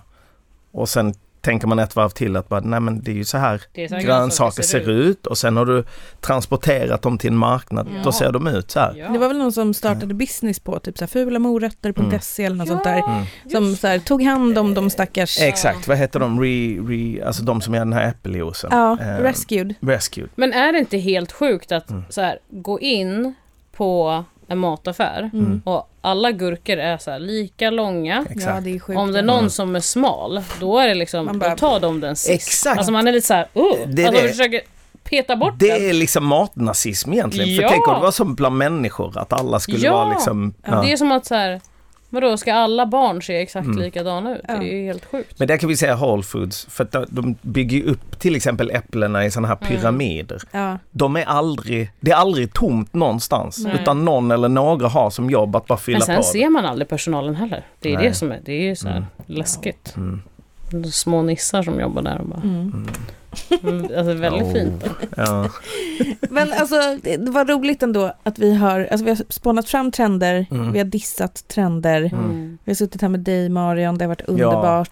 Och 0.72 0.90
sen 0.90 1.14
tänker 1.48 1.68
man 1.68 1.80
ett 1.80 1.96
varv 1.96 2.10
till 2.10 2.36
att 2.36 2.50
bara, 2.50 2.60
nej 2.60 2.80
men 2.80 3.02
det 3.04 3.12
är 3.12 3.16
ju 3.16 3.24
så 3.26 3.38
här 3.38 3.62
så 3.90 3.96
här 3.96 4.02
grönsaker 4.02 4.64
ser 4.64 4.90
ut 4.90 5.28
och 5.28 5.38
sen 5.38 5.58
har 5.58 5.66
du 5.66 5.84
transporterat 6.22 7.02
dem 7.02 7.18
till 7.18 7.30
en 7.30 7.38
marknad, 7.38 7.88
Ja. 7.96 8.02
då 8.04 8.12
ser 8.12 8.32
de 8.32 8.48
ut 8.48 8.72
så 8.72 8.80
här. 8.80 8.94
Ja. 8.98 9.10
Det 9.10 9.18
var 9.20 9.28
väl 9.28 9.38
någon 9.38 9.52
som 9.52 9.74
startade 9.74 10.14
business 10.14 10.60
på 10.60 10.80
typ 10.80 10.98
så 10.98 11.04
här 11.04 11.08
fulamorötter.se 11.08 12.46
eller 12.46 12.56
något 12.56 12.68
sånt 12.68 12.84
där. 12.84 13.04
Mm. 13.08 13.26
Som 13.52 13.76
så 13.76 13.88
här, 13.88 14.00
tog 14.00 14.24
hand 14.24 14.58
om 14.58 14.74
de 14.74 14.90
stackars, 14.90 15.40
Exakt, 15.42 15.88
vad 15.88 15.98
heter 15.98 16.20
de? 16.20 16.42
Re, 16.42 16.78
re, 16.90 17.26
alltså 17.28 17.44
de 17.44 17.62
som 17.62 17.74
gör 17.74 17.82
den 17.82 17.94
här 17.94 18.10
äppeljuicen. 18.10 18.70
ja, 18.74 18.98
Eh, 19.02 19.22
rescued. 19.22 19.74
Rescued. 19.82 20.30
Men 20.36 20.54
är 20.54 20.74
det 20.74 20.80
inte 20.80 20.98
helt 20.98 21.32
sjukt 21.32 21.72
att 21.72 21.90
Mm. 21.90 22.04
så 22.10 22.22
här, 22.22 22.40
gå 22.50 22.80
in 22.80 23.34
på 23.78 24.24
en 24.48 24.58
mataffär 24.58 25.30
Mm. 25.34 25.62
och 25.66 25.90
alla 26.02 26.32
gurkor 26.32 26.78
är 26.78 26.98
så 26.98 27.12
här 27.12 27.20
lika 27.20 27.70
långa. 27.70 28.26
Ja, 28.36 28.60
det 28.62 28.76
är 28.76 28.80
sjukt. 28.80 29.00
Om 29.00 29.12
det 29.12 29.20
är 29.20 29.24
någon 29.24 29.50
som 29.50 29.76
är 29.76 29.80
smal, 29.80 30.42
då 30.60 30.80
är 30.80 30.88
det 30.88 30.94
liksom, 30.96 31.26
Man 31.26 31.40
bara- 31.40 31.50
då 31.50 31.56
tar 31.56 31.80
de 31.80 32.00
den 32.00 32.16
sist. 32.16 32.30
Exakt. 32.48 32.78
Alltså 32.78 32.92
man 32.92 33.08
är 33.08 33.12
lite 33.12 33.28
så 33.28 33.34
här, 33.34 33.48
uh, 33.56 33.88
Det 33.88 34.04
är 34.04 34.08
alltså 34.08 34.24
det. 34.24 34.30
försöker 34.30 34.62
peta 35.04 35.36
bort 35.36 35.54
Det 35.60 35.68
den. 35.80 35.90
är 35.90 35.94
liksom 35.94 36.26
matnazism 36.26 37.14
egentligen. 37.14 37.56
Ja. 37.56 37.62
För 37.62 37.70
tänk 37.70 37.88
om 37.88 37.94
det 37.94 38.00
var 38.00 38.12
som 38.12 38.36
bland 38.36 38.58
människor, 38.58 39.18
att 39.18 39.34
alla 39.34 39.60
skulle 39.60 39.80
Ja. 39.86 39.94
vara 39.94 40.10
liksom... 40.10 40.54
Ja. 40.66 40.82
Det 40.82 40.92
är 40.92 40.98
som 40.98 41.12
att 41.12 41.26
så 41.26 41.36
här, 41.36 41.62
vadå, 42.10 42.38
ska 42.38 42.54
alla 42.54 42.86
barn 42.86 43.22
se 43.22 43.38
exakt 43.42 43.66
Mm. 43.66 43.78
likadana 43.80 44.36
ut? 44.36 44.42
Ja. 44.48 44.54
Det 44.58 44.74
är 44.74 44.78
ju 44.78 44.86
helt 44.86 45.06
sjukt. 45.06 45.40
Men 45.40 45.48
där 45.48 45.58
kan 45.58 45.70
vi 45.70 45.78
säga 45.78 45.96
Whole 45.96 46.24
Foods, 46.24 46.66
för 46.70 46.84
att 46.84 46.96
de- 47.10 47.36
bygger 47.42 47.84
upp 47.84 48.20
till 48.20 48.36
exempel 48.36 48.72
äpplena 48.72 49.26
i 49.26 49.32
sådana 49.32 49.48
här 49.48 49.58
Mm. 49.62 49.68
pyramider. 49.80 50.42
Ja, 50.52 50.78
De 50.92 51.16
är 51.16 51.24
aldrig, 51.26 51.92
det 52.00 52.12
är 52.12 52.16
aldrig 52.16 52.54
tomt 52.54 52.94
någonstans. 52.94 53.58
Nej. 53.64 53.74
Utan 53.82 54.06
någon 54.06 54.32
eller 54.32 54.50
några 54.50 54.88
har 54.88 55.10
som 55.10 55.30
jobb 55.30 55.56
att 55.56 55.68
bara 55.68 55.78
fylla 55.78 55.98
Men 55.98 56.06
sen 56.06 56.18
på. 56.18 56.24
ser 56.24 56.50
man 56.50 56.66
aldrig 56.66 56.88
personalen 56.90 57.36
heller. 57.36 57.66
Det 57.80 57.94
är 57.94 57.98
Nej. 57.98 58.08
det 58.08 58.14
som 58.14 58.32
är, 58.32 58.40
det 58.46 58.54
är 58.54 58.64
ju 58.64 58.76
så 58.76 58.88
här 58.88 58.98
Mm. 58.98 59.08
läskigt. 59.26 59.94
Mm. 59.98 60.22
De 60.72 60.84
Små 60.92 61.22
nissar 61.22 61.64
som 61.64 61.80
jobbar 61.80 62.02
där 62.02 62.20
och 62.22 62.28
bara, 62.28 62.42
mm. 62.42 62.56
mm, 62.56 62.88
alltså 63.98 64.14
väldigt 64.14 64.44
Oh. 64.44 64.54
fint. 64.54 64.84
Ja. 65.18 65.50
Men 66.30 66.54
alltså 66.54 66.76
det 67.04 67.30
var 67.30 67.46
roligt 67.46 67.84
ändå 67.84 68.14
att 68.24 68.40
vi 68.40 68.56
har, 68.56 68.88
alltså 68.92 69.06
vi 69.06 69.12
har 69.12 69.18
spånat 69.30 69.70
fram 69.70 69.92
trender, 69.92 70.46
Mm. 70.52 70.72
vi 70.72 70.78
har 70.80 70.86
dissat 70.86 71.48
trender, 71.48 72.02
Mm. 72.14 72.58
vi 72.64 72.72
har 72.72 72.76
suttit 72.76 73.02
här 73.02 73.10
med 73.10 73.20
dig 73.20 73.50
Marion, 73.50 73.98
det 73.98 74.06
har 74.06 74.10
varit 74.10 74.22
underbart. 74.30 74.90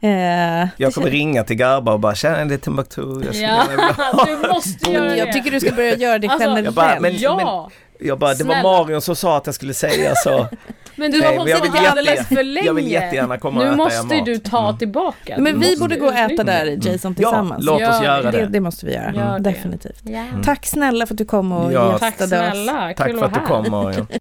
Eh, 0.00 0.68
Jag 0.76 0.94
kommer 0.94 1.10
ringa 1.10 1.44
till 1.44 1.56
Garba 1.56 1.92
och 1.92 2.00
bara 2.00 2.14
tjena 2.14 2.44
det 2.44 2.54
är 2.54 2.58
Timbuktu. 2.58 3.00
Jag 3.00 3.20
skulle 3.34 3.38
Ja, 3.38 3.48
gärna 3.48 3.70
vilja 3.70 3.84
ha." 4.12 4.24
du 4.24 4.48
måste 4.48 4.90
göra 4.92 5.04
det. 5.04 5.16
jag 5.16 5.32
tycker 5.32 5.50
du 5.50 5.60
ska 5.60 5.72
börja 5.72 5.96
göra 5.96 6.18
det 6.18 6.28
Alltså, 6.28 6.48
generellt. 6.48 6.64
Jag 6.64 6.74
bara, 6.74 7.00
men- 7.00 7.16
ja, 7.18 7.70
Jag 8.02 8.18
bara, 8.18 8.34
det 8.34 8.44
var 8.44 8.54
Snälla. 8.54 8.68
Marion 8.78 9.00
som 9.00 9.16
sa 9.16 9.36
att 9.36 9.46
jag 9.46 9.54
skulle 9.54 9.74
säga 9.74 10.14
så. 10.14 10.46
men 10.96 11.10
du 11.10 11.22
har 11.22 11.36
hållit 11.36 11.50
jag 11.50 11.62
vill 11.62 11.70
på 11.72 11.78
alldeles 11.78 12.26
för 12.28 12.42
länge. 12.42 12.66
jag 12.66 12.74
vill 12.74 12.90
jättegärna 12.90 13.38
komma 13.38 13.60
och 13.60 13.66
Nu 13.66 13.72
äta 13.72 13.76
måste 13.76 14.14
er 14.14 14.18
ju 14.18 14.24
du 14.24 14.38
ta 14.38 14.64
Mm. 14.66 14.78
tillbaka. 14.78 15.34
Men 15.38 15.44
vi 15.60 15.66
måste 15.68 15.78
borde 15.80 15.96
gå 15.96 16.06
och 16.06 16.14
äta 16.14 16.44
där 16.44 16.66
Jason 16.66 17.10
Ja, 17.10 17.14
tillsammans. 17.14 17.64
låt 17.64 17.74
oss 17.74 17.80
Gör 17.88 18.04
göra 18.04 18.30
det, 18.30 18.40
det. 18.40 18.46
det 18.46 18.60
måste 18.60 18.86
vi 18.86 18.94
göra, 18.94 19.12
Gör 19.14 19.38
det. 19.38 19.50
definitivt. 19.50 20.00
Ja. 20.04 20.24
Tack 20.44 20.66
snälla 20.66 21.06
för 21.06 21.14
att 21.14 21.18
du 21.18 21.24
kom 21.24 21.52
och 21.52 21.72
Ja, 21.72 21.98
Tack 21.98 22.20
gästade 22.20 22.48
oss. 22.48 22.52
snälla, 22.54 22.92
Tack 22.96 23.06
kul 23.06 23.18
för 23.18 23.26
att 23.26 23.32
att 23.36 23.42
du 23.42 23.46
kom 23.46 23.70
Marion. 23.70 24.06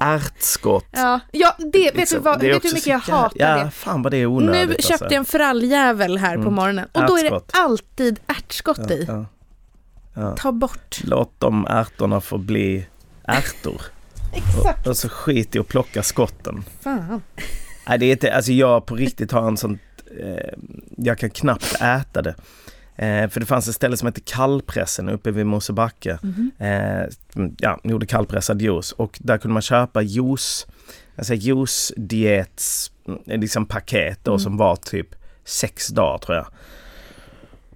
Ärtskott. 0.00 0.87
Ja, 1.58 1.64
ja 1.64 1.70
det, 1.72 1.78
vet, 1.78 1.96
Liksom, 1.96 2.18
du 2.18 2.22
vad, 2.24 2.40
det 2.40 2.46
är 2.48 2.52
vet 2.54 2.64
hur 2.64 2.72
mycket 2.72 2.86
jag 2.86 2.98
hatar 2.98 3.32
Ja, 3.34 3.64
det? 3.64 3.70
fan 3.70 4.02
vad 4.02 4.12
det 4.12 4.16
är 4.18 4.26
onödigt 4.26 4.68
Nu 4.68 4.74
köpte 4.82 4.92
alltså. 4.92 5.04
jag 5.04 5.12
en 5.12 5.24
fralljävel 5.24 6.18
här 6.18 6.34
på 6.34 6.40
Mm. 6.42 6.54
morgonen 6.54 6.86
och 6.92 7.06
då 7.06 7.16
är 7.18 7.22
det 7.22 7.28
Ärtskott. 7.28 7.50
alltid 7.54 8.20
ärtskott 8.26 8.90
i. 8.90 9.04
Ja, 9.08 9.24
ja. 10.14 10.36
Ta 10.36 10.52
bort. 10.52 11.00
Låt 11.04 11.32
de 11.40 11.66
ärtorna 11.66 12.20
få 12.20 12.38
bli 12.38 12.86
ärtor. 13.24 13.82
Exakt. 14.32 14.86
Och 14.86 14.96
så 14.96 15.08
skit 15.08 15.56
i 15.56 15.58
att 15.58 15.68
plocka 15.68 16.02
skotten. 16.02 16.64
Fan. 16.80 17.22
Nej, 17.88 17.98
det 17.98 18.06
är 18.06 18.12
inte, 18.12 18.34
alltså 18.34 18.52
jag 18.52 18.86
på 18.86 18.96
riktigt 18.96 19.32
har 19.32 19.48
en 19.48 19.56
sån, 19.56 19.78
eh, 20.20 20.58
jag 20.96 21.18
kan 21.18 21.30
knappt 21.30 21.74
äta 21.82 22.22
det. 22.22 22.34
Eh, 22.96 23.28
för 23.28 23.40
det 23.40 23.46
fanns 23.46 23.68
ett 23.68 23.74
ställe 23.74 23.96
som 23.96 24.06
hette 24.06 24.20
Kallpressen 24.20 25.08
uppe 25.08 25.30
vid 25.30 25.46
Mosebacke. 25.46 26.18
Mhm. 26.22 26.50
Eh, 26.58 27.04
ja, 27.58 27.80
gjorde 27.84 28.06
kallpressad 28.06 28.62
juice 28.62 28.92
och 28.92 29.18
där 29.22 29.38
kunde 29.38 29.52
man 29.52 29.62
köpa 29.62 30.02
juice, 30.02 30.66
alltså 31.18 31.34
juice-diets, 31.34 32.90
mm, 33.06 33.40
liksom 33.40 33.66
paket 33.66 34.18
då 34.22 34.30
Mm. 34.30 34.38
som 34.40 34.56
var 34.56 34.76
typ 34.76 35.08
sex 35.44 35.88
dagar 35.88 36.18
tror 36.18 36.36
jag. 36.36 36.46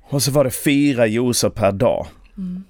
Och 0.03 0.23
så 0.23 0.31
var 0.31 0.45
det 0.45 0.51
fyra 0.51 1.07
juicer 1.07 1.51
per 1.51 1.73
dag. 1.73 2.07
Mm. 2.37 2.65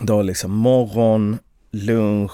Då 0.00 0.22
liksom 0.22 0.52
morgon, 0.52 1.38
lunch, 1.70 2.32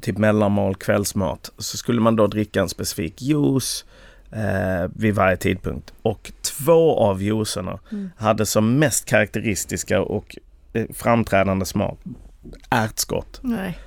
typ 0.00 0.18
mellanmål, 0.18 0.74
kvällsmat. 0.76 1.50
Så 1.58 1.76
skulle 1.76 2.00
man 2.00 2.16
då 2.16 2.26
dricka 2.26 2.60
en 2.60 2.68
specifik 2.68 3.22
juice 3.22 3.84
eh, 4.32 4.90
vid 4.94 5.14
varje 5.14 5.36
tidpunkt. 5.36 5.92
Och 6.02 6.32
två 6.42 6.98
av 6.98 7.22
juicerna 7.22 7.78
Mm. 7.92 8.10
hade 8.16 8.46
som 8.46 8.78
mest 8.78 9.04
karaktäristiska 9.04 10.00
och 10.02 10.36
eh, 10.72 10.86
framträdande 10.94 11.64
smak 11.66 11.98
ärtskott. 12.70 13.40
Nej. 13.42 13.78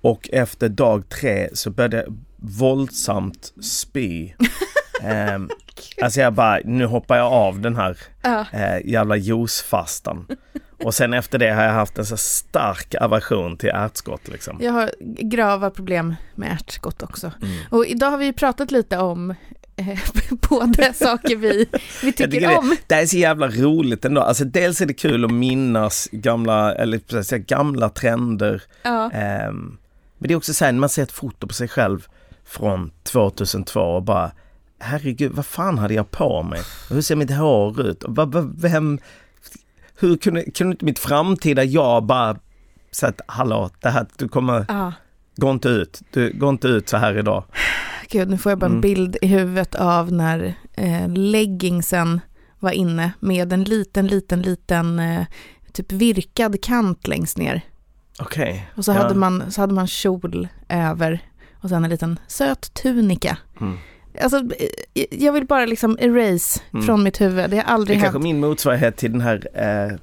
Och 0.00 0.28
efter 0.32 0.68
dag 0.68 1.08
tre 1.08 1.48
så 1.52 1.70
började 1.70 2.06
våldsamt 2.36 3.52
spy. 3.62 4.32
Ehm, 5.02 5.50
alltså 6.02 6.20
jag 6.20 6.32
bara, 6.32 6.60
nu 6.64 6.86
hoppar 6.86 7.16
jag 7.16 7.32
av 7.32 7.60
den 7.60 7.76
här 7.76 7.98
eh, 8.52 8.90
jävla 8.90 9.16
juicefastan. 9.16 10.26
Och 10.84 10.94
sen 10.94 11.14
efter 11.14 11.38
det 11.38 11.50
har 11.50 11.62
jag 11.62 11.72
haft 11.72 11.98
en 11.98 12.06
så 12.06 12.16
stark 12.16 12.94
aversion 13.00 13.56
till 13.56 13.68
ärtskott 13.68 14.28
liksom. 14.28 14.58
Jag 14.60 14.72
har 14.72 14.90
grava 15.00 15.70
problem 15.70 16.14
med 16.34 16.52
ärtskott 16.52 17.02
också. 17.02 17.32
Mm. 17.42 17.56
Och 17.70 17.86
idag 17.86 18.10
har 18.10 18.18
vi 18.18 18.32
pratat 18.32 18.70
lite 18.70 18.98
om 18.98 19.34
eh, 19.76 19.98
båda 20.48 20.92
saker 20.92 21.36
vi, 21.36 21.66
vi 22.02 22.12
tycker 22.12 22.58
om. 22.58 22.76
Det 22.86 22.94
är 22.94 23.06
så 23.06 23.16
jävla 23.16 23.48
roligt 23.48 24.04
ändå. 24.04 24.20
Alltså 24.20 24.44
dels 24.44 24.80
är 24.80 24.86
det 24.86 24.94
kul 24.94 25.24
att 25.24 25.32
minnas 25.32 26.08
gamla, 26.12 26.74
eller 26.74 27.22
säga, 27.22 27.38
gamla 27.38 27.88
trender. 27.88 28.62
Ja. 28.82 29.10
Ehm, 29.10 29.78
men 30.18 30.28
det 30.28 30.34
är 30.34 30.36
också 30.36 30.54
så 30.54 30.64
här, 30.64 30.72
när 30.72 30.80
man 30.80 30.88
ser 30.88 31.02
ett 31.02 31.12
foto 31.12 31.46
på 31.46 31.54
sig 31.54 31.68
själv 31.68 32.08
från 32.46 32.90
2002 33.02 33.80
och 33.80 34.02
bara 34.02 34.30
Herregud, 34.78 35.32
vad 35.32 35.46
fan 35.46 35.78
hade 35.78 35.94
jag 35.94 36.10
på 36.10 36.42
mig? 36.42 36.60
Hur 36.90 37.00
ser 37.00 37.16
mitt 37.16 37.30
hår 37.30 37.80
ut? 37.86 38.04
Vem, 38.56 38.98
hur 39.98 40.16
kunde, 40.16 40.50
kunde 40.50 40.72
inte 40.72 40.84
mitt 40.84 40.98
framtida 40.98 41.64
jag 41.64 42.02
bara 42.04 42.36
att 43.02 43.20
hallå, 43.26 43.70
det 43.80 43.88
här, 43.90 44.06
du 44.16 44.28
kommer, 44.28 44.64
Ja. 44.68 44.92
gå 45.36 45.50
inte 45.50 45.68
ut, 45.68 46.02
du, 46.10 46.32
gå 46.38 46.48
inte 46.48 46.68
ut 46.68 46.88
så 46.88 46.96
här 46.96 47.18
idag. 47.18 47.44
Gud, 48.10 48.30
nu 48.30 48.38
får 48.38 48.52
jag 48.52 48.58
bara 48.58 48.66
en 48.66 48.72
Mm. 48.72 48.80
bild 48.80 49.16
i 49.22 49.26
huvudet 49.26 49.74
av 49.74 50.12
när 50.12 50.54
eh, 50.74 51.08
leggingsen 51.08 52.20
var 52.58 52.70
inne 52.70 53.12
med 53.20 53.52
en 53.52 53.64
liten, 53.64 54.06
liten, 54.06 54.42
liten 54.42 54.98
eh, 54.98 55.24
typ 55.72 55.92
virkad 55.92 56.62
kant 56.64 57.06
längst 57.06 57.38
ner. 57.38 57.60
Okej. 58.18 58.70
Och 58.76 58.84
så, 58.84 58.92
Ja. 58.92 58.98
hade 58.98 59.14
man, 59.14 59.50
så 59.50 59.60
hade 59.60 59.74
man 59.74 59.86
kjol 59.86 60.48
över 60.68 61.20
och 61.66 61.70
sen 61.70 61.84
en 61.84 61.90
liten 61.90 62.18
söt 62.26 62.74
tunika. 62.74 63.38
Mm. 63.60 63.78
Alltså, 64.22 64.36
eh, 64.94 65.04
jag 65.10 65.32
vill 65.32 65.46
bara 65.46 65.66
liksom 65.66 65.98
erase 66.00 66.60
Mm. 66.72 66.86
från 66.86 67.02
mitt 67.02 67.20
huvud. 67.20 67.36
Det 67.36 67.42
har 67.42 67.48
Det 67.48 67.62
aldrig 67.62 67.96
är 67.98 68.02
kanske 68.02 68.16
hänt. 68.18 68.22
min 68.22 68.40
motsvarighet 68.40 68.96
till 68.96 69.12
den 69.12 69.20
här 69.20 69.48
eh, 69.54 69.96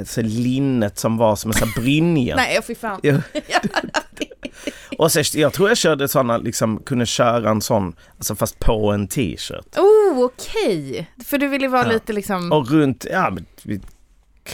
alltså 0.00 0.20
linnet 0.22 0.98
som 0.98 1.16
var 1.16 1.36
som 1.36 1.50
en 1.50 1.54
sån 1.56 1.68
här 1.68 1.80
brynja. 1.82 2.36
Nej, 2.36 2.60
fy 2.66 2.74
fan. 2.74 3.00
Ja. 3.02 3.16
Och 4.98 5.12
så, 5.12 5.22
jag 5.38 5.52
tror 5.52 5.68
jag 5.68 5.78
körde 5.78 6.08
sådana, 6.08 6.36
liksom 6.38 6.78
kunde 6.86 7.06
köra 7.06 7.50
en 7.50 7.60
sån, 7.60 7.92
alltså 8.16 8.34
fast 8.34 8.58
på 8.58 8.92
en 8.92 9.08
t-shirt. 9.08 9.76
Oh, 9.78 10.24
okej. 10.24 11.10
För 11.24 11.38
du 11.38 11.48
ville 11.48 11.68
vara 11.68 11.82
Ja. 11.86 11.92
lite 11.92 12.12
liksom... 12.12 12.52
Och 12.52 12.70
runt, 12.70 13.06
ja 13.10 13.36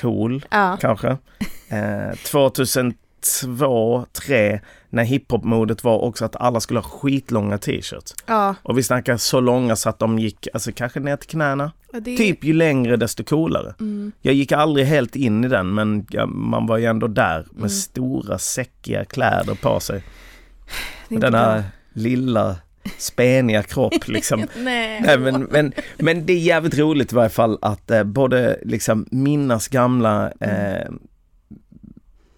cool 0.01 0.47
Ja. 0.51 0.77
kanske. 0.81 1.09
Eh, 1.69 2.17
2002, 2.25 2.97
2003 3.41 4.61
när 4.91 5.05
hiphop-modet 5.05 5.85
var 5.85 5.99
också 5.99 6.25
att 6.25 6.37
alla 6.37 6.61
skulle 6.61 6.81
ha 6.81 6.89
skitlånga 6.89 7.59
t-shirts. 7.59 8.15
ja. 8.27 8.55
Och 8.63 8.79
vi 8.79 8.83
snackar 8.83 9.17
så 9.17 9.41
långa 9.41 9.77
så 9.77 9.89
att 9.89 9.99
de 9.99 10.19
gick, 10.19 10.49
alltså 10.55 10.73
kanske 10.73 11.01
ner 11.01 11.17
till 11.17 11.29
knäna. 11.29 11.73
Det... 11.93 12.17
Typ 12.17 12.45
ju 12.45 12.53
längre 12.53 12.97
desto 12.97 13.25
coolare. 13.25 13.75
Mm. 13.81 14.13
Jag 14.21 14.35
gick 14.35 14.53
aldrig 14.53 14.87
helt 14.87 15.17
in 15.17 15.45
i 15.45 15.49
den 15.49 15.75
men 15.75 16.07
ja, 16.11 16.27
man 16.27 16.67
var 16.67 16.79
ju 16.79 16.85
ändå 16.85 17.07
där 17.07 17.47
med 17.51 17.59
Mm. 17.59 17.69
stora 17.69 18.39
säckiga 18.39 19.05
kläder 19.05 19.55
på 19.55 19.81
sig. 19.81 20.03
Med 21.09 21.17
inte 21.17 21.27
den 21.27 21.35
här 21.35 21.59
bra. 21.59 21.65
lilla 21.93 22.57
speniga 22.99 23.63
kropp 23.63 24.09
liksom. 24.09 24.41
Nej. 24.57 25.01
Nej, 25.01 25.19
men, 25.19 25.43
men, 25.43 25.73
men 25.99 26.27
det 26.27 26.33
är 26.33 26.39
jävligt 26.39 26.79
roligt 26.79 27.13
i 27.13 27.15
varje 27.17 27.29
fall 27.29 27.59
att 27.63 27.91
eh, 27.91 28.05
både 28.05 28.61
liksom 28.63 29.07
minnas 29.11 29.69
gamla 29.69 30.33
eh, 30.41 30.91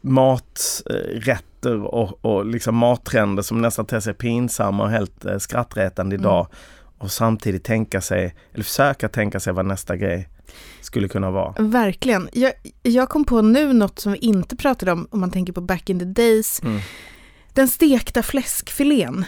maträtter 0.00 1.47
och, 1.66 2.24
och 2.24 2.46
liksom 2.46 2.76
mattrender 2.76 3.42
som 3.42 3.60
nästan 3.60 3.86
ter 3.86 4.00
sig 4.00 4.14
pinsamma 4.14 4.82
och 4.84 4.90
helt 4.90 5.24
eh, 5.24 5.38
skrattretande 5.38 6.14
idag. 6.16 6.46
Och 6.98 7.10
samtidigt 7.10 7.64
tänka 7.64 8.00
sig, 8.00 8.34
eller 8.54 8.64
försöka 8.64 9.08
tänka 9.08 9.40
sig 9.40 9.52
vad 9.52 9.66
nästa 9.66 9.96
grej 9.96 10.28
skulle 10.80 11.08
kunna 11.08 11.30
vara. 11.30 11.54
Verkligen. 11.58 12.28
Jag, 12.32 12.52
jag 12.82 13.08
kom 13.08 13.24
på 13.24 13.42
nu 13.42 13.72
något 13.72 13.98
som 13.98 14.12
vi 14.12 14.18
inte 14.18 14.56
pratade 14.56 14.92
om, 14.92 15.08
om 15.10 15.20
man 15.20 15.30
tänker 15.30 15.52
på 15.52 15.60
back 15.60 15.90
in 15.90 15.98
the 15.98 16.04
days. 16.04 16.62
Mm. 16.62 16.80
Den 17.52 17.68
stekta 17.68 18.22
fläskfilén. 18.22 19.24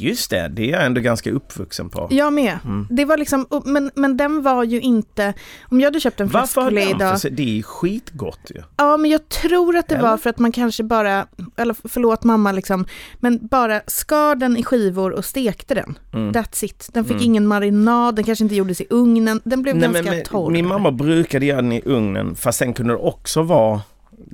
Just 0.00 0.30
det, 0.30 0.48
det 0.48 0.62
är 0.62 0.72
jag 0.72 0.86
ändå 0.86 1.00
ganska 1.00 1.30
uppvuxen 1.30 1.90
på. 1.90 2.08
Jag 2.10 2.32
med. 2.32 2.58
Mm. 2.64 2.86
Det 2.90 3.04
var 3.04 3.16
liksom, 3.16 3.46
men, 3.64 3.90
men 3.94 4.16
den 4.16 4.42
var 4.42 4.64
ju 4.64 4.80
inte, 4.80 5.34
om 5.70 5.80
jag 5.80 5.86
hade 5.86 6.00
köpt 6.00 6.20
en 6.20 6.28
Varför 6.28 6.60
har 6.62 6.70
fläskfilé 6.70 6.92
den 6.92 7.00
idag. 7.00 7.10
för 7.12 7.18
sig? 7.18 7.30
Det 7.30 7.58
är 7.58 7.62
skitgott 7.62 8.40
ju. 8.54 8.62
Ja, 8.76 8.96
men 8.96 9.10
jag 9.10 9.28
tror 9.28 9.76
att 9.76 9.88
det 9.88 9.94
Eller? 9.94 10.08
var 10.08 10.16
för 10.16 10.30
att 10.30 10.38
man 10.38 10.52
kanske 10.52 10.82
bara, 10.82 11.26
eller 11.56 11.76
förlåt 11.88 12.24
mamma 12.24 12.52
liksom, 12.52 12.86
men 13.18 13.46
bara 13.46 13.80
skar 13.86 14.34
den 14.34 14.56
i 14.56 14.62
skivor 14.62 15.10
och 15.12 15.24
stekte 15.24 15.74
den. 15.74 15.98
Mm. 16.12 16.32
That's 16.32 16.64
it. 16.64 16.88
Den 16.92 17.04
fick 17.04 17.12
Mm. 17.12 17.24
ingen 17.24 17.46
marinad, 17.46 18.14
den 18.16 18.24
kanske 18.24 18.44
inte 18.44 18.54
gjordes 18.54 18.80
i 18.80 18.86
ugnen, 18.90 19.40
den 19.44 19.62
blev 19.62 19.76
Nej, 19.76 19.92
ganska 19.92 20.10
men, 20.10 20.24
torr. 20.24 20.50
min 20.50 20.66
mamma 20.66 20.90
brukade 20.90 21.46
göra 21.46 21.62
den 21.62 21.72
i 21.72 21.82
ugnen 21.84 22.34
fast 22.34 22.58
sen 22.58 22.72
kunde 22.74 22.92
det 22.92 22.98
också 22.98 23.42
vara 23.42 23.80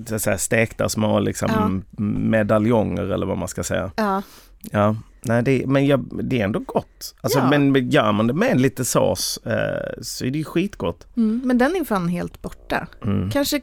så 0.09 0.19
säga, 0.19 0.39
stekta 0.39 0.89
små 0.89 1.21
liksom, 1.21 1.83
medaljonger 2.31 3.03
eller 3.03 3.27
vad 3.27 3.39
man 3.39 3.49
ska 3.49 3.65
säga. 3.65 3.91
Ja, 3.97 4.23
Ja, 4.71 4.97
nej, 5.29 5.43
det, 5.43 5.67
men 5.67 5.87
jag, 5.87 6.25
det 6.25 6.41
är 6.41 6.45
ändå 6.45 6.59
gott. 6.59 7.15
Alltså, 7.21 7.39
Ja. 7.39 7.51
Men 7.51 7.91
gör 7.91 8.13
man 8.13 8.27
det 8.27 8.35
med 8.35 8.61
lite 8.61 8.85
sås 8.85 9.39
eh, 9.47 10.03
så 10.03 10.25
är 10.25 10.31
det 10.31 10.39
ju 10.39 10.45
skitgott. 10.45 11.07
mm, 11.17 11.41
men 11.45 11.59
den 11.59 11.77
är 11.77 11.85
fan 11.85 12.09
helt 12.09 12.43
borta. 12.43 12.87
Mm. 13.05 13.31
Kanske 13.31 13.61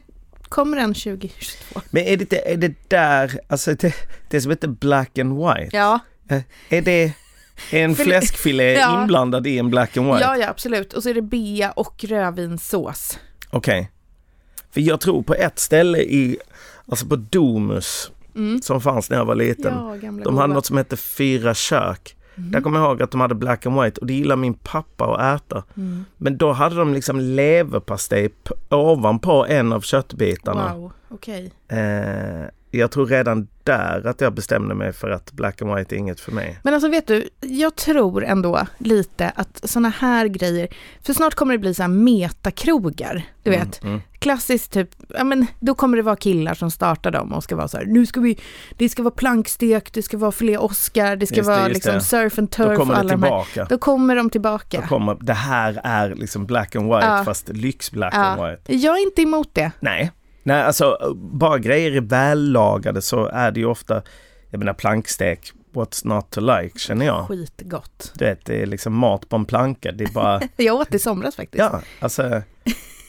kommer 0.48 0.76
den 0.76 0.94
2022. 0.94 1.80
Men 1.90 2.02
är 2.02 2.16
det, 2.16 2.52
är 2.52 2.56
det 2.56 2.74
där, 2.90 3.40
alltså 3.48 3.74
det, 3.74 3.94
det 4.30 4.40
som 4.40 4.50
heter 4.50 4.68
black 4.68 5.18
and 5.18 5.32
white, 5.38 5.76
Ja, 5.76 5.98
eh, 6.28 6.42
är 6.68 6.82
det 6.82 7.12
är 7.70 7.84
en 7.84 7.94
Fil- 7.94 8.04
fläskfilé 8.04 8.72
Ja. 8.78 9.00
inblandad 9.00 9.46
i 9.46 9.58
en 9.58 9.70
black 9.70 9.96
and 9.96 10.06
white? 10.06 10.20
ja, 10.20 10.36
ja 10.36 10.48
absolut. 10.48 10.92
Och 10.92 11.02
så 11.02 11.08
är 11.08 11.14
det 11.14 11.22
bea 11.22 11.70
och 11.70 12.04
rödvinssås. 12.04 13.18
Okej. 13.50 13.90
För 14.70 14.80
jag 14.80 15.00
tror 15.00 15.22
på 15.22 15.34
ett 15.34 15.58
ställe 15.58 15.98
i, 15.98 16.38
alltså 16.88 17.06
på 17.06 17.16
Domus 17.16 18.10
som 18.62 18.80
fanns 18.80 19.10
när 19.10 19.16
jag 19.16 19.24
var 19.24 19.34
liten. 19.34 19.74
Ja, 19.74 19.96
de 20.00 20.06
hade 20.06 20.22
goda. 20.22 20.46
något 20.46 20.66
som 20.66 20.76
hette 20.76 20.96
Fyra 20.96 21.54
kök. 21.54 22.16
Där 22.36 22.60
kommer 22.60 22.78
jag 22.78 22.88
ihåg 22.88 23.02
att 23.02 23.10
de 23.10 23.20
hade 23.20 23.34
black 23.34 23.66
and 23.66 23.82
white 23.82 24.00
och 24.00 24.06
det 24.06 24.14
gillar 24.14 24.36
min 24.36 24.54
pappa 24.54 25.04
att 25.04 25.40
äta. 25.40 25.64
Mm. 25.76 26.04
Men 26.16 26.36
då 26.36 26.52
hade 26.52 26.76
de 26.76 26.94
liksom 26.94 27.20
leverpastej 27.20 28.30
ovanpå 28.70 29.46
en 29.48 29.72
av 29.72 29.80
köttbitarna. 29.80 30.74
Wow, 30.74 30.92
okej. 31.08 31.52
Eh, 31.68 32.48
jag 32.78 32.90
tror 32.90 33.06
redan 33.06 33.48
där 33.62 34.06
att 34.06 34.20
jag 34.20 34.34
bestämde 34.34 34.74
mig 34.74 34.92
för 34.92 35.10
att 35.10 35.32
black 35.32 35.62
and 35.62 35.74
white 35.74 35.94
är 35.94 35.98
inget 35.98 36.20
för 36.20 36.32
mig. 36.32 36.58
Men 36.62 36.74
alltså 36.74 36.88
vet 36.88 37.06
du, 37.06 37.28
jag 37.40 37.76
tror 37.76 38.24
ändå 38.24 38.66
lite 38.78 39.32
att 39.36 39.60
såna 39.64 39.88
här 39.88 40.26
grejer, 40.26 40.68
för 41.02 41.12
snart 41.12 41.34
kommer 41.34 41.52
det 41.52 41.58
bli 41.58 41.74
så 41.74 41.82
här 41.82 41.88
metakrogar, 41.88 43.22
du 43.42 43.50
vet. 43.50 43.82
Mm. 43.82 44.00
Klassiskt 44.18 44.72
typ, 44.72 44.90
ja 45.08 45.24
men 45.24 45.46
då 45.60 45.74
kommer 45.74 45.96
det 45.96 46.02
vara 46.02 46.16
killar 46.16 46.54
som 46.54 46.70
startar 46.70 47.10
dem 47.10 47.32
och 47.32 47.44
ska 47.44 47.56
vara 47.56 47.68
så 47.68 47.76
här, 47.76 47.84
nu 47.84 48.06
ska 48.06 48.20
vi, 48.20 48.38
det 48.78 48.88
ska 48.88 49.02
vara 49.02 49.14
plankstek, 49.14 49.92
det 49.92 50.02
ska 50.02 50.18
vara 50.18 50.32
filé 50.32 50.58
Oscar, 50.58 51.16
det 51.16 51.26
ska 51.26 51.36
Just 51.36 51.48
det, 51.48 51.56
vara 51.56 51.68
just 51.68 51.74
liksom 51.74 51.94
det. 51.94 52.00
surf 52.00 52.38
and 52.38 52.48
Då 52.48 52.52
turf 52.56 52.70
och 52.70 52.76
kommer 52.76 52.94
det 52.94 53.00
alla 53.00 53.08
de 53.10 53.22
här. 53.22 53.28
tillbaka. 53.44 53.66
Då 53.70 53.78
kommer 53.78 54.16
de 54.16 54.30
tillbaka. 54.30 54.80
Då 54.80 54.86
kommer, 54.86 55.16
det 55.20 55.32
här 55.32 55.80
är 55.84 56.14
liksom 56.14 56.46
black 56.46 56.76
and 56.76 56.86
white 56.86 57.06
Ja. 57.06 57.24
fast 57.24 57.48
lyx 57.48 57.90
black 57.90 58.14
and 58.14 58.40
Ja, 58.40 58.50
white. 58.50 58.76
jag 58.76 58.96
är 58.98 59.02
inte 59.06 59.22
emot 59.22 59.48
det. 59.52 59.70
Nej, 59.80 60.10
nej 60.44 60.62
alltså 60.62 61.14
bara 61.16 61.58
grejer 61.58 61.92
är 61.92 62.00
vällagade 62.00 63.02
så 63.02 63.26
är 63.26 63.50
det 63.50 63.60
ju 63.60 63.66
ofta, 63.66 64.02
jag 64.50 64.58
menar 64.58 64.72
plankstek, 64.72 65.52
what's 65.72 66.06
not 66.06 66.30
to 66.30 66.40
like 66.40 66.78
känner 66.78 67.06
jag. 67.06 67.28
Skitgott. 67.28 68.12
Du 68.14 68.24
vet, 68.24 68.44
det 68.44 68.62
är 68.62 68.66
liksom 68.66 68.94
mat 68.94 69.28
på 69.28 69.36
en 69.36 69.44
planka, 69.44 69.92
det 69.92 70.04
är 70.04 70.12
bara, 70.12 70.40
Jag 70.56 70.74
åt 70.76 70.90
det 70.90 70.96
i 70.96 71.00
somras 71.00 71.36
faktiskt. 71.36 71.58
ja 71.58 71.80
alltså, 72.00 72.42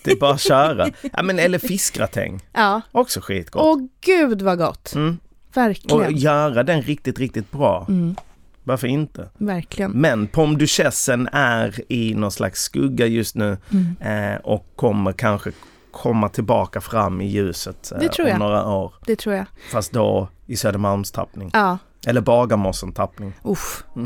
det 0.04 0.12
är 0.12 0.20
bara 0.20 0.34
att 0.34 0.42
köra. 0.42 0.88
Ja 1.14 1.24
men 1.24 1.40
eller 1.40 1.60
fiskgratäng, 1.60 2.40
Ja. 2.54 2.82
också 2.92 3.20
skitgott. 3.24 3.62
Åh 3.64 3.88
gud 4.02 4.42
vad 4.42 4.58
gott. 4.58 4.94
Mm. 4.96 5.18
Verkligen. 5.54 6.06
Och 6.06 6.12
göra 6.12 6.64
den 6.64 6.82
riktigt, 6.82 7.20
riktigt 7.20 7.52
bra. 7.52 7.86
Mm, 7.90 8.16
Varför 8.64 8.88
inte? 8.88 9.30
verkligen. 9.38 9.92
Men 9.92 10.28
Pomme 10.28 10.58
duchessen 10.58 11.30
är 11.32 11.82
i 11.92 12.14
någon 12.14 12.32
slags 12.32 12.62
skugga 12.62 13.06
just 13.06 13.36
nu 13.36 13.58
Mm. 13.72 13.96
eh, 14.34 14.40
och 14.42 14.66
kommer 14.76 15.12
kanske 15.12 15.52
komma 15.96 16.30
tillbaka 16.30 16.82
fram 16.82 17.22
i 17.22 17.26
ljuset 17.28 17.92
eh, 17.92 18.00
Det 18.00 18.10
tror 18.10 18.26
om 18.26 18.30
jag. 18.30 18.40
några 18.40 18.68
år. 18.68 18.94
Det 19.06 19.16
tror 19.16 19.36
jag. 19.36 19.46
Fast 19.72 19.92
då 19.92 20.28
i 20.46 20.56
Södermalmstappning. 20.58 21.50
Ja, 21.54 21.78
Eller 22.08 22.22
Bagarmossen-tappning. 22.22 23.34
uff. 23.44 23.84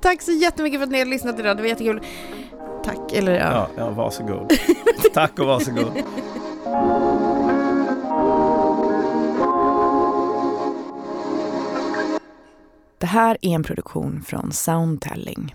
Tack 0.00 0.22
så 0.22 0.32
jättemycket 0.32 0.80
för 0.80 0.84
att 0.84 0.90
ni 0.92 0.98
har 0.98 1.06
lyssnat 1.06 1.38
idag, 1.38 1.56
det 1.56 1.62
var 1.62 1.68
jättekul. 1.68 2.00
Tack, 2.84 3.12
eller 3.12 3.32
ja. 3.32 3.50
Ja, 3.52 3.68
ja 3.76 3.90
varsågod. 3.90 4.52
Tack 5.14 5.38
och 5.38 5.46
varsågod. 5.46 6.02
Det 12.98 13.06
här 13.06 13.36
är 13.42 13.50
en 13.54 13.62
produktion 13.62 14.22
från 14.26 14.52
Soundtelling. 14.52 15.54